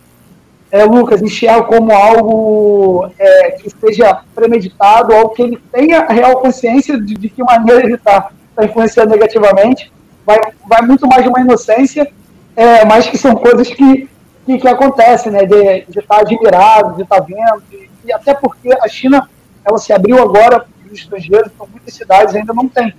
[0.72, 6.98] é, Lucas, enxergo como algo é, que seja premeditado, ou que ele tenha real consciência
[6.98, 9.92] de, de que maneira ele está tá influenciando negativamente.
[10.24, 12.10] Vai, vai muito mais de uma inocência,
[12.56, 14.08] é, mas que são coisas que,
[14.46, 15.44] que, que acontecem, né?
[15.44, 19.28] De, estar tá admirado, de estar tá vendo, e, e até porque a China
[19.64, 22.94] ela se abriu agora para os estrangeiros, então muitas cidades ainda não têm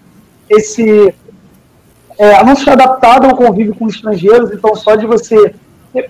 [0.49, 1.13] esse
[2.18, 5.55] é, não se adaptado ao convívio com estrangeiros, então só de você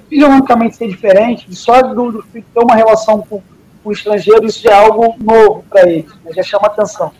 [0.10, 3.42] fisionomicamente ser diferente, de só do, do ter uma relação com,
[3.84, 7.12] com estrangeiros, isso já é algo novo para eles, né, já chama atenção.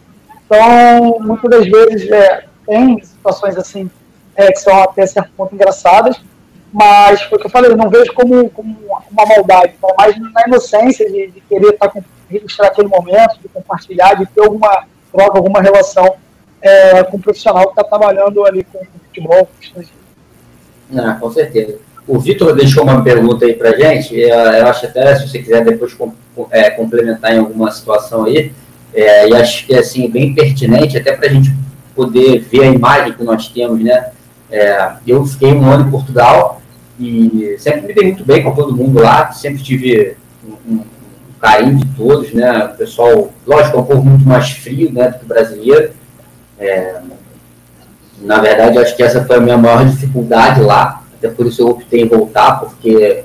[0.46, 3.90] Então, muitas das vezes é, tem situações assim
[4.36, 6.22] é, que são até certo ponto engraçadas,
[6.72, 8.78] mas foi o que eu falei, eu não vejo como, como
[9.12, 13.50] uma maldade, então, mais na inocência de, de querer estar com, registrar aquele momento, de
[13.50, 16.16] compartilhar, de ter alguma troca, alguma relação
[16.62, 19.62] é, com um profissional que está trabalhando ali com, com futebol, com
[21.20, 21.78] com certeza.
[22.08, 25.96] O Vitor deixou uma pergunta aí para gente, eu acho até, se você quiser depois
[26.50, 28.52] é, complementar em alguma situação aí,
[28.94, 31.54] é, e acho que é assim, bem pertinente, até para a gente
[31.96, 34.12] poder ver a imagem que nós temos, né?
[34.50, 36.61] É, eu fiquei um ano em Portugal
[37.02, 40.16] e sempre me dei muito bem com todo mundo lá, sempre tive
[40.46, 40.84] um, um
[41.40, 42.66] carinho de todos, né?
[42.66, 45.92] O pessoal, lógico, é um povo muito mais frio né, do que o brasileiro,
[46.60, 47.02] é,
[48.22, 51.70] na verdade, acho que essa foi a minha maior dificuldade lá, até por isso eu
[51.70, 53.24] optei em voltar, porque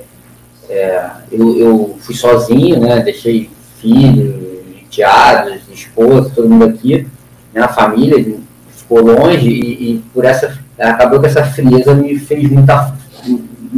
[0.69, 2.99] é, eu, eu, fui sozinho, né?
[3.01, 3.49] Deixei
[3.79, 7.07] filho, teados, esposa, todo mundo aqui,
[7.53, 8.39] né, a família
[8.71, 12.95] ficou longe e, e, por essa acabou que essa frieza me fez muita,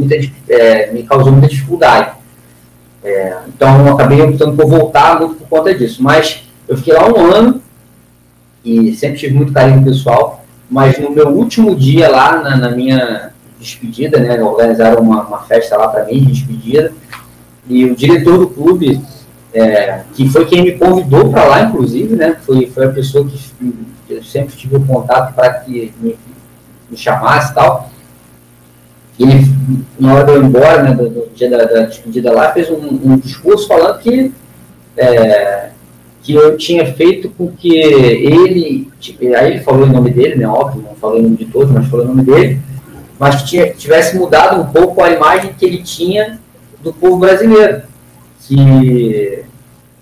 [0.00, 0.16] muita
[0.48, 2.12] é, me causou muita dificuldade.
[3.02, 6.02] É, então eu acabei optando por voltar muito por conta disso.
[6.02, 7.62] Mas eu fiquei lá um ano
[8.64, 10.44] e sempre tive muito carinho pessoal.
[10.68, 15.76] Mas no meu último dia lá na, na minha despedida, né, organizaram uma, uma festa
[15.76, 16.92] lá para mim de despedida
[17.68, 19.00] e o diretor do clube,
[19.52, 23.38] é, que foi quem me convidou para lá, inclusive, né, foi, foi a pessoa que
[24.08, 26.16] eu sempre tive o contato para que me,
[26.88, 27.89] me chamasse e tal
[29.22, 29.46] ele,
[29.98, 32.70] na hora de eu ir embora, né, do, do dia da, da, despedida lá, fez
[32.70, 34.32] um, um discurso falando que,
[34.96, 35.68] é,
[36.22, 40.48] que eu tinha feito com que ele, tipo, aí ele falou o nome dele, né,
[40.48, 42.60] óbvio, não falou o nome de todos, mas falou o nome dele,
[43.18, 46.38] mas que tivesse mudado um pouco a imagem que ele tinha
[46.82, 47.82] do povo brasileiro,
[48.40, 49.44] que,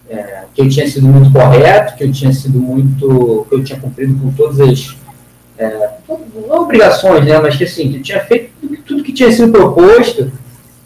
[0.08, 3.80] é, que eu tinha sido muito correto, que eu tinha sido muito, que eu tinha
[3.80, 4.96] cumprido com todas as
[5.58, 8.52] é, não obrigações, né, mas que assim, que tinha feito
[8.86, 10.32] tudo tinha sido proposto.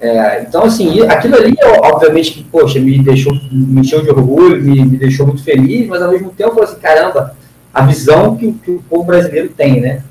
[0.01, 4.85] É, então, assim, aquilo ali, obviamente, que, poxa, me deixou, me encheu de orgulho, me,
[4.85, 7.37] me deixou muito feliz, mas ao mesmo tempo, eu falei assim, caramba,
[7.73, 10.03] a visão que, que o povo brasileiro tem, né?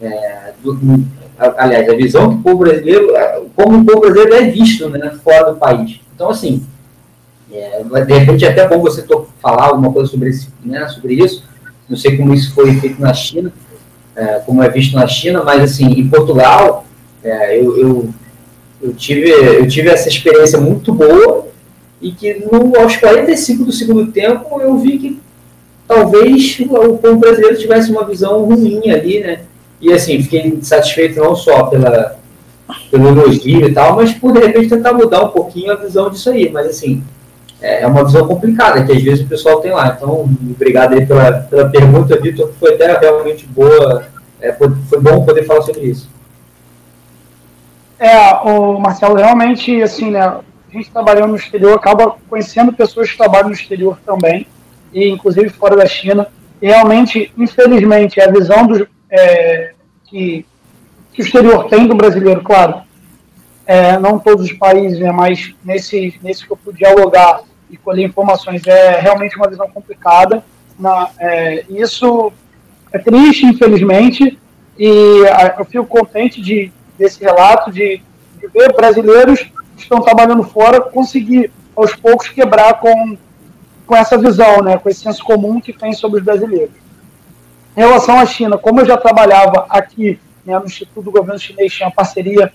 [0.00, 1.04] É, do,
[1.58, 5.12] aliás, a visão que o povo brasileiro, é, como o povo brasileiro é visto né,
[5.22, 6.00] fora do país.
[6.14, 6.64] Então, assim,
[7.52, 9.04] é, de repente é até bom você
[9.42, 11.44] falar alguma coisa sobre, esse, né, sobre isso.
[11.88, 13.52] Não sei como isso foi feito na China,
[14.16, 16.83] é, como é visto na China, mas assim, em Portugal,
[17.24, 18.08] é, eu, eu,
[18.82, 21.48] eu, tive, eu tive essa experiência muito boa
[22.00, 25.20] e que no, aos 45 do segundo tempo eu vi que
[25.88, 29.40] talvez o povo brasileiro tivesse uma visão ruim ali, né?
[29.80, 32.16] E assim, fiquei satisfeito não só pela,
[32.90, 36.30] pelo elogio e tal, mas por de repente tentar mudar um pouquinho a visão disso
[36.30, 36.50] aí.
[36.50, 37.02] Mas assim,
[37.60, 39.94] é, é uma visão complicada que às vezes o pessoal tem lá.
[39.96, 44.06] Então, obrigado aí pela, pela pergunta, Vitor, foi até realmente boa.
[44.40, 46.08] É, foi, foi bom poder falar sobre isso.
[48.04, 53.16] É, o Marcelo, realmente, assim, né, a gente trabalhando no exterior acaba conhecendo pessoas que
[53.16, 54.46] trabalham no exterior também,
[54.92, 56.28] e inclusive fora da China.
[56.60, 59.72] E realmente, infelizmente, a visão do, é,
[60.04, 60.44] que,
[61.14, 62.82] que o exterior tem do brasileiro, claro,
[63.64, 67.40] é, não todos os países, né, mas nesse, nesse que eu pude dialogar
[67.70, 68.66] e colher informações.
[68.66, 70.44] É realmente uma visão complicada.
[70.78, 72.30] Na, é, isso
[72.92, 74.38] é triste, infelizmente,
[74.78, 76.70] e a, eu fico contente de,
[77.04, 78.00] desse relato de,
[78.40, 83.18] de ver brasileiros que estão trabalhando fora conseguir, aos poucos, quebrar com,
[83.86, 86.74] com essa visão, né, com esse senso comum que tem sobre os brasileiros.
[87.76, 91.72] Em relação à China, como eu já trabalhava aqui né, no Instituto do Governo Chinês,
[91.74, 92.50] tinha parceria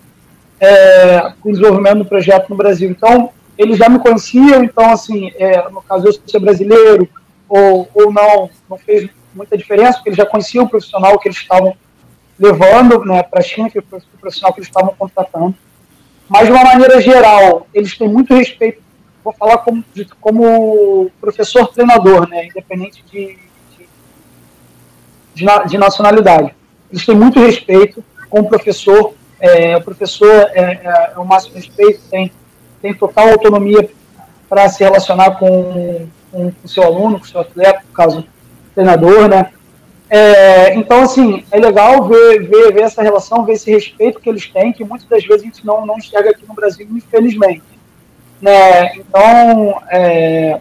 [0.60, 2.90] é, com o desenvolvimento do projeto no Brasil.
[2.90, 7.08] Então, eles já me conheciam, então, assim, é, no caso eu ser brasileiro
[7.48, 11.38] ou, ou não, não fez muita diferença, porque eles já conheciam o profissional que eles
[11.38, 11.76] estavam
[12.40, 15.56] levando né, para a China, que é o profissional que eles estavam contratando.
[16.28, 18.82] Mas, de uma maneira geral, eles têm muito respeito,
[19.24, 19.84] vou falar como,
[20.22, 23.38] como professor-treinador, né, independente de,
[23.78, 23.88] de,
[25.36, 26.56] de, de, nacionalidade.
[26.92, 31.56] Eles têm muito respeito com o professor, é, o professor é, é, é o máximo
[31.56, 32.32] respeito, tem
[32.82, 33.90] tem total autonomia
[34.48, 38.26] para se relacionar com, com o seu aluno, com o seu atleta, no caso,
[38.74, 39.52] treinador, né?
[40.10, 44.48] É, então, assim, é legal ver, ver, ver essa relação, ver esse respeito que eles
[44.48, 47.64] têm, que muitas das vezes a gente não, não enxerga aqui no Brasil, infelizmente.
[48.42, 48.96] Né?
[48.96, 50.60] Então, é,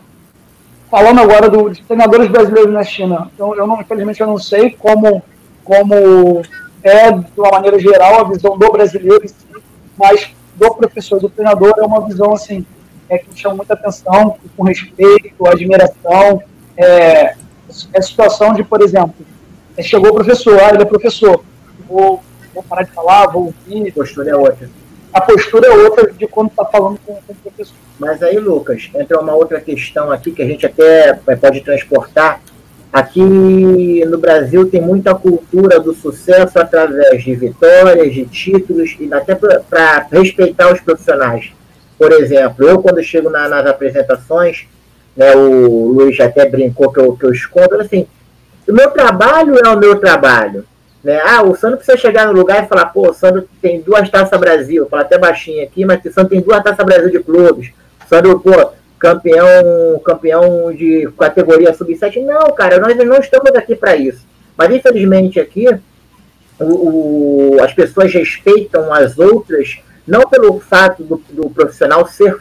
[0.91, 4.71] falando agora do, de treinadores brasileiros na China, eu, eu não, infelizmente eu não sei
[4.71, 5.23] como,
[5.65, 6.43] como
[6.83, 9.25] é, de uma maneira geral, a visão do brasileiro
[9.97, 12.65] mas do professor, do treinador, é uma visão assim,
[13.09, 16.43] é, que me chama muita atenção, com respeito, admiração.
[16.77, 17.35] É,
[17.93, 19.15] é situação de, por exemplo,
[19.79, 21.43] é, chegou o professor, ah, ele é professor,
[21.89, 22.23] vou,
[22.55, 23.89] vou parar de falar, vou ouvir.
[23.89, 24.71] A postura é outra.
[25.13, 27.77] A postura é outra de quando está falando com, com o professor.
[27.99, 32.41] Mas aí, Lucas, entra uma outra questão aqui que a gente até pode transportar
[32.93, 39.35] Aqui no Brasil tem muita cultura do sucesso através de vitórias, de títulos e até
[39.35, 41.53] para respeitar os profissionais.
[41.99, 44.67] Por exemplo, eu quando chego na, nas apresentações,
[45.15, 48.07] né, o Luiz até brincou que eu, que eu escondo, assim,
[48.69, 50.65] o meu trabalho é o meu trabalho.
[51.03, 51.21] Né?
[51.25, 54.39] Ah, o Sandro precisa chegar no lugar e falar, pô, o Sandro tem duas taças
[54.39, 57.71] Brasil, fala até baixinho aqui, mas o Sandro tem duas taças Brasil de clubes.
[58.05, 62.25] O Sandro, pô, campeão, campeão de categoria sub-7.
[62.25, 64.27] Não, cara, nós não estamos aqui para isso.
[64.57, 65.69] Mas infelizmente aqui
[66.59, 66.65] o,
[67.57, 72.37] o, as pessoas respeitam as outras não pelo fato do, do profissional ser,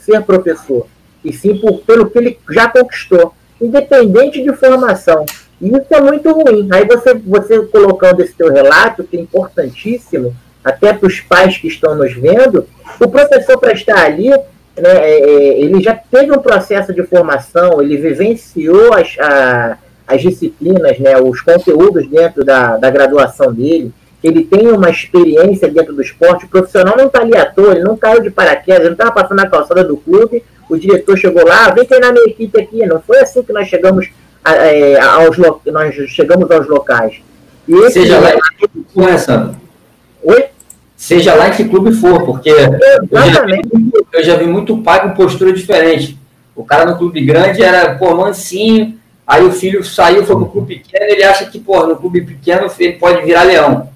[0.00, 0.86] ser professor,
[1.22, 5.26] e sim por, pelo que ele já conquistou, independente de formação.
[5.60, 6.68] E isso é muito ruim.
[6.72, 10.34] Aí você, você colocando esse teu relato, que é importantíssimo,
[10.64, 12.66] até para os pais que estão nos vendo,
[12.98, 14.38] o professor para estar ali, né,
[14.84, 20.98] é, é, ele já teve um processo de formação, ele vivenciou as, a, as disciplinas,
[20.98, 23.92] né, os conteúdos dentro da, da graduação dele,
[24.22, 27.84] ele tem uma experiência dentro do esporte, o profissional não está ali à toa, ele
[27.84, 31.44] não caiu de paraquedas, ele não estava passando na calçada do clube, o diretor chegou
[31.44, 32.86] lá, ah, vem treinar minha equipe aqui.
[32.86, 34.08] Não foi assim que nós chegamos,
[34.44, 37.20] é, aos, nós chegamos aos locais.
[37.68, 39.56] E Seja lá em que clube for, né, Sandro?
[40.22, 40.44] Oi?
[40.96, 43.60] Seja lá que clube for, porque eu já, vi,
[44.12, 46.18] eu já vi muito pai com postura diferente.
[46.54, 50.76] O cara no clube grande era, pô, mansinho, aí o filho saiu, foi pro clube
[50.76, 53.88] pequeno, ele acha que, pô, no clube pequeno ele pode virar leão.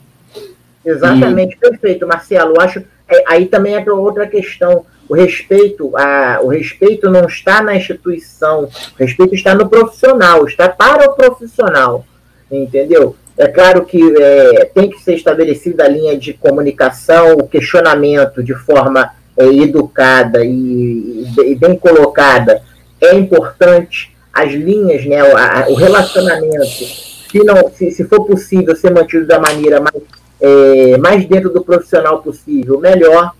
[0.85, 1.59] Exatamente, e...
[1.59, 2.61] perfeito, Marcelo.
[2.61, 4.85] Acho é, aí também é outra questão.
[5.09, 10.69] O respeito, a, o respeito não está na instituição, o respeito está no profissional, está
[10.69, 12.05] para o profissional,
[12.51, 13.15] entendeu?
[13.37, 18.55] É claro que é, tem que ser estabelecida a linha de comunicação, o questionamento de
[18.55, 22.63] forma é, educada e, e, bem colocada
[23.01, 24.15] é importante.
[24.33, 29.39] As linhas, né, o, o relacionamento, se, não, se, se for possível ser mantido da
[29.39, 30.03] maneira mais
[30.41, 33.33] é, mais dentro do profissional possível, melhor.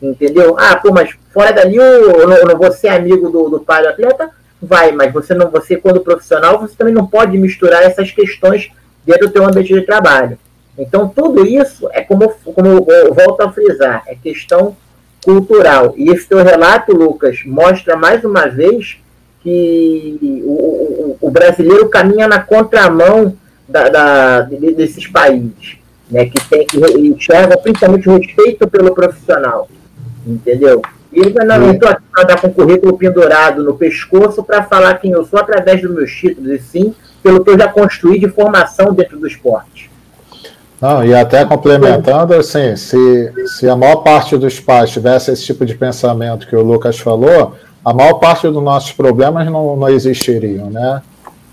[0.00, 0.56] Entendeu?
[0.58, 3.88] Ah, pô, mas fora dali eu não, não vou ser amigo do, do pai do
[3.88, 4.30] atleta?
[4.60, 8.70] Vai, mas você não, você, quando profissional, você também não pode misturar essas questões
[9.04, 10.38] dentro do teu ambiente de trabalho.
[10.76, 14.76] Então, tudo isso é como, como eu volto a frisar, é questão
[15.24, 15.94] cultural.
[15.96, 18.98] E esse teu relato, Lucas, mostra mais uma vez
[19.42, 23.36] que o, o, o brasileiro caminha na contramão
[23.68, 25.78] da, da, desses países
[26.10, 29.68] né, que tem que enxerga principalmente o respeito pelo profissional,
[30.32, 30.82] entendeu?
[31.12, 34.94] E eu não estou aqui para dar com o currículo pendurado no pescoço para falar
[34.94, 38.28] quem eu sou através dos meus títulos, e sim pelo que eu já construí de
[38.28, 39.90] formação dentro do esporte.
[40.80, 45.66] Não, e até complementando, assim, se, se a maior parte dos pais tivesse esse tipo
[45.66, 50.70] de pensamento que o Lucas falou, a maior parte dos nossos problemas não, não existiriam,
[50.70, 51.02] né?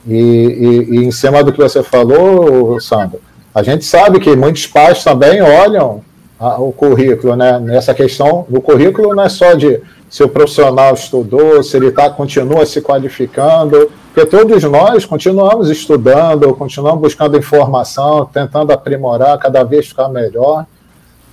[0.07, 3.19] E, e, e em cima do que você falou, Sandro,
[3.53, 6.03] a gente sabe que muitos pais também olham
[6.39, 7.59] a, o currículo, né?
[7.59, 12.09] Nessa questão, o currículo não é só de se o profissional estudou, se ele tá,
[12.09, 19.87] continua se qualificando, porque todos nós continuamos estudando, continuamos buscando informação, tentando aprimorar, cada vez
[19.87, 20.65] ficar melhor.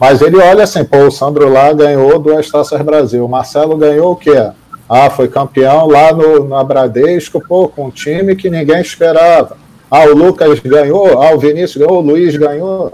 [0.00, 4.12] Mas ele olha assim, pô, o Sandro lá ganhou duas taças Brasil, o Marcelo ganhou
[4.12, 4.50] o quê?
[4.88, 9.56] Ah, foi campeão lá no, na Bradesco, pô, com um time que ninguém esperava.
[9.88, 12.92] Ah, o Lucas ganhou, ah, o Vinícius ganhou, o Luiz ganhou.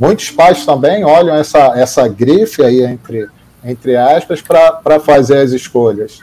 [0.00, 3.28] Muitos pais também olham essa, essa grife aí entre,
[3.62, 6.20] entre aspas para fazer as escolhas.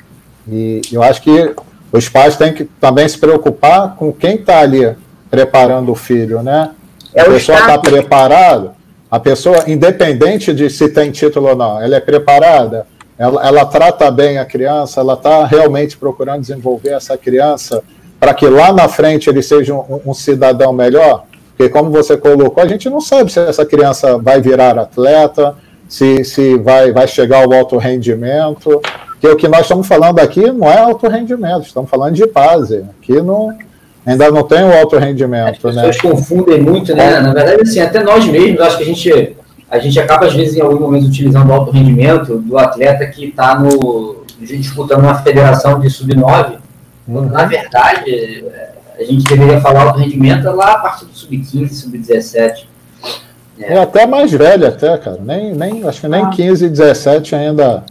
[0.48, 1.54] E eu acho que
[1.92, 4.96] os pais têm que também se preocupar com quem está ali
[5.30, 6.72] preparando o filho, né?
[7.14, 8.74] É a pessoa está preparada,
[9.10, 12.88] a pessoa, independente de se tem título ou não, ela é preparada,
[13.18, 17.84] ela, ela trata bem a criança, ela está realmente procurando desenvolver essa criança
[18.20, 21.26] para que lá na frente ele seja um, um, cidadão melhor?
[21.58, 25.56] Porque, como você colocou, a gente não sabe se essa criança vai virar atleta,
[25.90, 28.80] se, se vai, vai chegar ao alto rendimento.
[29.14, 32.86] Porque o que nós estamos falando aqui não é alto rendimento, estamos falando de base.
[33.02, 33.58] Aqui não,
[34.06, 35.68] ainda não tem o alto rendimento.
[35.68, 36.02] As pessoas né?
[36.12, 37.20] confundem muito, né?
[37.20, 39.36] Na verdade, assim, até nós mesmos, acho que a gente,
[39.72, 43.30] a gente acaba, às vezes, em algum momento, utilizando o alto rendimento do atleta que
[43.30, 46.60] está no disputando uma federação de sub-9
[47.08, 48.44] na verdade,
[49.00, 52.66] a gente deveria falar alto rendimento lá a partir do sub-15, sub-17.
[53.60, 53.74] É.
[53.74, 53.80] é.
[53.80, 55.20] até mais velho, até, cara.
[55.22, 56.30] Nem, nem, acho que nem ah.
[56.30, 57.84] 15, 17 ainda,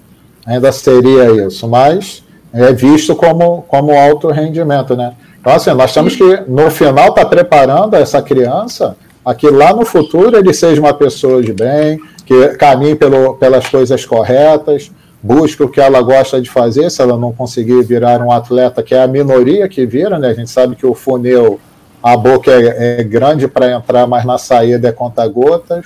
[0.45, 5.15] ainda seria isso, mas é visto como, como alto rendimento, né?
[5.41, 9.73] Então, assim, nós temos que, no final, estar tá preparando essa criança a que lá
[9.73, 14.91] no futuro ele seja uma pessoa de bem, que caminhe pelo, pelas coisas corretas,
[15.27, 18.95] busca o que ela gosta de fazer, se ela não conseguir virar um atleta, que
[18.95, 20.29] é a minoria que vira, né?
[20.29, 21.59] A gente sabe que o funil,
[22.01, 25.85] a boca é, é grande para entrar, mas na saída é conta-gotas.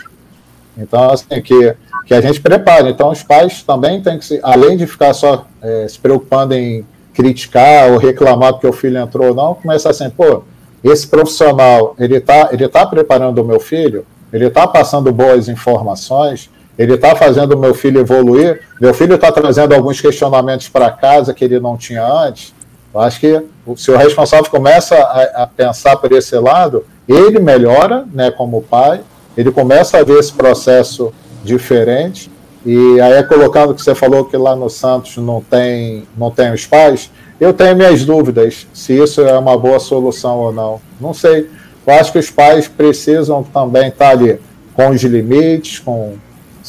[0.77, 2.91] Então, assim, que, que a gente prepare.
[2.91, 6.85] Então, os pais também têm que, se, além de ficar só é, se preocupando em
[7.15, 10.43] criticar ou reclamar porque o filho entrou ou não, começa assim, pô,
[10.85, 16.51] esse profissional, ele está ele tá preparando o meu filho, ele está passando boas informações,
[16.81, 18.63] ele está fazendo meu filho evoluir.
[18.81, 22.55] Meu filho está trazendo alguns questionamentos para casa que ele não tinha antes.
[22.95, 23.43] Eu acho que
[23.77, 29.03] se o responsável começa a, a, pensar por esse lado, ele melhora, né, como pai,
[29.37, 31.13] ele começa a ver esse processo
[31.45, 32.31] diferente.
[32.65, 36.65] E aí colocando que você falou que lá no Santos não tem, não tem os
[36.65, 37.11] pais.
[37.39, 40.81] Eu tenho minhas dúvidas se isso é uma boa solução ou não.
[40.99, 41.47] Não sei.
[41.87, 44.41] Eu acho que os pais precisam também estar ali
[44.75, 46.17] com os limites, com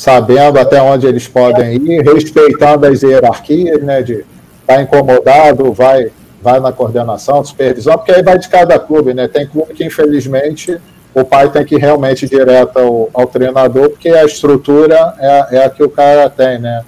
[0.01, 4.01] sabendo até onde eles podem ir, respeitando as hierarquias, né?
[4.01, 4.25] De
[4.65, 6.11] tá incomodado, vai,
[6.41, 9.27] vai na coordenação, supervisão, porque aí vai de cada clube, né?
[9.27, 10.75] Tem clube que, infelizmente,
[11.13, 15.65] o pai tem que ir realmente direto ao, ao treinador, porque a estrutura é, é
[15.65, 16.83] a que o cara tem, né?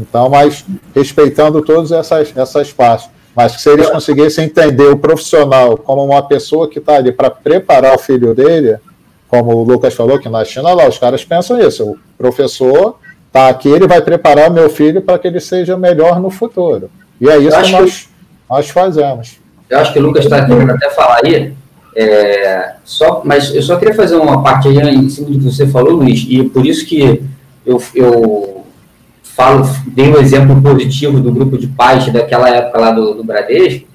[0.00, 3.08] Então, mas respeitando todas essas, essas partes.
[3.32, 7.30] Mas que se eles conseguissem entender o profissional como uma pessoa que está ali para
[7.30, 8.76] preparar o filho dele,
[9.30, 11.92] como o Lucas falou, que na China lá os caras pensam isso.
[11.92, 12.96] O professor
[13.28, 16.90] está aqui, ele vai preparar meu filho para que ele seja melhor no futuro.
[17.20, 18.08] E é isso que nós, que
[18.50, 19.38] nós fazemos.
[19.70, 21.54] Eu acho que o Lucas está querendo até falar aí,
[21.94, 25.64] é, só, mas eu só queria fazer uma parte aí em cima do que você
[25.68, 27.22] falou, Luiz, e por isso que
[27.64, 28.64] eu, eu
[29.22, 33.86] falo, dei um exemplo positivo do grupo de pais daquela época lá do, do Bradesco,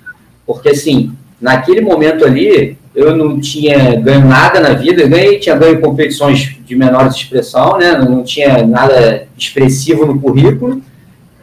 [0.45, 5.81] porque assim, naquele momento ali, eu não tinha ganho nada na vida, ganhei, tinha ganho
[5.81, 10.81] competições de menor expressão, né, não tinha nada expressivo no currículo,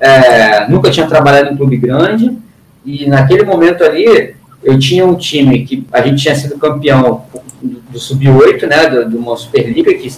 [0.00, 2.36] é, nunca tinha trabalhado em clube grande,
[2.84, 7.24] e naquele momento ali, eu tinha um time que a gente tinha sido campeão
[7.62, 10.12] do Sub-8, né, de uma Superliga, que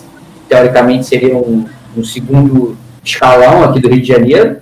[0.48, 4.58] teoricamente seria um, um, segundo escalão aqui do Rio de Janeiro.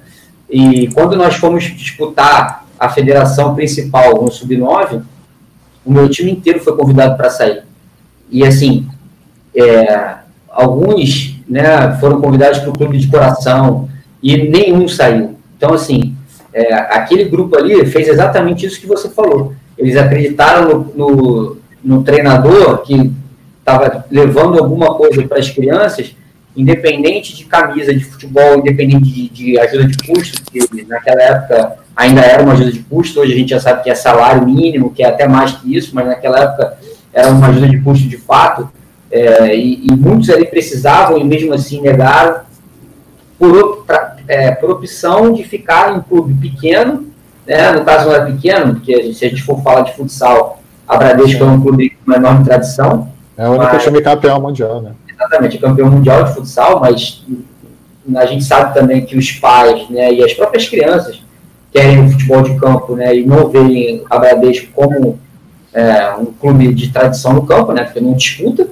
[0.51, 5.03] E quando nós fomos disputar a federação principal no Sub-9,
[5.85, 7.63] o meu time inteiro foi convidado para sair.
[8.31, 8.87] E assim,
[9.55, 10.17] é,
[10.49, 13.89] alguns né, foram convidados para o clube de coração
[14.23, 15.37] e nenhum saiu.
[15.57, 16.17] Então, assim,
[16.53, 22.03] é, aquele grupo ali fez exatamente isso que você falou eles acreditaram no, no, no
[22.05, 23.13] treinador que
[23.59, 26.15] estava levando alguma coisa para as crianças,
[26.57, 32.21] independente de camisa de futebol, independente de, de, ajuda de custo, que naquela época ainda
[32.21, 35.03] era uma ajuda de custo, hoje a gente já sabe que é salário mínimo, que
[35.03, 36.79] é até mais que isso, mas naquela época
[37.13, 38.69] era uma ajuda de custo de fato,
[39.11, 42.41] é, e, e, muitos ali precisavam e mesmo assim negaram,
[43.39, 43.85] por,
[44.27, 47.07] é, por opção de ficar em um clube pequeno,
[47.47, 47.73] né?
[47.73, 51.43] No caso não é pequeno, porque se a gente for falar de futsal, a Bradesco
[51.43, 53.09] é um clube com uma enorme tradição.
[53.37, 54.93] É o único time campeão mundial, né?
[55.09, 57.25] Exatamente, campeão mundial de futsal, mas
[58.17, 61.22] a gente sabe também que os pais né, e as próprias crianças
[61.73, 65.19] querem o futebol de campo né, e não veem a Bradesco como
[65.73, 68.69] é, um clube de tradição no campo, né, porque não disputa.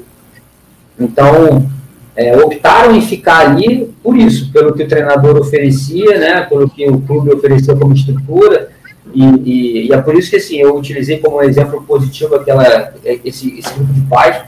[0.99, 1.67] Então,
[2.15, 6.87] é, optaram em ficar ali por isso, pelo que o treinador oferecia, né, pelo que
[6.87, 8.69] o clube ofereceu como estrutura,
[9.15, 13.59] e, e, e é por isso que assim, eu utilizei como exemplo positivo aquela, esse,
[13.59, 14.43] esse grupo de pais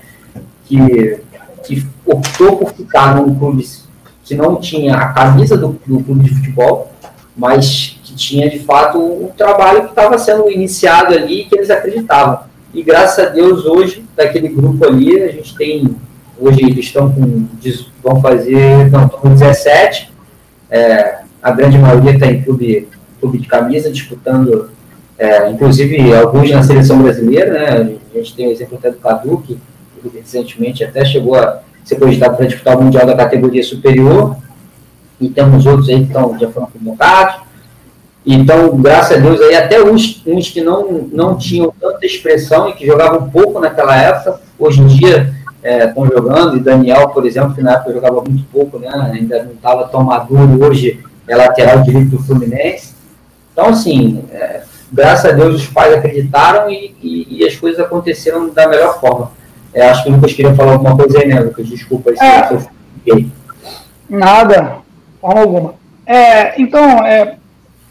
[0.66, 1.18] que,
[1.64, 3.66] que optou por ficar num clube
[4.24, 6.92] que não tinha a camisa do, do clube de futebol,
[7.36, 11.70] mas que tinha de fato um trabalho que estava sendo iniciado ali e que eles
[11.70, 12.40] acreditavam.
[12.74, 15.96] E graças a Deus, hoje, daquele grupo ali, a gente tem
[16.42, 17.46] Hoje eles estão com,
[18.02, 20.10] vão fazer, não, estão com 17.
[20.68, 22.88] É, a grande maioria está em clube,
[23.20, 24.70] clube de camisa, disputando,
[25.16, 27.96] é, inclusive alguns na seleção brasileira, né?
[28.12, 29.56] A gente tem o exemplo até do Cadu, que
[30.12, 34.36] recentemente até chegou a ser cogitado para disputar o Mundial da categoria superior.
[35.20, 37.36] E temos outros aí que estão, já foram convocados.
[38.24, 42.72] Então, graças a Deus, aí até uns, uns que não, não tinham tanta expressão e
[42.72, 47.54] que jogavam pouco naquela época, hoje em dia estão é, jogando, e Daniel, por exemplo,
[47.54, 51.82] que na época jogava muito pouco, né, ainda não estava tão maduro, hoje é lateral
[51.82, 52.94] direito do Fluminense.
[53.52, 54.62] Então, assim, é,
[54.92, 59.30] graças a Deus os pais acreditaram e, e, e, as coisas aconteceram da melhor forma.
[59.74, 61.66] É, acho que o Lucas queria falar alguma coisa aí, né, Lucas?
[61.66, 62.62] Desculpa aí é, se eu
[63.04, 63.28] fiquei.
[64.08, 64.78] Nada,
[65.20, 65.74] forma alguma.
[66.06, 67.36] É, então, é,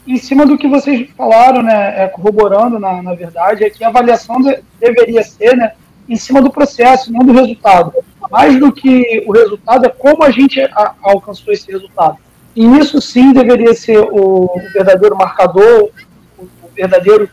[0.06, 3.88] em cima do que vocês falaram, né, é, corroborando, na, na verdade, é que a
[3.88, 5.72] avaliação de, deveria ser, né,
[6.08, 7.92] em cima do processo, não do resultado.
[8.30, 12.16] Mais do que o resultado, é como a gente a, alcançou esse resultado.
[12.54, 15.90] E isso sim deveria ser o, o verdadeiro marcador,
[16.38, 17.28] o, o verdadeiro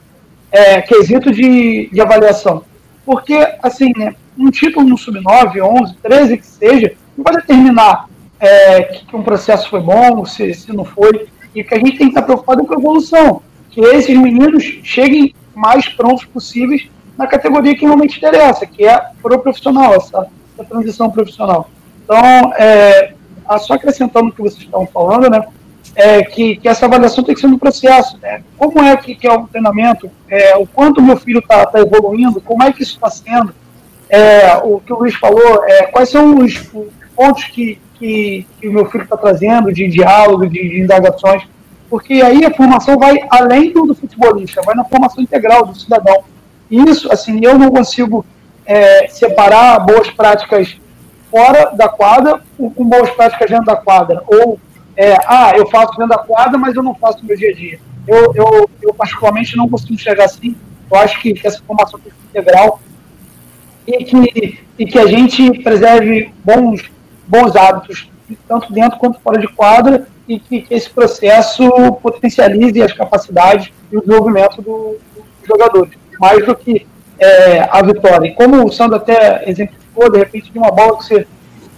[0.51, 2.63] é, quesito de, de avaliação.
[3.05, 8.07] Porque, assim, né, um título no Sub-9, 11, 13, que seja, não vai determinar
[8.39, 11.27] é, que, que, um processo foi bom, se, se não foi.
[11.53, 13.41] E que a gente tem que estar preocupado com a evolução.
[13.69, 19.39] Que esses meninos cheguem mais prontos possíveis na categoria que realmente interessa, que é pro
[19.39, 21.69] profissional, essa, essa transição profissional.
[22.03, 23.13] Então, é,
[23.59, 25.43] só acrescentando o que vocês estão falando, né,
[25.95, 28.41] é que, que, essa avaliação tem que ser um processo, né?
[28.57, 32.39] Como é que, que é o treinamento, é, o quanto meu filho está tá evoluindo,
[32.39, 33.53] como é que isso está sendo,
[34.09, 38.67] é, o que o Luiz falou, é, quais são os, os pontos que, que, que,
[38.67, 41.43] o meu filho está trazendo de diálogo, de, de, indagações,
[41.89, 46.23] porque aí a formação vai além do, do futebolista, vai na formação integral do cidadão.
[46.71, 48.25] Isso, assim, eu não consigo
[48.65, 50.77] é, separar boas práticas
[51.29, 54.59] fora da quadra com, com boas práticas dentro da quadra, ou
[54.95, 57.53] é, ah, eu faço dentro da quadra, mas eu não faço no meu dia a
[57.53, 57.79] dia.
[58.07, 60.55] Eu, eu, eu particularmente não consigo enxergar assim.
[60.91, 61.99] Eu acho que, que essa formação
[62.29, 62.81] integral
[63.87, 66.91] e que, e que a gente preserve bons,
[67.29, 68.09] bons hábitos,
[68.47, 71.63] tanto dentro quanto fora de quadra, e que, que esse processo
[72.01, 76.85] potencialize as capacidades e o desenvolvimento do, dos jogadores, mais do que
[77.17, 78.27] é, a vitória.
[78.27, 81.27] E como o Sandro até exemplificou, de repente, de uma bola que você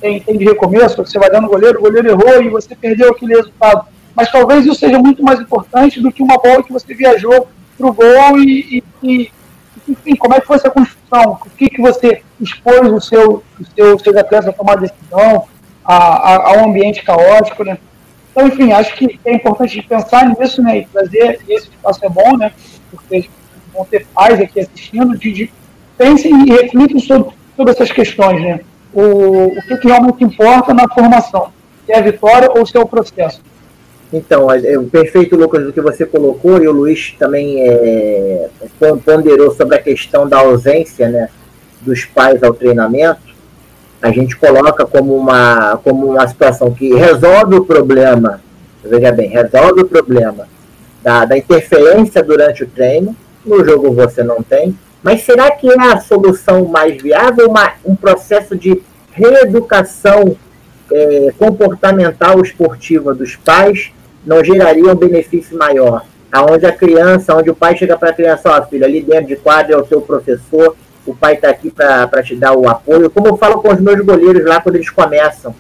[0.02, 3.36] tem, tem de recomeço, você vai dando goleiro, o goleiro errou e você perdeu aquele
[3.36, 7.48] resultado mas talvez isso seja muito mais importante do que uma bola que você viajou
[7.78, 9.32] para o gol e, e, e,
[9.92, 11.38] enfim, como é que foi essa construção?
[11.46, 15.46] O que, que você expôs o seu, o seu, seus atletas a tomar decisão,
[15.84, 17.78] a, a, ao ambiente caótico, né?
[18.32, 22.38] Então, enfim, acho que é importante pensar nisso, né, e trazer, esse espaço é bom,
[22.38, 22.54] né,
[22.90, 23.30] porque
[23.74, 25.52] vão ter pais aqui assistindo, de, de
[25.98, 28.62] pensem e reflitam sobre, sobre essas questões, né,
[28.94, 31.52] o, o que, que realmente importa na formação,
[31.86, 33.42] se é a vitória ou se é o processo.
[34.14, 38.50] Então, é, perfeito, Lucas, do que você colocou, e o Luiz também é,
[39.06, 41.30] ponderou sobre a questão da ausência né,
[41.82, 43.32] dos pais ao treinamento,
[44.02, 48.42] a gente coloca como uma, como uma situação que resolve o problema,
[48.84, 50.48] veja bem, resolve o problema
[51.02, 53.16] da, da interferência durante o treino,
[53.46, 57.96] no jogo você não tem, mas será que é a solução mais viável uma, um
[57.96, 58.82] processo de
[59.12, 60.36] reeducação
[60.92, 63.92] é, comportamental esportiva dos pais
[64.26, 66.06] não geraria um benefício maior.
[66.32, 69.36] Aonde a criança, onde o pai chega para a criança, ó, filho, ali dentro de
[69.36, 70.76] quadro é o seu professor,
[71.06, 73.10] o pai está aqui para te dar o apoio.
[73.10, 75.54] Como eu falo com os meus goleiros lá quando eles começam.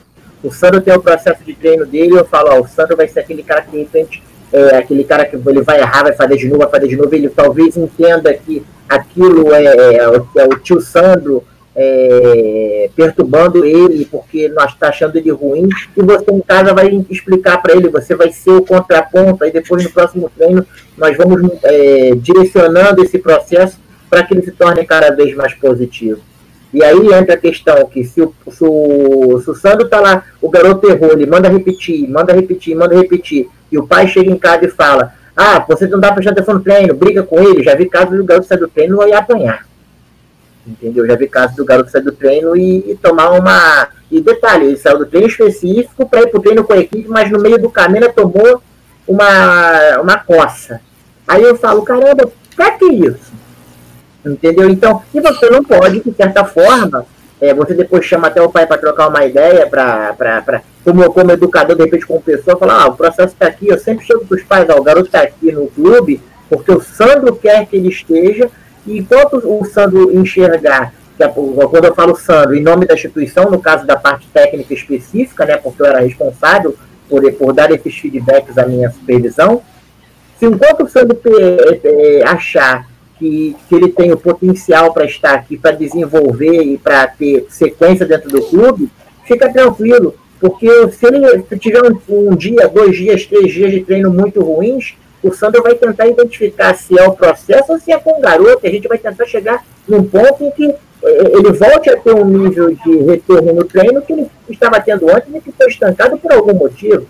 [0.43, 3.19] O Sandro tem o processo de treino dele, eu falo, ó, o Sandro vai ser
[3.19, 4.21] aquele cara que de
[4.53, 7.13] é aquele cara que ele vai errar, vai fazer de novo, vai fazer de novo,
[7.13, 11.43] ele talvez entenda que aquilo é, é, é o tio Sandro
[11.75, 17.61] é, perturbando ele porque nós está achando ele ruim e você em casa vai explicar
[17.61, 20.65] para ele, você vai ser o contraponto, aí depois no próximo treino
[20.97, 23.79] nós vamos é, direcionando esse processo
[24.09, 26.19] para que ele se torne cada vez mais positivo.
[26.73, 30.23] E aí entra a questão que se o, se o, se o Sandro está lá,
[30.41, 34.37] o garoto errou, ele manda repetir, manda repetir, manda repetir, e o pai chega em
[34.37, 37.75] casa e fala, ah, você não dá prestar atenção no treino, briga com ele, já
[37.75, 39.65] vi casos do garoto sair do treino e apanhar.
[40.65, 41.07] Entendeu?
[41.07, 43.87] Já vi casos do garoto sair do treino e, e, tomar uma.
[44.11, 47.07] E detalhe, ele saiu do treino específico para ir para o treino com a equipe,
[47.07, 48.61] mas no meio do caminho tomou
[49.07, 50.79] uma, uma coça.
[51.27, 53.31] Aí eu falo, caramba, pra que isso?
[54.25, 54.69] Entendeu?
[54.69, 57.05] Então, e você não pode, de certa forma,
[57.39, 61.75] é, você depois chama até o pai para trocar uma ideia, para como, como educador,
[61.75, 64.43] de repente, como pessoa, falar, ah, o processo está aqui, eu sempre chego para os
[64.43, 68.49] pais, ah, o garoto está aqui no clube, porque o Sandro quer que ele esteja,
[68.85, 73.59] e enquanto o Sandro enxergar, que quando eu falo Sandro, em nome da instituição, no
[73.59, 76.75] caso da parte técnica específica, né, porque eu era responsável
[77.07, 79.61] por, por dar esses feedbacks à minha supervisão,
[80.39, 81.19] se enquanto o Sandro
[81.83, 82.87] é, achar
[83.19, 88.05] que, que ele tem o potencial para estar aqui, para desenvolver e para ter sequência
[88.05, 88.89] dentro do clube,
[89.25, 94.09] fica tranquilo, porque se ele tiver um, um dia, dois dias, três dias de treino
[94.09, 98.17] muito ruins, o Sandro vai tentar identificar se é o processo ou se é com
[98.17, 98.65] o garoto.
[98.65, 102.25] A gente vai tentar chegar num ponto em que eh, ele volte a ter um
[102.25, 106.31] nível de retorno no treino que ele estava tendo antes e que foi estancado por
[106.31, 107.05] algum motivo.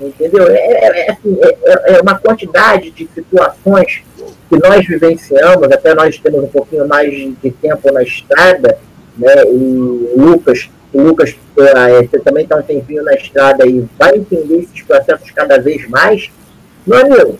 [0.00, 0.48] Entendeu?
[0.48, 4.02] É, é, é assim, é, é, é, uma quantidade de situações
[4.48, 8.76] que nós vivenciamos, até nós temos um pouquinho mais de tempo na estrada,
[9.16, 9.44] né?
[9.44, 14.58] E o Lucas, o Lucas é, também está um tempinho na estrada e vai entender
[14.58, 16.30] esses processos cada vez mais.
[16.86, 17.38] Meu amigo,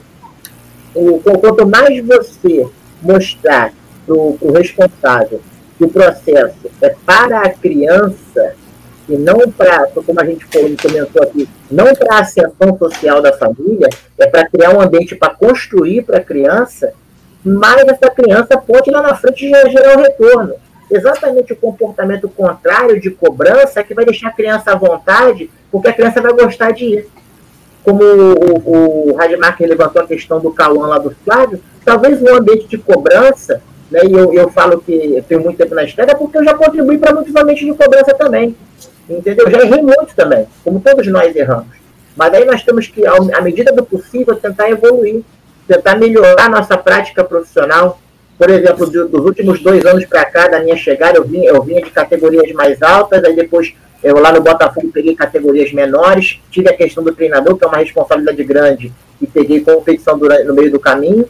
[0.95, 2.66] o, quanto mais você
[3.03, 3.75] mostrar
[4.07, 5.41] para o responsável
[5.77, 8.55] que o processo é para a criança
[9.07, 13.89] e não para, como a gente comentou aqui, não para a ascensão social da família,
[14.19, 16.95] é para criar um ambiente para construir para a criança,
[17.45, 20.55] mas essa criança pode lá na frente gerar um retorno.
[20.91, 25.89] Exatamente o comportamento contrário de cobrança é que vai deixar a criança à vontade, porque
[25.89, 27.09] a criança vai gostar de ir
[27.85, 32.66] como o, o Rademacher levantou a questão do Cauã lá do Flávio, talvez um ambiente
[32.66, 36.39] de cobrança, né, e eu, eu falo que eu tenho muito tempo na estrada, porque
[36.39, 38.56] eu já contribuí para muitos ambientes de cobrança também.
[39.09, 39.51] Entendeu?
[39.51, 41.77] Já errei muito também, como todos nós erramos.
[42.16, 45.23] Mas aí nós temos que, à medida do possível, tentar evoluir,
[45.69, 48.01] tentar melhorar a nossa prática profissional.
[48.39, 51.82] por exemplo, dos últimos dois anos para cá, da minha chegada, eu vinha, eu vinha
[51.82, 53.74] de categorias mais altas, aí depois
[54.05, 57.79] eu lá no Botafogo peguei categorias menores, tive a questão do treinador, que é uma
[57.79, 61.27] responsabilidade grande, e peguei competição durante, no meio do caminho.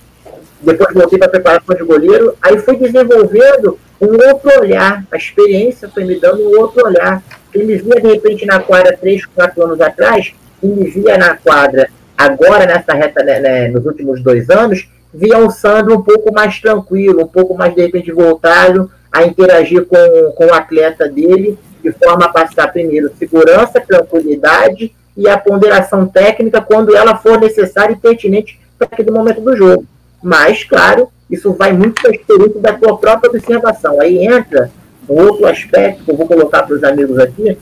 [0.61, 6.05] Depois voltei para preparação de goleiro, aí fui desenvolvendo um outro olhar, a experiência foi
[6.05, 7.23] me dando um outro olhar.
[7.53, 11.37] Quem me via de repente na quadra três, quatro anos atrás, quem me via na
[11.37, 11.89] quadra
[12.19, 16.61] agora nessa reta, né, né, nos últimos dois anos, via um Sandro um pouco mais
[16.61, 21.93] tranquilo, um pouco mais de repente voltado a interagir com, com o atleta dele, de
[21.93, 27.99] forma a passar primeiro segurança, tranquilidade e a ponderação técnica quando ela for necessária e
[27.99, 29.85] pertinente para aquele momento do jogo.
[30.23, 34.01] Mas, claro, isso vai muito da experiência da tua própria observação.
[34.01, 34.71] Aí entra
[35.09, 37.57] um outro aspecto que eu vou colocar para os amigos aqui,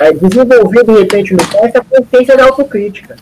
[0.00, 3.16] é desenvolver de repente no pé essa consciência da autocrítica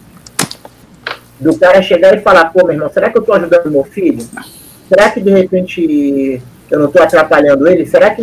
[1.39, 4.27] do cara chegar e falar, pô, meu irmão, será que eu estou ajudando meu filho?
[4.89, 7.87] Será que de repente eu não estou atrapalhando ele?
[7.87, 8.23] Será que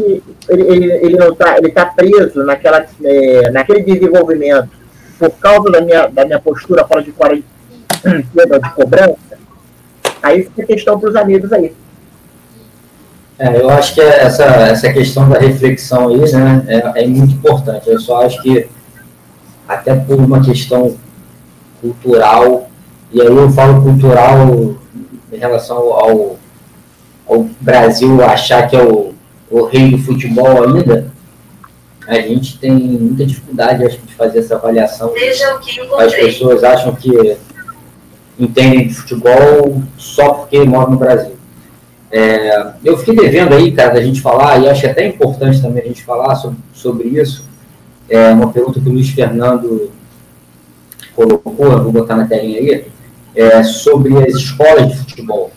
[0.49, 4.69] ele, ele, ele não está ele tá preso naquela, é, naquele desenvolvimento
[5.17, 7.43] por causa da minha, da minha postura fora de fora de,
[8.03, 9.17] de cobrança?
[10.21, 11.73] Aí fica a questão para os amigos aí.
[13.37, 17.89] É, eu acho que essa, essa questão da reflexão aí né, é, é muito importante.
[17.89, 18.69] Eu só acho que,
[19.67, 20.95] até por uma questão
[21.81, 22.69] cultural,
[23.11, 24.75] e aí eu falo cultural
[25.31, 26.37] em relação ao,
[27.27, 29.13] ao Brasil achar que é o,
[29.49, 31.11] o rei do futebol ainda,
[32.07, 35.13] a gente tem muita dificuldade acho, de fazer essa avaliação.
[35.99, 37.37] As pessoas acham que
[38.37, 41.33] entendem de futebol só porque moram no Brasil.
[42.11, 45.87] É, eu fiquei devendo aí, cara, da gente falar, e acho até importante também a
[45.87, 47.45] gente falar sobre, sobre isso.
[48.09, 49.89] É uma pergunta que o Luiz Fernando
[51.15, 52.85] colocou, vou botar na telinha aí
[53.35, 55.51] é, sobre as escolas de futebol.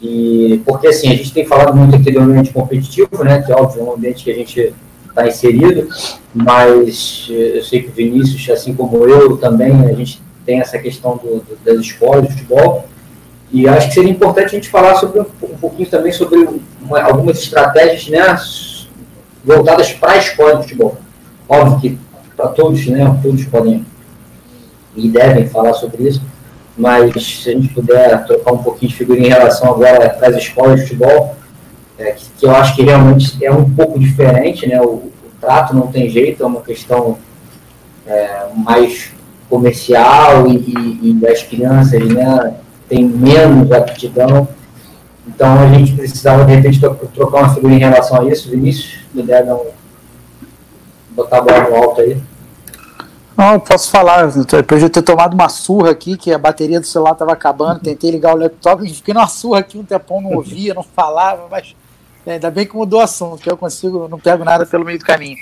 [0.00, 3.80] E, porque assim, a gente tem falado muito aqui do ambiente competitivo, né, que óbvio,
[3.80, 4.74] é um ambiente que a gente
[5.08, 5.88] está inserido,
[6.34, 11.16] mas eu sei que o Vinícius, assim como eu também, a gente tem essa questão
[11.16, 12.86] do, do, das escolas de futebol,
[13.50, 16.46] e acho que seria importante a gente falar sobre um, um pouquinho também sobre
[16.82, 18.38] uma, algumas estratégias né,
[19.44, 20.98] voltadas para a escola de futebol.
[21.48, 21.98] Óbvio que
[22.36, 23.86] para todos, né, todos podem
[24.94, 26.22] e devem falar sobre isso,
[26.76, 30.80] mas se a gente puder trocar um pouquinho de figurinha em relação agora às escolas
[30.80, 31.36] de futebol,
[31.98, 34.80] é, que, que, eu acho que realmente é um pouco diferente, né?
[34.80, 37.16] O, o trato não tem jeito, é uma questão
[38.06, 39.10] é, mais
[39.48, 42.54] comercial e, e, e, as crianças né,
[42.88, 44.48] têm menos aptidão.
[45.26, 48.50] Então a gente precisava de repente trocar uma figurinha em relação a isso.
[48.50, 49.66] Vinícius, me der um,
[51.10, 52.20] botar a bola no alto aí.
[53.36, 54.26] Não, posso falar.
[54.28, 57.80] Depois de eu ter tomado uma surra aqui, que a bateria do celular estava acabando,
[57.80, 61.76] tentei ligar o laptop, fiquei numa surra aqui, um tempão não ouvia, não falava, mas
[62.26, 64.98] é, ainda bem que mudou o assunto, que eu consigo, não pego nada pelo meio
[64.98, 65.36] do caminho.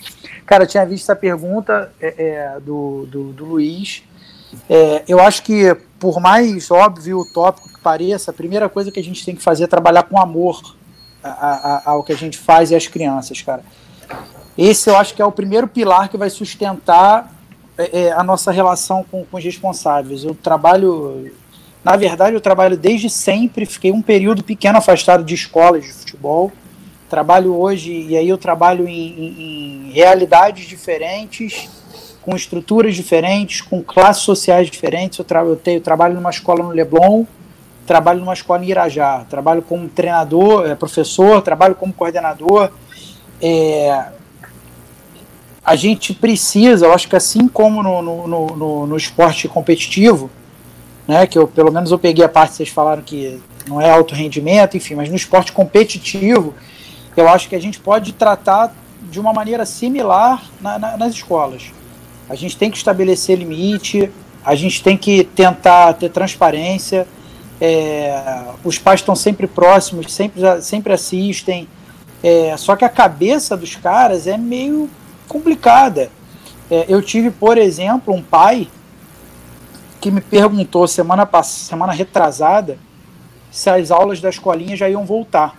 [0.45, 4.03] Cara, eu tinha visto essa pergunta é, é, do, do, do, Luiz.
[4.69, 8.99] É, eu acho que, por mais óbvio o tópico que pareça, a primeira coisa que
[8.99, 10.61] a gente tem que fazer é trabalhar com amor
[11.87, 13.63] ao que a gente faz e às crianças, cara.
[14.59, 17.33] Esse eu acho que é o primeiro pilar que vai sustentar
[17.77, 20.25] é, é, a nossa relação com, com os responsáveis.
[20.25, 21.31] Eu trabalho,
[21.83, 26.53] na verdade, eu trabalho desde sempre, fiquei um período pequeno afastado de escolas de futebol.
[27.09, 31.69] Trabalho hoje, e aí eu trabalho em, em, realidades diferentes,
[32.23, 35.19] com estruturas diferentes, com classes sociais diferentes.
[35.19, 37.25] Eu, tra eu, tenho, eu trabalho numa escola no Leblon,
[37.87, 42.71] trabalho numa escola em Irajá, trabalho como treinador, é, professor, trabalho como coordenador.
[43.43, 44.07] É,
[45.65, 50.31] a gente precisa, eu acho que assim como no, no, no, no, esporte competitivo,
[51.09, 53.91] né, que eu pelo menos eu peguei a parte que vocês falaram que não é
[53.91, 56.55] alto rendimento, enfim, mas no esporte competitivo,
[57.17, 58.75] eu acho que a gente pode tratar
[59.11, 61.73] de uma maneira similar na, na, nas escolas.
[62.29, 64.11] A gente tem que estabelecer limite,
[64.45, 67.07] a gente tem que tentar ter transparência.
[67.61, 71.69] É, os pais estão sempre próximos, sempre, sempre assistem.
[72.23, 74.91] É, só que a cabeça dos caras é meio
[75.29, 76.11] complicada.
[76.71, 78.69] É, eu tive, por exemplo, um pai
[80.01, 82.79] que me perguntou semana passada, semana retrasada,
[83.51, 85.59] se as aulas da escolinha já iam voltar.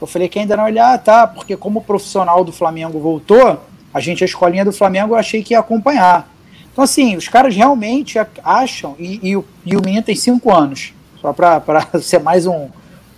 [0.00, 3.60] Eu falei que ainda não, ele, ah, tá, porque como o profissional do Flamengo voltou,
[3.92, 6.28] a gente, a escolinha do Flamengo, eu achei que ia acompanhar.
[6.70, 11.32] Então, assim, os caras realmente acham, e, e, e o menino tem cinco anos, só
[11.32, 11.62] para
[12.02, 12.68] ser mais um,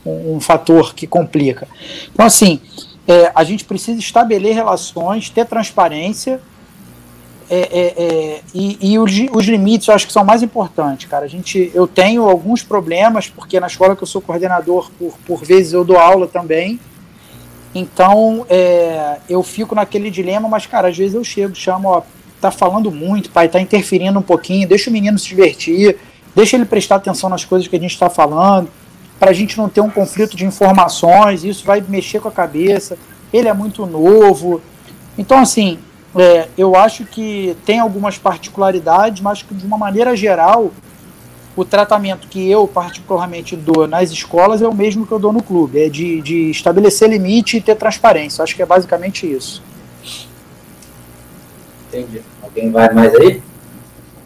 [0.06, 1.66] um, um fator que complica.
[2.12, 2.60] Então, assim,
[3.08, 6.40] é, a gente precisa estabelecer relações, ter transparência,
[7.50, 11.24] é, é, é, e, e os, os, limites eu acho que são mais importantes, cara.
[11.24, 15.42] A gente, eu tenho alguns problemas, porque na escola que eu sou coordenador, por, por
[15.42, 16.78] vezes eu dou aula também.
[17.74, 22.02] Então é, eu fico naquele dilema, mas, cara, às vezes eu chego, chamo, ó,
[22.38, 25.96] tá falando muito, pai, tá interferindo um pouquinho, deixa o menino se divertir,
[26.36, 28.68] deixa ele prestar atenção nas coisas que a gente está falando,
[29.18, 32.96] para a gente não ter um conflito de informações, isso vai mexer com a cabeça.
[33.32, 34.62] Ele é muito novo.
[35.16, 35.78] Então, assim,
[36.16, 40.70] é, eu acho que tem algumas particularidades, mas que de uma maneira geral,
[41.56, 45.42] o tratamento que eu particularmente dou nas escolas é o mesmo que eu dou no
[45.42, 48.44] clube, é de, de estabelecer limite e ter transparência.
[48.44, 49.62] Acho que é basicamente isso.
[51.88, 52.22] Entendi.
[52.42, 53.42] Alguém vai mais aí?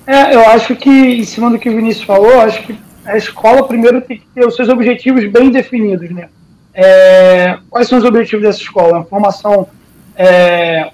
[0.07, 3.67] É, eu acho que, em cima do que o Vinícius falou, acho que a escola
[3.67, 6.29] primeiro tem que ter os seus objetivos bem definidos, né?
[6.75, 9.01] É, quais são os objetivos dessa escola?
[9.01, 9.69] A formação
[10.17, 10.91] é,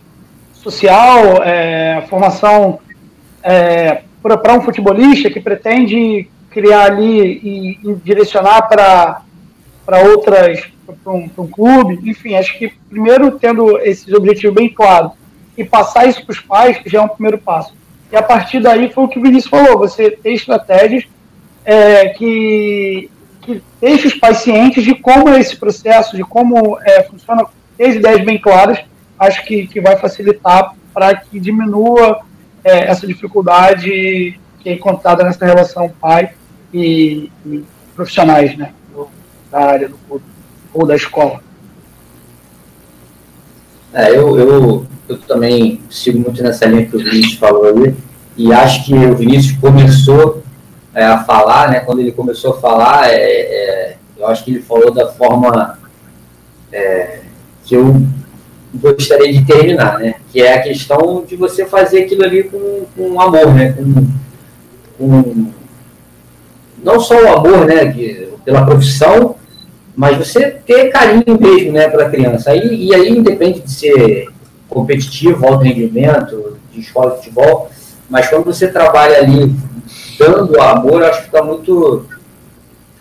[0.52, 2.80] social, é, formação
[3.42, 9.22] é, para um futebolista que pretende criar ali e, e direcionar para
[10.02, 10.64] outras,
[11.04, 15.12] para um, um, clube, enfim, acho que primeiro tendo esses objetivos bem claros
[15.56, 17.74] e passar isso para os pais já é um primeiro passo.
[18.10, 21.04] E a partir daí foi o que o Vinícius falou, você ter estratégias
[21.68, 23.10] é, que,
[23.42, 27.44] que deixe os pais cientes de como é esse processo, de como é, funciona,
[27.76, 28.78] ter as ideias bem claras,
[29.18, 32.22] acho que, que vai facilitar para que diminua
[32.64, 36.30] é, essa dificuldade que é encontrada nessa relação pai
[36.72, 37.62] e, e
[37.94, 38.72] profissionais né,
[39.50, 40.22] da área do
[40.72, 41.42] ou da escola.
[43.92, 47.94] É, eu, eu, eu também sigo muito nessa linha que o Vinícius falou ali,
[48.38, 50.42] e acho que o Vinícius começou
[50.98, 54.62] é, a falar, né, quando ele começou a falar, é, é, eu acho que ele
[54.62, 55.78] falou da forma
[56.72, 57.20] é,
[57.64, 58.02] que eu
[58.74, 63.20] gostaria de terminar, né, que é a questão de você fazer aquilo ali com, com
[63.20, 64.08] amor, né, com,
[64.98, 65.52] com
[66.82, 69.36] não só o amor, né, que, pela profissão,
[69.94, 72.50] mas você ter carinho mesmo, né, pela criança.
[72.50, 74.28] Aí, e aí independe de ser
[74.68, 77.70] competitivo, alto rendimento, de escola de futebol,
[78.10, 79.54] mas quando você trabalha ali
[80.18, 82.06] dando amor, acho que fica muito,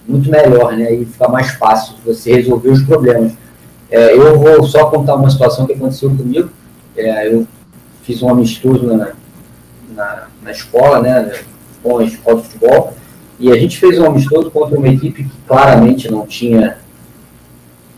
[0.07, 0.93] muito melhor, né?
[0.93, 3.33] E fica mais fácil você resolver os problemas.
[3.89, 6.49] É, eu vou só contar uma situação que aconteceu comigo.
[6.95, 7.47] É, eu
[8.03, 9.11] fiz um amistoso na,
[9.95, 11.31] na, na, escola, né?
[11.81, 12.93] Com a escola de futebol.
[13.39, 16.77] E a gente fez um amistoso contra uma equipe que claramente não tinha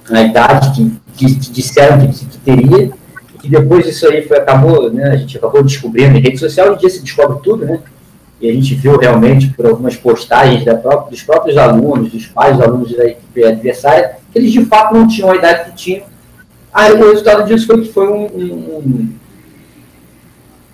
[0.10, 2.92] a idade que, que, que disseram que, que teria.
[3.44, 5.12] E depois isso aí foi, acabou, né?
[5.12, 7.80] A gente acabou descobrindo em rede social, um dia se descobre tudo, né?
[8.42, 12.66] E a gente viu realmente por algumas postagens própria, dos próprios alunos, dos pais dos
[12.66, 16.04] alunos da equipe adversária, que eles de fato não tinham a idade que tinham.
[16.74, 19.10] Aí o resultado disso foi que foi um, um, um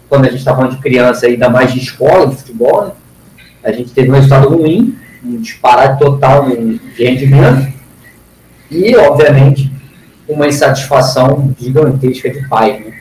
[0.08, 2.92] quando a gente está falando de criança, ainda mais de escola, de futebol, né?
[3.64, 7.74] a gente teve um resultado ruim, um disparate total de rendimento,
[8.70, 9.72] e, obviamente,
[10.28, 12.80] uma insatisfação gigantesca de pai.
[12.80, 12.94] Né?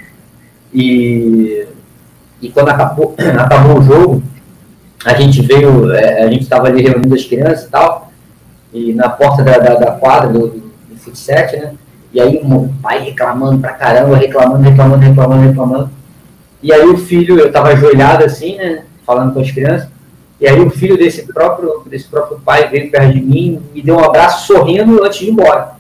[0.73, 1.67] E,
[2.41, 4.23] e quando acabou, acabou o jogo,
[5.05, 8.11] a gente veio, é, a gente estava ali reunindo as crianças e tal,
[8.73, 11.75] e na porta da, da, da quadra do, do, futset, né?
[12.13, 15.91] E aí o pai reclamando pra caramba, reclamando, reclamando, reclamando, reclamando.
[16.63, 18.85] E aí o filho, eu estava ajoelhado assim, né?
[19.05, 19.89] Falando com as crianças.
[20.41, 23.97] E aí o filho desse próprio, desse próprio pai veio perto de mim, me deu
[23.97, 25.73] um abraço sorrindo antes de ir embora.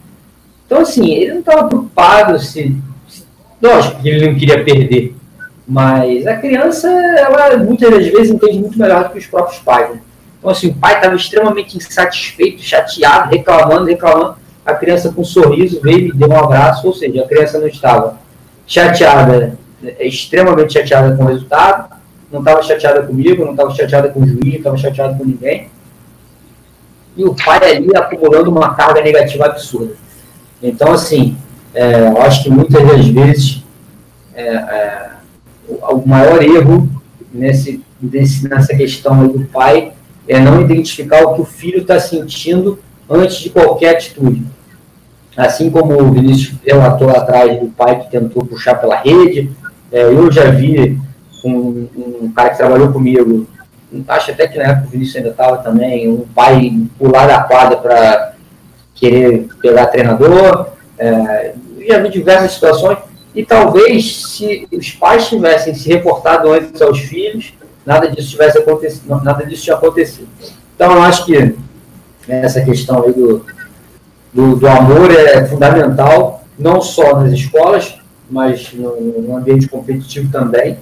[0.66, 2.76] Então, assim, ele não estava preocupado se.
[3.62, 5.14] Lógico que ele não queria perder.
[5.66, 9.90] Mas a criança, ela muitas das vezes entende muito melhor do que os próprios pais.
[9.90, 10.00] Né?
[10.38, 14.36] Então, assim, o pai estava extremamente insatisfeito, chateado, reclamando, reclamando.
[14.64, 16.86] A criança, com um sorriso, veio e deu um abraço.
[16.86, 18.18] Ou seja, a criança não estava
[18.66, 21.94] chateada, é, extremamente chateada com o resultado,
[22.30, 25.68] não estava chateada comigo, não estava chateada com o juiz, não estava chateada com ninguém.
[27.16, 29.94] E o pai ali acumulando uma carga negativa absurda.
[30.62, 31.36] Então, assim,
[31.74, 33.62] é, eu acho que muitas das vezes
[34.34, 35.03] é, é,
[35.82, 36.88] o maior erro
[37.32, 39.92] nesse, nesse, nessa questão do pai
[40.26, 42.78] é não identificar o que o filho está sentindo
[43.08, 44.44] antes de qualquer atitude.
[45.36, 49.50] Assim como o Vinícius relatou lá atrás do pai que tentou puxar pela rede,
[49.90, 50.98] é, eu já vi
[51.44, 51.88] um,
[52.22, 53.46] um, cara que trabalhou comigo,
[54.08, 57.76] acho até que na época o Vinícius ainda estava também, um pai pular da quadra
[57.76, 58.34] para
[58.94, 60.68] querer pegar treinador,
[60.98, 61.54] é,
[61.86, 62.98] já vi diversas situações,
[63.34, 67.52] e talvez se os pais tivessem se reportado antes aos filhos,
[67.84, 70.28] nada disso tivesse acontecido, nada disso tinha acontecido.
[70.74, 71.54] Então eu acho que
[72.28, 73.44] essa questão aí do,
[74.32, 77.96] do, do amor é fundamental, não só nas escolas,
[78.30, 80.78] mas no, no ambiente competitivo também.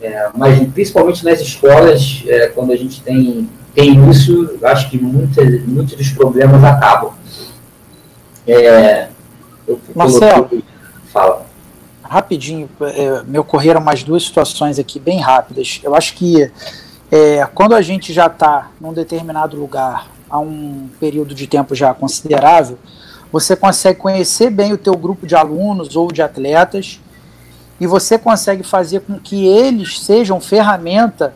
[0.00, 5.64] É, mas principalmente nas escolas, é, quando a gente tem, tem isso, acho que muitos,
[5.64, 7.12] muitos dos problemas acabam.
[8.46, 9.06] É,
[9.94, 10.64] Marcelo, coloquei,
[11.12, 11.51] fala.
[12.12, 15.80] Rapidinho, é, me ocorreram mais duas situações aqui bem rápidas.
[15.82, 16.52] Eu acho que
[17.10, 21.94] é, quando a gente já está num determinado lugar há um período de tempo já
[21.94, 22.78] considerável,
[23.32, 27.00] você consegue conhecer bem o teu grupo de alunos ou de atletas
[27.80, 31.32] e você consegue fazer com que eles sejam ferramenta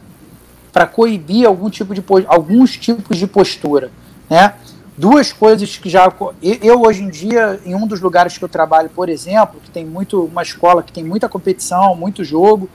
[0.74, 3.90] para coibir algum tipo de, alguns tipos de postura,
[4.28, 4.52] né?
[4.96, 6.10] Duas coisas que já
[6.42, 9.84] eu hoje em dia em um dos lugares que eu trabalho, por exemplo, que tem
[9.84, 12.68] muito uma escola que tem muita competição, muito jogo,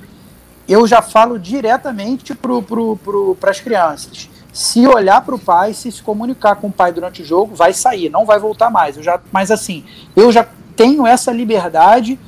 [0.69, 4.29] eu já falo diretamente para pro, pro, as crianças.
[4.53, 7.73] Se olhar para o pai, se se comunicar com o pai durante o jogo, vai
[7.73, 8.97] sair, não vai voltar mais.
[8.97, 9.83] Eu já, mas assim,
[10.15, 12.19] eu já tenho essa liberdade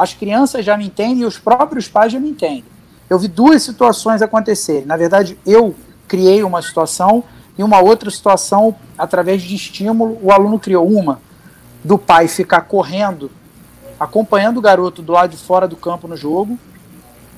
[0.00, 2.64] as crianças já me entendem e os próprios pais já me entendem.
[3.08, 4.86] Eu vi duas situações acontecerem.
[4.86, 5.74] Na verdade, eu
[6.08, 7.22] criei uma situação
[7.58, 11.20] e uma outra situação, através de estímulo, o aluno criou uma
[11.84, 13.30] do pai ficar correndo,
[13.98, 16.58] acompanhando o garoto do lado de fora do campo no jogo.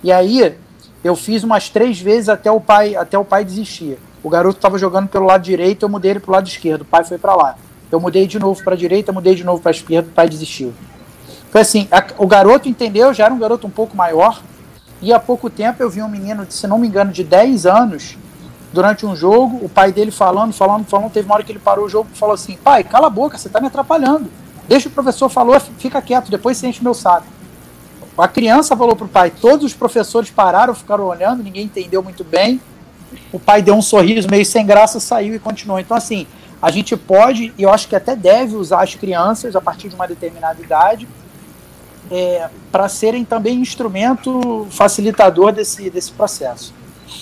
[0.02, 0.56] E aí
[1.02, 3.98] eu fiz umas três vezes até o pai, até o pai desistir.
[4.22, 6.82] O garoto estava jogando pelo lado direito, eu mudei ele para o lado esquerdo.
[6.82, 7.56] O pai foi para lá.
[7.90, 10.28] Eu mudei de novo para a direita, mudei de novo para a esquerda, o pai
[10.28, 10.72] desistiu.
[11.50, 14.40] Foi assim, a, o garoto entendeu, já era um garoto um pouco maior,
[15.02, 18.16] e há pouco tempo eu vi um menino, se não me engano, de 10 anos,
[18.72, 21.84] durante um jogo, o pai dele falando, falando, falando, teve uma hora que ele parou
[21.84, 24.30] o jogo e falou assim, pai, cala a boca, você está me atrapalhando.
[24.66, 27.26] Deixa o professor falou, fica quieto, depois você enche meu saco.
[28.16, 32.60] A criança falou pro pai, todos os professores pararam, ficaram olhando, ninguém entendeu muito bem.
[33.32, 35.78] O pai deu um sorriso meio sem graça, saiu e continuou.
[35.78, 36.26] Então, assim,
[36.60, 39.94] a gente pode, e eu acho que até deve usar as crianças a partir de
[39.94, 41.08] uma determinada idade
[42.10, 46.72] é, para serem também instrumento facilitador desse, desse processo.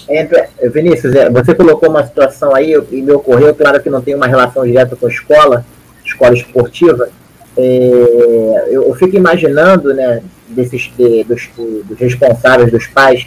[0.09, 4.15] É, Vinícius, é, você colocou uma situação aí e me ocorreu, claro que não tem
[4.15, 5.65] uma relação direta com a escola,
[6.05, 7.09] escola esportiva,
[7.57, 13.27] é, eu, eu, fico imaginando, né, desses, de, dos, dos, responsáveis, dos pais,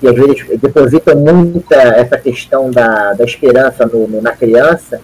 [0.00, 5.00] que às vezes depositam muita essa questão da, da esperança no, no na criança,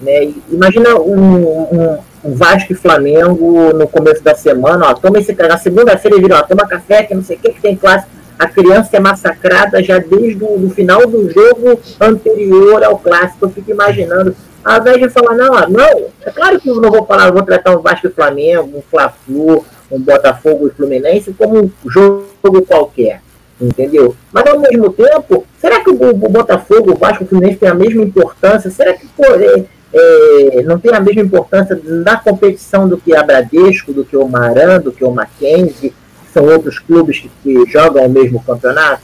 [0.00, 5.34] né, imagina um, um o Vasco e Flamengo no começo da semana, ó, toma esse
[5.34, 8.06] na segunda-feira viram, ó, toma café, que não sei o que, que tem classe.
[8.38, 13.46] A criança é massacrada já desde o final do jogo anterior ao clássico.
[13.46, 14.34] Eu fico imaginando,
[14.64, 17.76] ao invés de falar, não, não, é claro que eu não vou falar, vou tratar
[17.76, 23.20] um Vasco e Flamengo, um Fla-Flu, um Botafogo e Fluminense como um jogo qualquer
[23.60, 24.14] entendeu?
[24.32, 28.02] Mas ao mesmo tempo, será que o, Botafogo, o Vasco, o Fluminense tem a mesma
[28.02, 28.70] importância?
[28.70, 33.22] Será que pô, é, é, não tem a mesma importância na competição do que a
[33.22, 35.94] Bradesco, do que o Maran, do que o Mackenzie,
[36.34, 39.02] são outros clubes que, que jogam o mesmo campeonato.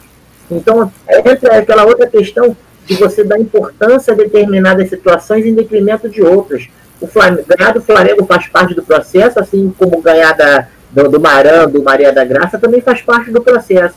[0.51, 6.21] Então, entra aquela outra questão de você dar importância a determinadas situações em detrimento de
[6.21, 6.69] outras.
[7.01, 11.21] O Flamengo, ganhar do Flamengo faz parte do processo, assim como ganhar da, do, do
[11.21, 13.95] Maran, do Maria da Graça, também faz parte do processo.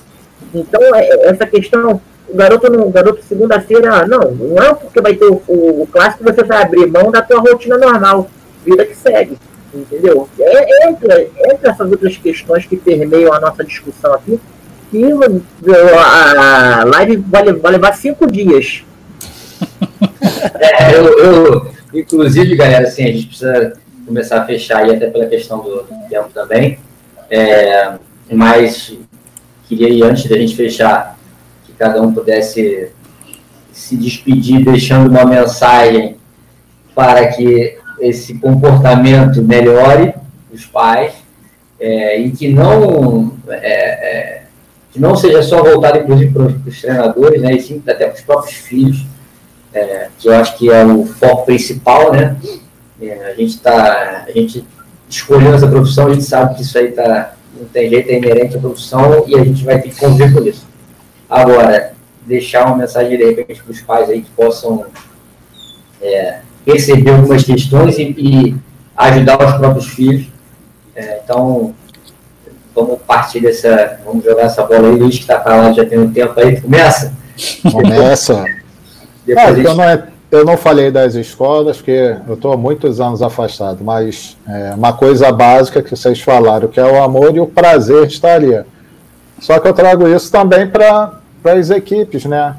[0.53, 1.99] Então, é, essa questão
[2.30, 6.43] o garoto, garoto segunda-feira, não, não é porque vai ter o, o, o, clássico você
[6.43, 8.30] vai abrir mão da tua rotina normal,
[8.65, 9.38] vida que segue,
[9.74, 10.30] entendeu?
[10.40, 14.40] É, entre, entre essas outras questões que permeiam a nossa discussão aqui,
[14.91, 15.04] que
[15.98, 18.84] a, live vai, vai levar cinco dias.
[20.60, 23.74] É, eu, eu, inclusive, galera, assim, a gente precisa
[24.06, 26.80] começar a fechar aí, até pela questão do tempo também.
[27.30, 27.94] É,
[28.32, 28.98] mas
[29.68, 31.18] queria ir, antes da gente fechar,
[31.78, 32.91] cada um pudesse
[33.72, 36.16] se despedir deixando uma mensagem
[36.95, 40.14] para que esse comportamento melhore
[40.52, 41.14] os pais
[41.80, 44.44] é, e que não é, é,
[44.92, 48.22] que não seja só voltado inclusive para os treinadores, né, e sim até para os
[48.22, 49.06] próprios filhos,
[49.74, 52.38] é, que eu acho que é o foco principal, né?
[53.02, 54.64] É, a gente tá, a gente
[55.10, 58.56] escolheu essa profissão, a gente sabe que isso aí tá, não tem jeito, é inerente
[58.56, 60.66] à profissão e a gente vai ter que conviver com isso.
[61.30, 61.94] Agora,
[62.26, 64.86] deixar uma mensagem de repente para os pais aí que possam
[66.02, 68.56] é, perceber algumas questões e, e,
[68.95, 70.27] ajudar os próprios filhos.
[70.95, 71.73] É, então,
[72.76, 73.99] vamos partir dessa.
[74.06, 74.95] Vamos jogar essa bola aí.
[74.95, 76.60] Luiz, que está lá já tem um tempo aí.
[76.61, 77.14] Começa?
[77.72, 78.45] Começa.
[79.26, 79.65] Depois é, gente...
[79.65, 83.84] eu, não é, eu não falei das escolas, porque eu estou há muitos anos afastado,
[83.84, 88.06] mas é, uma coisa básica que vocês falaram, que é o amor e o prazer
[88.07, 88.61] de estar ali.
[89.40, 92.56] Só que eu trago isso também para para as equipes, né?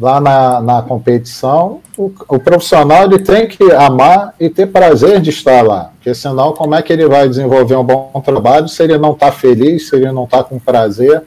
[0.00, 5.28] Lá na, na competição, o, o, profissional ele tem que amar e ter prazer de
[5.28, 8.96] estar lá, porque senão como é que ele vai desenvolver um bom trabalho se ele
[8.96, 11.22] não está feliz, se ele não está com prazer?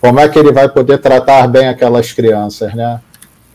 [0.00, 3.00] como é que ele vai poder tratar bem aquelas crianças, né?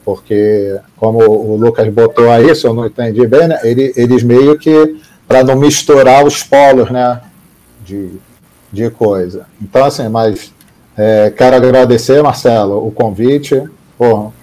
[0.04, 4.58] Porque, como o Lucas botou aí, se eu não entendi bem, né, ele, eles meio
[4.58, 7.22] que, para não misturar os polos, né,
[7.86, 8.10] de,
[8.70, 9.46] de coisa.
[9.62, 10.54] Então, assim, mas
[10.98, 13.64] é, quero agradecer, Marcelo, o convite,
[13.98, 14.34] pô,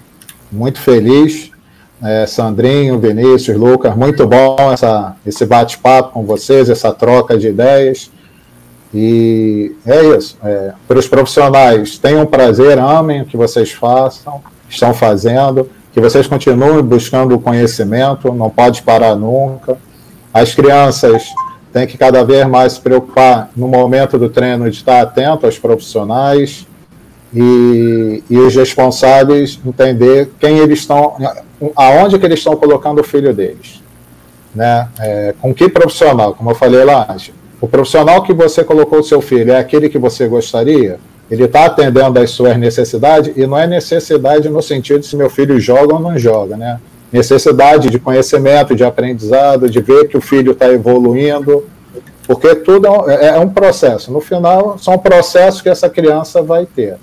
[0.51, 1.51] muito feliz,
[2.03, 8.11] é, Sandrinho, Vinícius, Lucas, muito bom essa, esse bate-papo com vocês, essa troca de ideias.
[8.93, 10.37] E é isso.
[10.43, 16.27] É, para os profissionais, tenham prazer, amem o que vocês façam, estão fazendo, que vocês
[16.27, 19.77] continuem buscando o conhecimento, não pode parar nunca.
[20.33, 21.23] As crianças
[21.71, 25.57] têm que cada vez mais se preocupar no momento do treino de estar atento aos
[25.57, 26.65] profissionais
[27.33, 31.15] e, e os responsáveis entender quem eles estão,
[31.75, 33.81] aonde que eles estão colocando o filho deles.
[34.53, 34.87] Né?
[34.99, 37.31] É, com que profissional, como eu falei lá antes,
[37.61, 40.99] o profissional que você colocou o seu filho é aquele que você gostaria?
[41.29, 45.29] Ele está atendendo às suas necessidades e não é necessidade no sentido de se meu
[45.29, 46.79] filho joga ou não joga, né?
[47.13, 51.65] Necessidade de conhecimento, de aprendizado, de ver que o filho está evoluindo,
[52.27, 54.11] porque tudo é, é um processo.
[54.11, 56.97] No final, são processos que essa criança vai ter.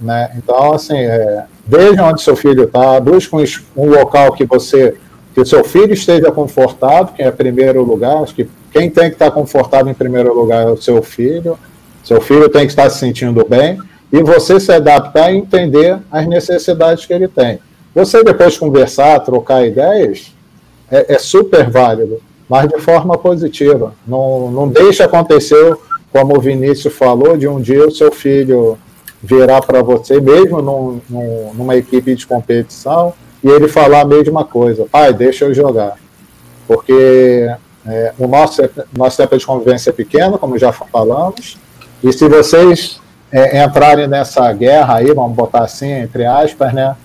[0.00, 0.30] Né?
[0.36, 3.44] Então, assim, é, veja onde seu filho está, busque um,
[3.76, 4.94] um, local que você,
[5.34, 8.22] que seu filho esteja confortável, que é primeiro lugar.
[8.22, 11.58] Acho que quem tem que estar confortável em primeiro lugar é o seu filho.
[12.04, 13.78] Seu filho tem que estar se sentindo bem
[14.12, 17.58] e você se adaptar e entender as necessidades que ele tem.
[17.94, 20.32] Você depois conversar, trocar ideias,
[20.90, 23.92] é, é super válido, mas de forma positiva.
[24.06, 25.76] Não, não deixe acontecer,
[26.10, 28.78] como o Vinícius falou, de um dia o seu filho
[29.22, 33.12] virar para você, mesmo num, num, numa equipe de competição,
[33.42, 35.96] e ele falar a mesma coisa, pai, deixa eu jogar.
[36.66, 37.50] Porque
[37.86, 38.62] é, o nosso,
[38.96, 41.58] nosso tempo de convivência é pequeno, como já falamos,
[42.02, 43.00] e se vocês
[43.32, 46.96] é, entrarem nessa guerra aí, vamos botar assim, entre aspas, né?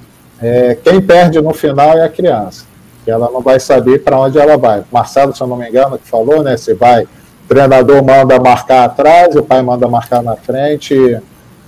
[0.42, 2.66] É, quem perde no final é a criança,
[3.04, 4.84] que ela não vai saber para onde ela vai.
[4.92, 6.58] Marcelo, se eu não me engano, que falou, né?
[6.58, 7.08] Se vai, o
[7.48, 11.20] treinador manda marcar atrás, o pai manda marcar na frente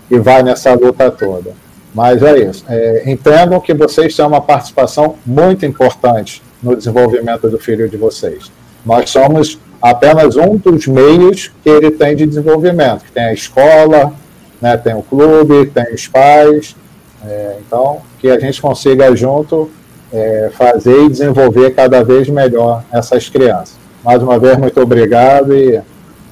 [0.09, 1.53] e, vai nessa luta toda.
[1.93, 2.65] Mas é isso.
[2.67, 8.51] É, entendam que vocês têm uma participação muito importante no desenvolvimento do filho de vocês.
[8.85, 14.13] Nós somos apenas um dos meios que ele tem de desenvolvimento, que tem a escola,
[14.61, 16.75] né, tem o clube, tem os pais,
[17.23, 19.69] é, então que a gente consiga junto
[20.11, 23.75] é, fazer e desenvolver cada vez melhor essas crianças.
[24.03, 25.81] Mais uma vez, muito obrigado e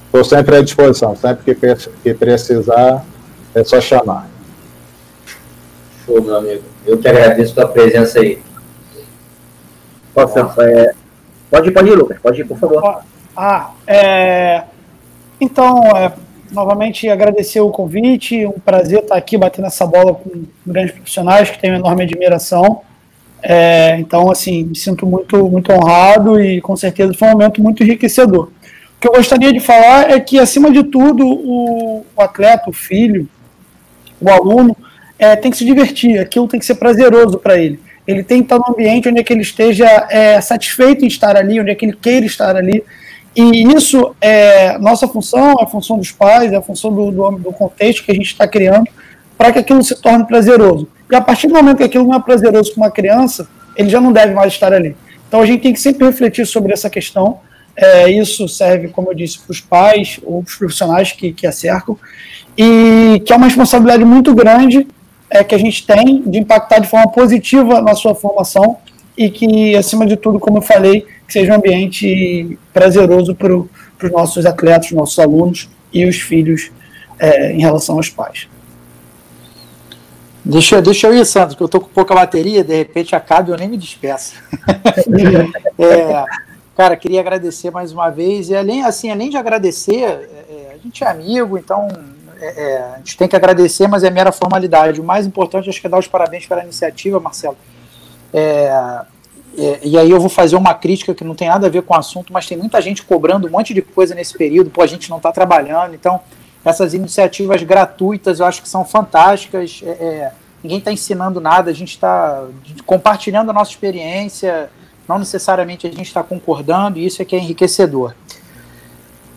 [0.06, 3.04] estou sempre à disposição, sempre que, que precisar,
[3.54, 4.28] é só chamar.
[6.04, 6.62] Show, meu amigo.
[6.86, 8.38] Eu que agradeço a tua presença aí.
[10.12, 10.92] Posso, é,
[11.50, 13.02] pode, pode ir, Lucas, pode ir, por favor.
[13.36, 14.62] Ah, é...
[15.40, 16.12] então, é,
[16.52, 21.58] novamente agradecer o convite, um prazer estar aqui batendo essa bola com grandes profissionais que
[21.58, 22.82] tenho enorme admiração.
[23.42, 27.82] É, então, assim, me sinto muito, muito honrado e com certeza foi um momento muito
[27.82, 28.44] enriquecedor.
[28.96, 32.72] O que eu gostaria de falar é que, acima de tudo, o, o atleta, o
[32.72, 33.28] filho,
[34.24, 34.76] o aluno,
[35.18, 37.80] é, tem que se divertir, aquilo tem que ser prazeroso para ele.
[38.06, 41.36] Ele tem que estar no ambiente onde é que ele esteja é, satisfeito em estar
[41.36, 42.84] ali, onde é que ele queira estar ali,
[43.36, 47.30] e isso é nossa função, é a função dos pais, é a função do, do,
[47.32, 48.88] do contexto que a gente está criando
[49.36, 50.88] para que aquilo se torne prazeroso.
[51.10, 54.00] E a partir do momento que aquilo não é prazeroso para uma criança, ele já
[54.00, 54.96] não deve mais estar ali.
[55.26, 57.40] Então a gente tem que sempre refletir sobre essa questão.
[57.76, 61.46] É, isso serve, como eu disse, para os pais ou para os profissionais que, que
[61.46, 61.98] a cercam,
[62.56, 64.86] e que é uma responsabilidade muito grande
[65.28, 68.78] é, que a gente tem de impactar de forma positiva na sua formação
[69.16, 74.12] e que, acima de tudo, como eu falei, que seja um ambiente prazeroso para os
[74.12, 76.70] nossos atletas, nossos alunos e os filhos
[77.18, 78.48] é, em relação aos pais.
[80.44, 83.52] Deixa, deixa eu ir, Santos, que eu estou com pouca bateria, de repente acaba e
[83.52, 84.34] eu nem me despeço.
[85.78, 86.24] é,
[86.76, 90.78] cara, queria agradecer mais uma vez, e além, assim, além de agradecer, é, é a
[90.78, 91.88] gente é amigo, então
[92.40, 95.00] é, é, a gente tem que agradecer, mas é mera formalidade.
[95.00, 97.56] O mais importante acho que é dar os parabéns pela iniciativa, Marcelo.
[98.32, 99.04] É,
[99.56, 101.94] é, e aí eu vou fazer uma crítica que não tem nada a ver com
[101.94, 104.86] o assunto, mas tem muita gente cobrando um monte de coisa nesse período, pô, a
[104.86, 106.20] gente não está trabalhando, então
[106.64, 109.82] essas iniciativas gratuitas eu acho que são fantásticas,
[110.62, 112.46] ninguém está ensinando nada, a gente está
[112.84, 114.70] compartilhando a nossa experiência,
[115.08, 118.14] não necessariamente a gente está concordando, e isso é que é enriquecedor.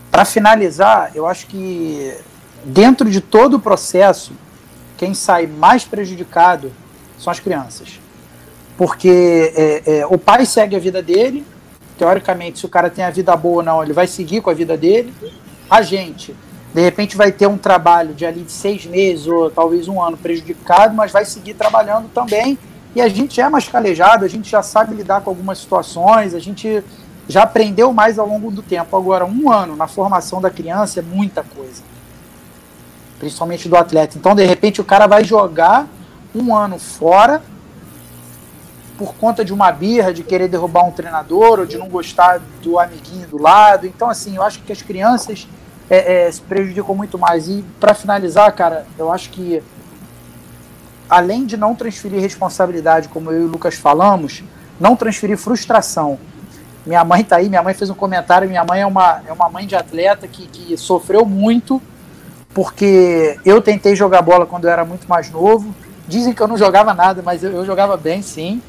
[0.09, 2.13] Para finalizar, eu acho que
[2.63, 4.33] dentro de todo o processo,
[4.97, 6.71] quem sai mais prejudicado
[7.17, 7.99] são as crianças
[8.77, 11.43] porque é, é, o pai segue a vida dele,
[11.97, 14.53] teoricamente, se o cara tem a vida boa ou não, ele vai seguir com a
[14.53, 15.11] vida dele.
[15.67, 16.35] A gente
[16.73, 20.15] de repente vai ter um trabalho de ali de seis meses ou talvez um ano
[20.15, 22.57] prejudicado, mas vai seguir trabalhando também.
[22.95, 26.39] E a gente é mais calejado, a gente já sabe lidar com algumas situações, a
[26.39, 26.83] gente
[27.27, 28.95] já aprendeu mais ao longo do tempo.
[28.95, 31.83] Agora, um ano na formação da criança é muita coisa,
[33.19, 34.17] principalmente do atleta.
[34.17, 35.87] Então, de repente, o cara vai jogar
[36.33, 37.41] um ano fora
[38.97, 42.79] por conta de uma birra, de querer derrubar um treinador ou de não gostar do
[42.79, 43.85] amiguinho do lado.
[43.85, 45.47] Então, assim, eu acho que as crianças
[45.89, 47.47] é, é, se prejudicam muito mais.
[47.47, 49.61] E, para finalizar, cara, eu acho que
[51.09, 54.43] além de não transferir responsabilidade, como eu e o Lucas falamos,
[54.79, 56.19] não transferir frustração.
[56.85, 59.49] Minha mãe está aí, minha mãe fez um comentário, minha mãe é uma, é uma
[59.49, 61.81] mãe de atleta que, que sofreu muito,
[62.53, 65.75] porque eu tentei jogar bola quando eu era muito mais novo.
[66.07, 68.61] Dizem que eu não jogava nada, mas eu, eu jogava bem, sim.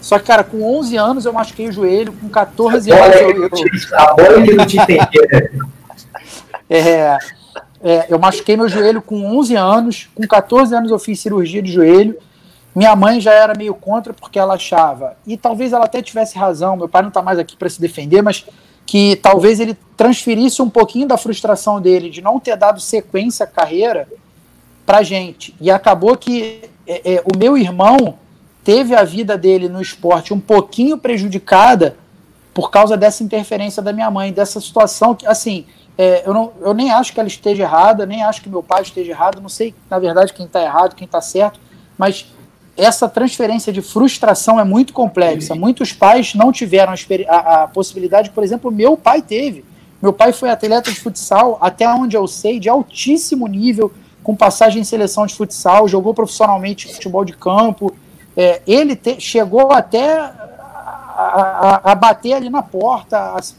[0.00, 3.30] Só que, cara, com 11 anos eu machuquei o joelho, com 14 anos eu...
[3.30, 3.50] eu...
[3.94, 4.76] A bola que não te
[6.68, 7.16] É,
[7.86, 11.70] é, eu machuquei meu joelho com 11 anos, com 14 anos eu fiz cirurgia de
[11.70, 12.18] joelho.
[12.74, 16.76] Minha mãe já era meio contra porque ela achava, e talvez ela até tivesse razão,
[16.76, 18.44] meu pai não está mais aqui para se defender, mas
[18.84, 23.46] que talvez ele transferisse um pouquinho da frustração dele de não ter dado sequência à
[23.46, 24.08] carreira
[24.84, 25.54] para gente.
[25.60, 28.18] E acabou que é, é, o meu irmão
[28.64, 31.96] teve a vida dele no esporte um pouquinho prejudicada
[32.52, 35.66] por causa dessa interferência da minha mãe, dessa situação que, assim,
[35.98, 38.82] é, eu, não, eu nem acho que ela esteja errada, nem acho que meu pai
[38.82, 41.58] esteja errado, não sei, na verdade, quem está errado, quem está certo,
[41.96, 42.26] mas
[42.76, 45.54] essa transferência de frustração é muito complexa.
[45.54, 49.64] Muitos pais não tiveram a, a, possibilidade, por exemplo, meu pai teve.
[50.02, 53.90] Meu pai foi atleta de futsal, até onde eu sei, de altíssimo nível,
[54.22, 57.94] com passagem em seleção de futsal, jogou profissionalmente futebol de campo.
[58.36, 63.54] É, ele te, chegou até a, a, a, bater ali na porta, a se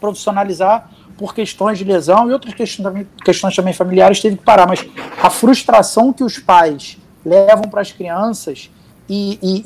[0.00, 0.88] profissionalizar
[1.18, 4.66] por questões de lesão e outras questões também, questões também familiares teve que parar.
[4.68, 4.86] Mas
[5.20, 8.70] a frustração que os pais levam para as crianças
[9.08, 9.62] e, e,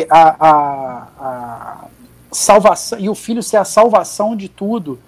[0.00, 1.84] e a, a, a,
[2.32, 4.98] salvação e o filho ser a salvação de tudo.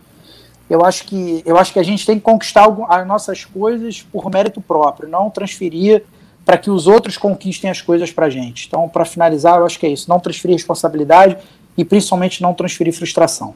[0.68, 4.30] Eu acho que eu acho que a gente tem que conquistar as nossas coisas por
[4.30, 6.04] mérito próprio, não transferir
[6.44, 8.66] para que os outros conquistem as coisas para a gente.
[8.66, 11.38] Então, para finalizar, eu acho que é isso: não transferir responsabilidade
[11.78, 13.54] e principalmente não transferir frustração.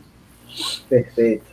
[0.89, 1.50] Perfeito.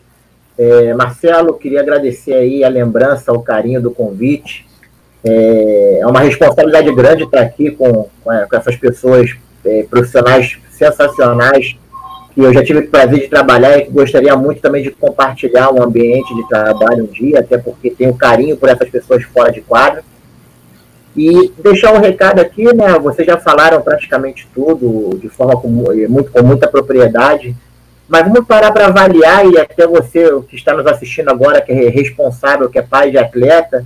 [0.58, 4.66] É, Marcelo, queria agradecer aí a lembrança, o carinho do convite.
[5.24, 9.36] É, é uma responsabilidade grande estar aqui com, com, com essas pessoas
[9.66, 11.76] é, profissionais sensacionais
[12.38, 15.72] que eu já tive o prazer de trabalhar e que gostaria muito também de compartilhar
[15.72, 19.60] um ambiente de trabalho um dia, até porque tenho carinho por essas pessoas fora de
[19.62, 20.04] quadro.
[21.16, 22.94] E deixar um recado aqui, né?
[23.00, 27.56] Vocês já falaram praticamente tudo de forma com, muito, com muita propriedade.
[28.08, 31.90] Mas vamos parar para avaliar, e até você que está nos assistindo agora, que é
[31.90, 33.86] responsável, que é pai de atleta,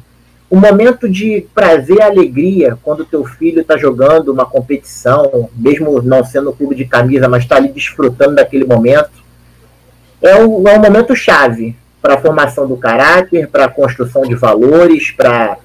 [0.49, 6.23] o momento de prazer e alegria quando teu filho está jogando uma competição, mesmo não
[6.23, 9.09] sendo clube de camisa, mas está ali desfrutando daquele momento,
[10.21, 14.35] é um, é um momento chave para a formação do caráter, para a construção de
[14.35, 15.57] valores, para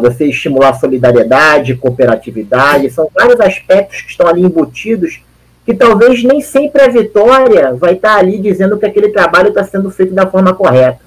[0.00, 2.90] você estimular solidariedade, cooperatividade.
[2.90, 5.20] São vários aspectos que estão ali embutidos
[5.68, 9.90] que talvez nem sempre a vitória vai estar ali dizendo que aquele trabalho está sendo
[9.90, 11.00] feito da forma correta.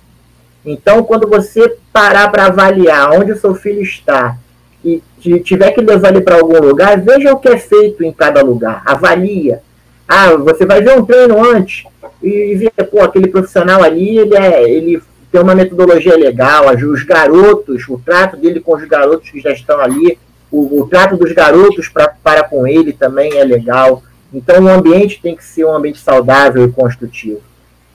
[0.63, 4.38] Então, quando você parar para avaliar onde o seu filho está
[4.85, 5.01] e
[5.43, 8.83] tiver que levar ele para algum lugar, veja o que é feito em cada lugar,
[8.85, 9.63] avalia.
[10.07, 11.83] Ah, você vai ver um treino antes
[12.21, 15.01] e ver, pô, aquele profissional ali, ele, é, ele
[15.31, 19.79] tem uma metodologia legal, os garotos, o trato dele com os garotos que já estão
[19.79, 20.19] ali,
[20.51, 24.03] o, o trato dos garotos pra, para com ele também é legal.
[24.34, 27.41] Então, o ambiente tem que ser um ambiente saudável e construtivo.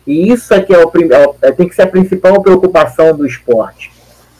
[0.06, 0.92] E isso aqui é, o,
[1.42, 3.90] é, é, tem que ser a principal preocupação do esporte.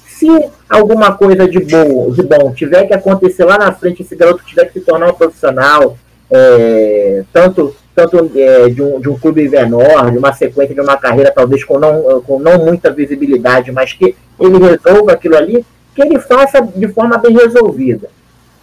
[0.07, 0.29] Se
[0.69, 4.67] alguma coisa de bom, de bom tiver que acontecer lá na frente, esse garoto tiver
[4.67, 5.99] que se tornar um profissional,
[6.31, 10.97] é, tanto, tanto é, de, um, de um clube menor, de uma sequência de uma
[10.97, 16.03] carreira talvez com não, com não muita visibilidade, mas que ele resolva aquilo ali, que
[16.03, 18.09] ele faça de forma bem resolvida.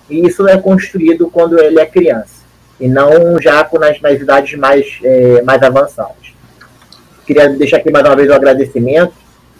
[0.10, 2.43] E isso é construído quando ele é criança
[2.84, 6.34] e não já nas, nas idades mais, é, mais avançadas.
[7.26, 9.14] Queria deixar aqui mais uma vez o um agradecimento,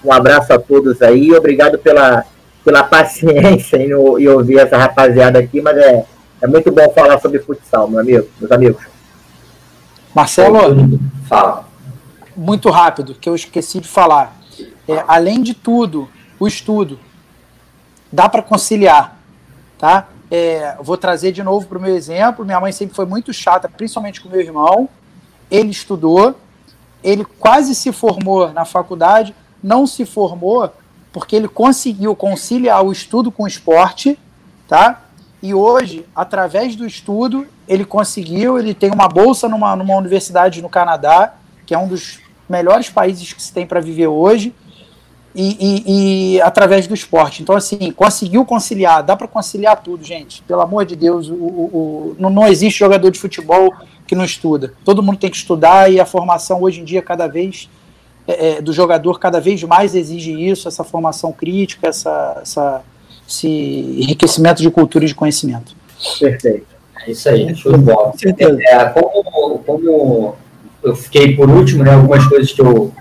[0.04, 2.26] um abraço a todos aí, obrigado pela,
[2.66, 6.06] pela paciência em, em ouvir essa rapaziada aqui, mas é,
[6.42, 8.84] é muito bom falar sobre futsal, meu amigo, meus amigos.
[10.14, 11.66] Marcelo, fala.
[12.36, 14.36] Muito rápido, que eu esqueci de falar.
[14.86, 17.00] É, além de tudo, o estudo
[18.12, 19.18] dá para conciliar,
[19.78, 20.10] tá?
[20.36, 22.44] É, vou trazer de novo para o meu exemplo.
[22.44, 24.90] Minha mãe sempre foi muito chata, principalmente com meu irmão.
[25.52, 26.36] Ele estudou,
[27.04, 30.74] ele quase se formou na faculdade, não se formou
[31.12, 34.18] porque ele conseguiu conciliar o estudo com o esporte,
[34.68, 35.04] tá?
[35.40, 40.70] E hoje, através do estudo, ele conseguiu, ele tem uma bolsa numa, numa universidade no
[40.70, 42.20] Canadá, que é um dos
[42.50, 44.56] melhores países que se tem para viver hoje,
[45.36, 47.42] e, e, e, através do esporte.
[47.42, 50.44] Então, assim, conseguiu conciliar, dá para conciliar tudo, gente.
[50.44, 53.74] Pelo amor de Deus, o, o, o, não, não existe jogador de futebol
[54.06, 54.74] que não estuda.
[54.86, 57.68] Todo mundo tem que estudar e a formação hoje em dia, cada vez,
[58.28, 62.82] é, é do jogador, cada vez mais exige isso, essa formação crítica, essa, essa,
[63.28, 65.76] esse enriquecimento de cultura e de conhecimento.
[66.20, 66.68] Perfeito.
[67.06, 68.14] É isso aí, show de bola.
[68.24, 70.36] É, como, como
[70.84, 72.94] eu fiquei por último, né, algumas coisas que eu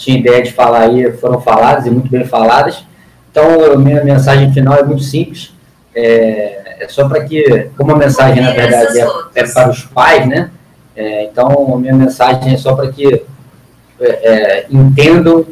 [0.00, 2.82] tinha ideia de falar aí foram faladas e muito bem faladas.
[3.30, 5.52] Então, minha mensagem final é muito simples.
[5.94, 10.26] É, é só para que, como a mensagem, na verdade, é, é para os pais,
[10.26, 10.50] né?
[10.96, 13.22] É, então, a minha mensagem é só para que
[14.00, 15.44] é, é, entendam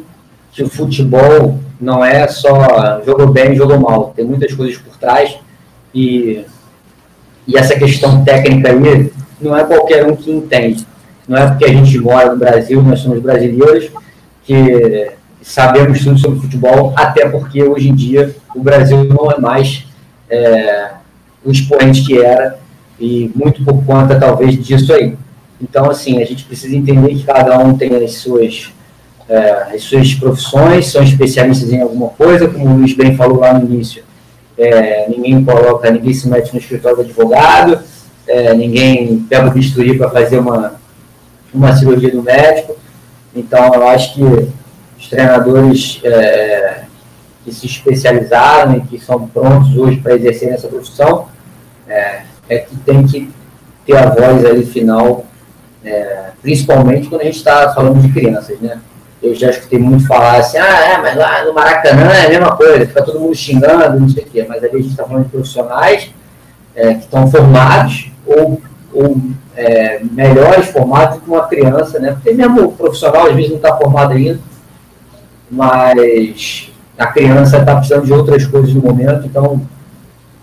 [0.51, 4.13] que o futebol não é só jogou bem, jogou mal.
[4.15, 5.37] Tem muitas coisas por trás
[5.93, 6.43] e,
[7.47, 10.87] e essa questão técnica aí não é qualquer um que entende.
[11.27, 13.91] Não é porque a gente mora no Brasil, nós somos brasileiros,
[14.49, 15.11] que
[15.43, 19.85] sabemos tudo sobre futebol, até porque hoje em dia o Brasil não é mais
[20.27, 20.89] é,
[21.45, 22.57] o expoente que era,
[22.99, 25.15] e muito por conta, talvez, disso aí.
[25.61, 28.73] Então, assim, a gente precisa entender que cada um tem as suas,
[29.29, 33.53] é, as suas profissões, são especialistas em alguma coisa, como o Luiz bem falou lá
[33.53, 34.03] no início.
[34.57, 37.79] É, ninguém coloca, ninguém se mete no escritório do advogado,
[38.27, 40.73] é, ninguém pega o bisturi para fazer uma,
[41.53, 42.75] uma cirurgia do médico.
[43.39, 44.23] Então, eu acho que
[44.97, 46.83] os treinadores é,
[47.45, 51.27] que se especializaram e que são prontos hoje para exercer essa profissão,
[51.87, 53.31] é, é, que tem que
[53.85, 55.25] ter a voz ali final,
[55.83, 58.79] é, principalmente quando a gente está falando de crianças, né?
[59.21, 62.55] Eu já escutei muito falar assim, ah, é, mas lá no Maracanã é a mesma
[62.55, 65.25] coisa, fica todo mundo xingando, não sei o quê, mas ali a gente está falando
[65.25, 66.09] de profissionais
[66.75, 68.61] é, que estão formados ou,
[68.93, 69.17] ou
[69.55, 72.13] é, melhores formados do que uma criança, né?
[72.13, 74.39] Porque mesmo o profissional às vezes não está formado ainda,
[75.49, 79.61] mas a criança está precisando de outras coisas no momento, então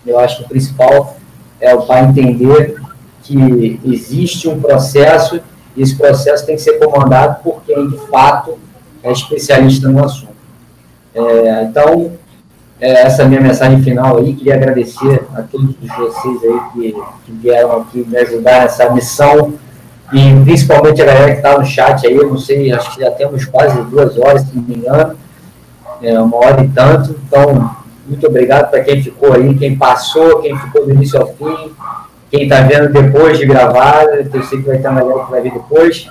[0.05, 1.17] eu acho que o principal
[1.59, 2.75] é o pai entender
[3.23, 5.41] que existe um processo
[5.75, 8.57] e esse processo tem que ser comandado por quem de fato
[9.03, 10.35] é especialista no assunto.
[11.13, 12.11] É, então,
[12.79, 14.33] é, essa minha mensagem final aí.
[14.33, 16.95] Queria agradecer a todos vocês aí que,
[17.25, 19.53] que vieram aqui me ajudar nessa missão
[20.13, 22.15] e principalmente a galera que está no chat aí.
[22.15, 25.15] Eu não sei, acho que já temos quase duas horas, se não me engano,
[26.01, 27.19] é, uma hora e tanto.
[27.27, 27.75] Então,
[28.07, 31.71] muito obrigado para quem ficou aí, quem passou, quem ficou do início ao fim,
[32.31, 34.05] quem está vendo depois de gravar.
[34.05, 36.09] Eu sei que vai ter uma galera que vai vir depois.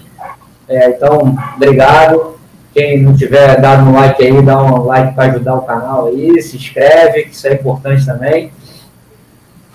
[0.68, 2.35] É, então, obrigado.
[2.76, 6.42] Quem não tiver dado um like aí, dá um like para ajudar o canal aí,
[6.42, 8.52] se inscreve, que isso é importante também.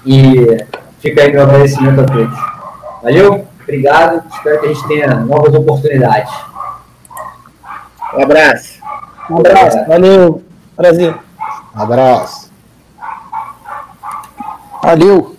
[0.06, 0.64] E
[1.00, 2.40] fica aí meu agradecimento a todos.
[3.02, 6.32] Valeu, obrigado, espero que a gente tenha novas oportunidades.
[8.14, 8.80] Um abraço.
[9.32, 10.44] Um abraço, valeu,
[10.78, 11.16] Brasil.
[11.76, 12.52] Um abraço.
[14.84, 15.36] Valeu.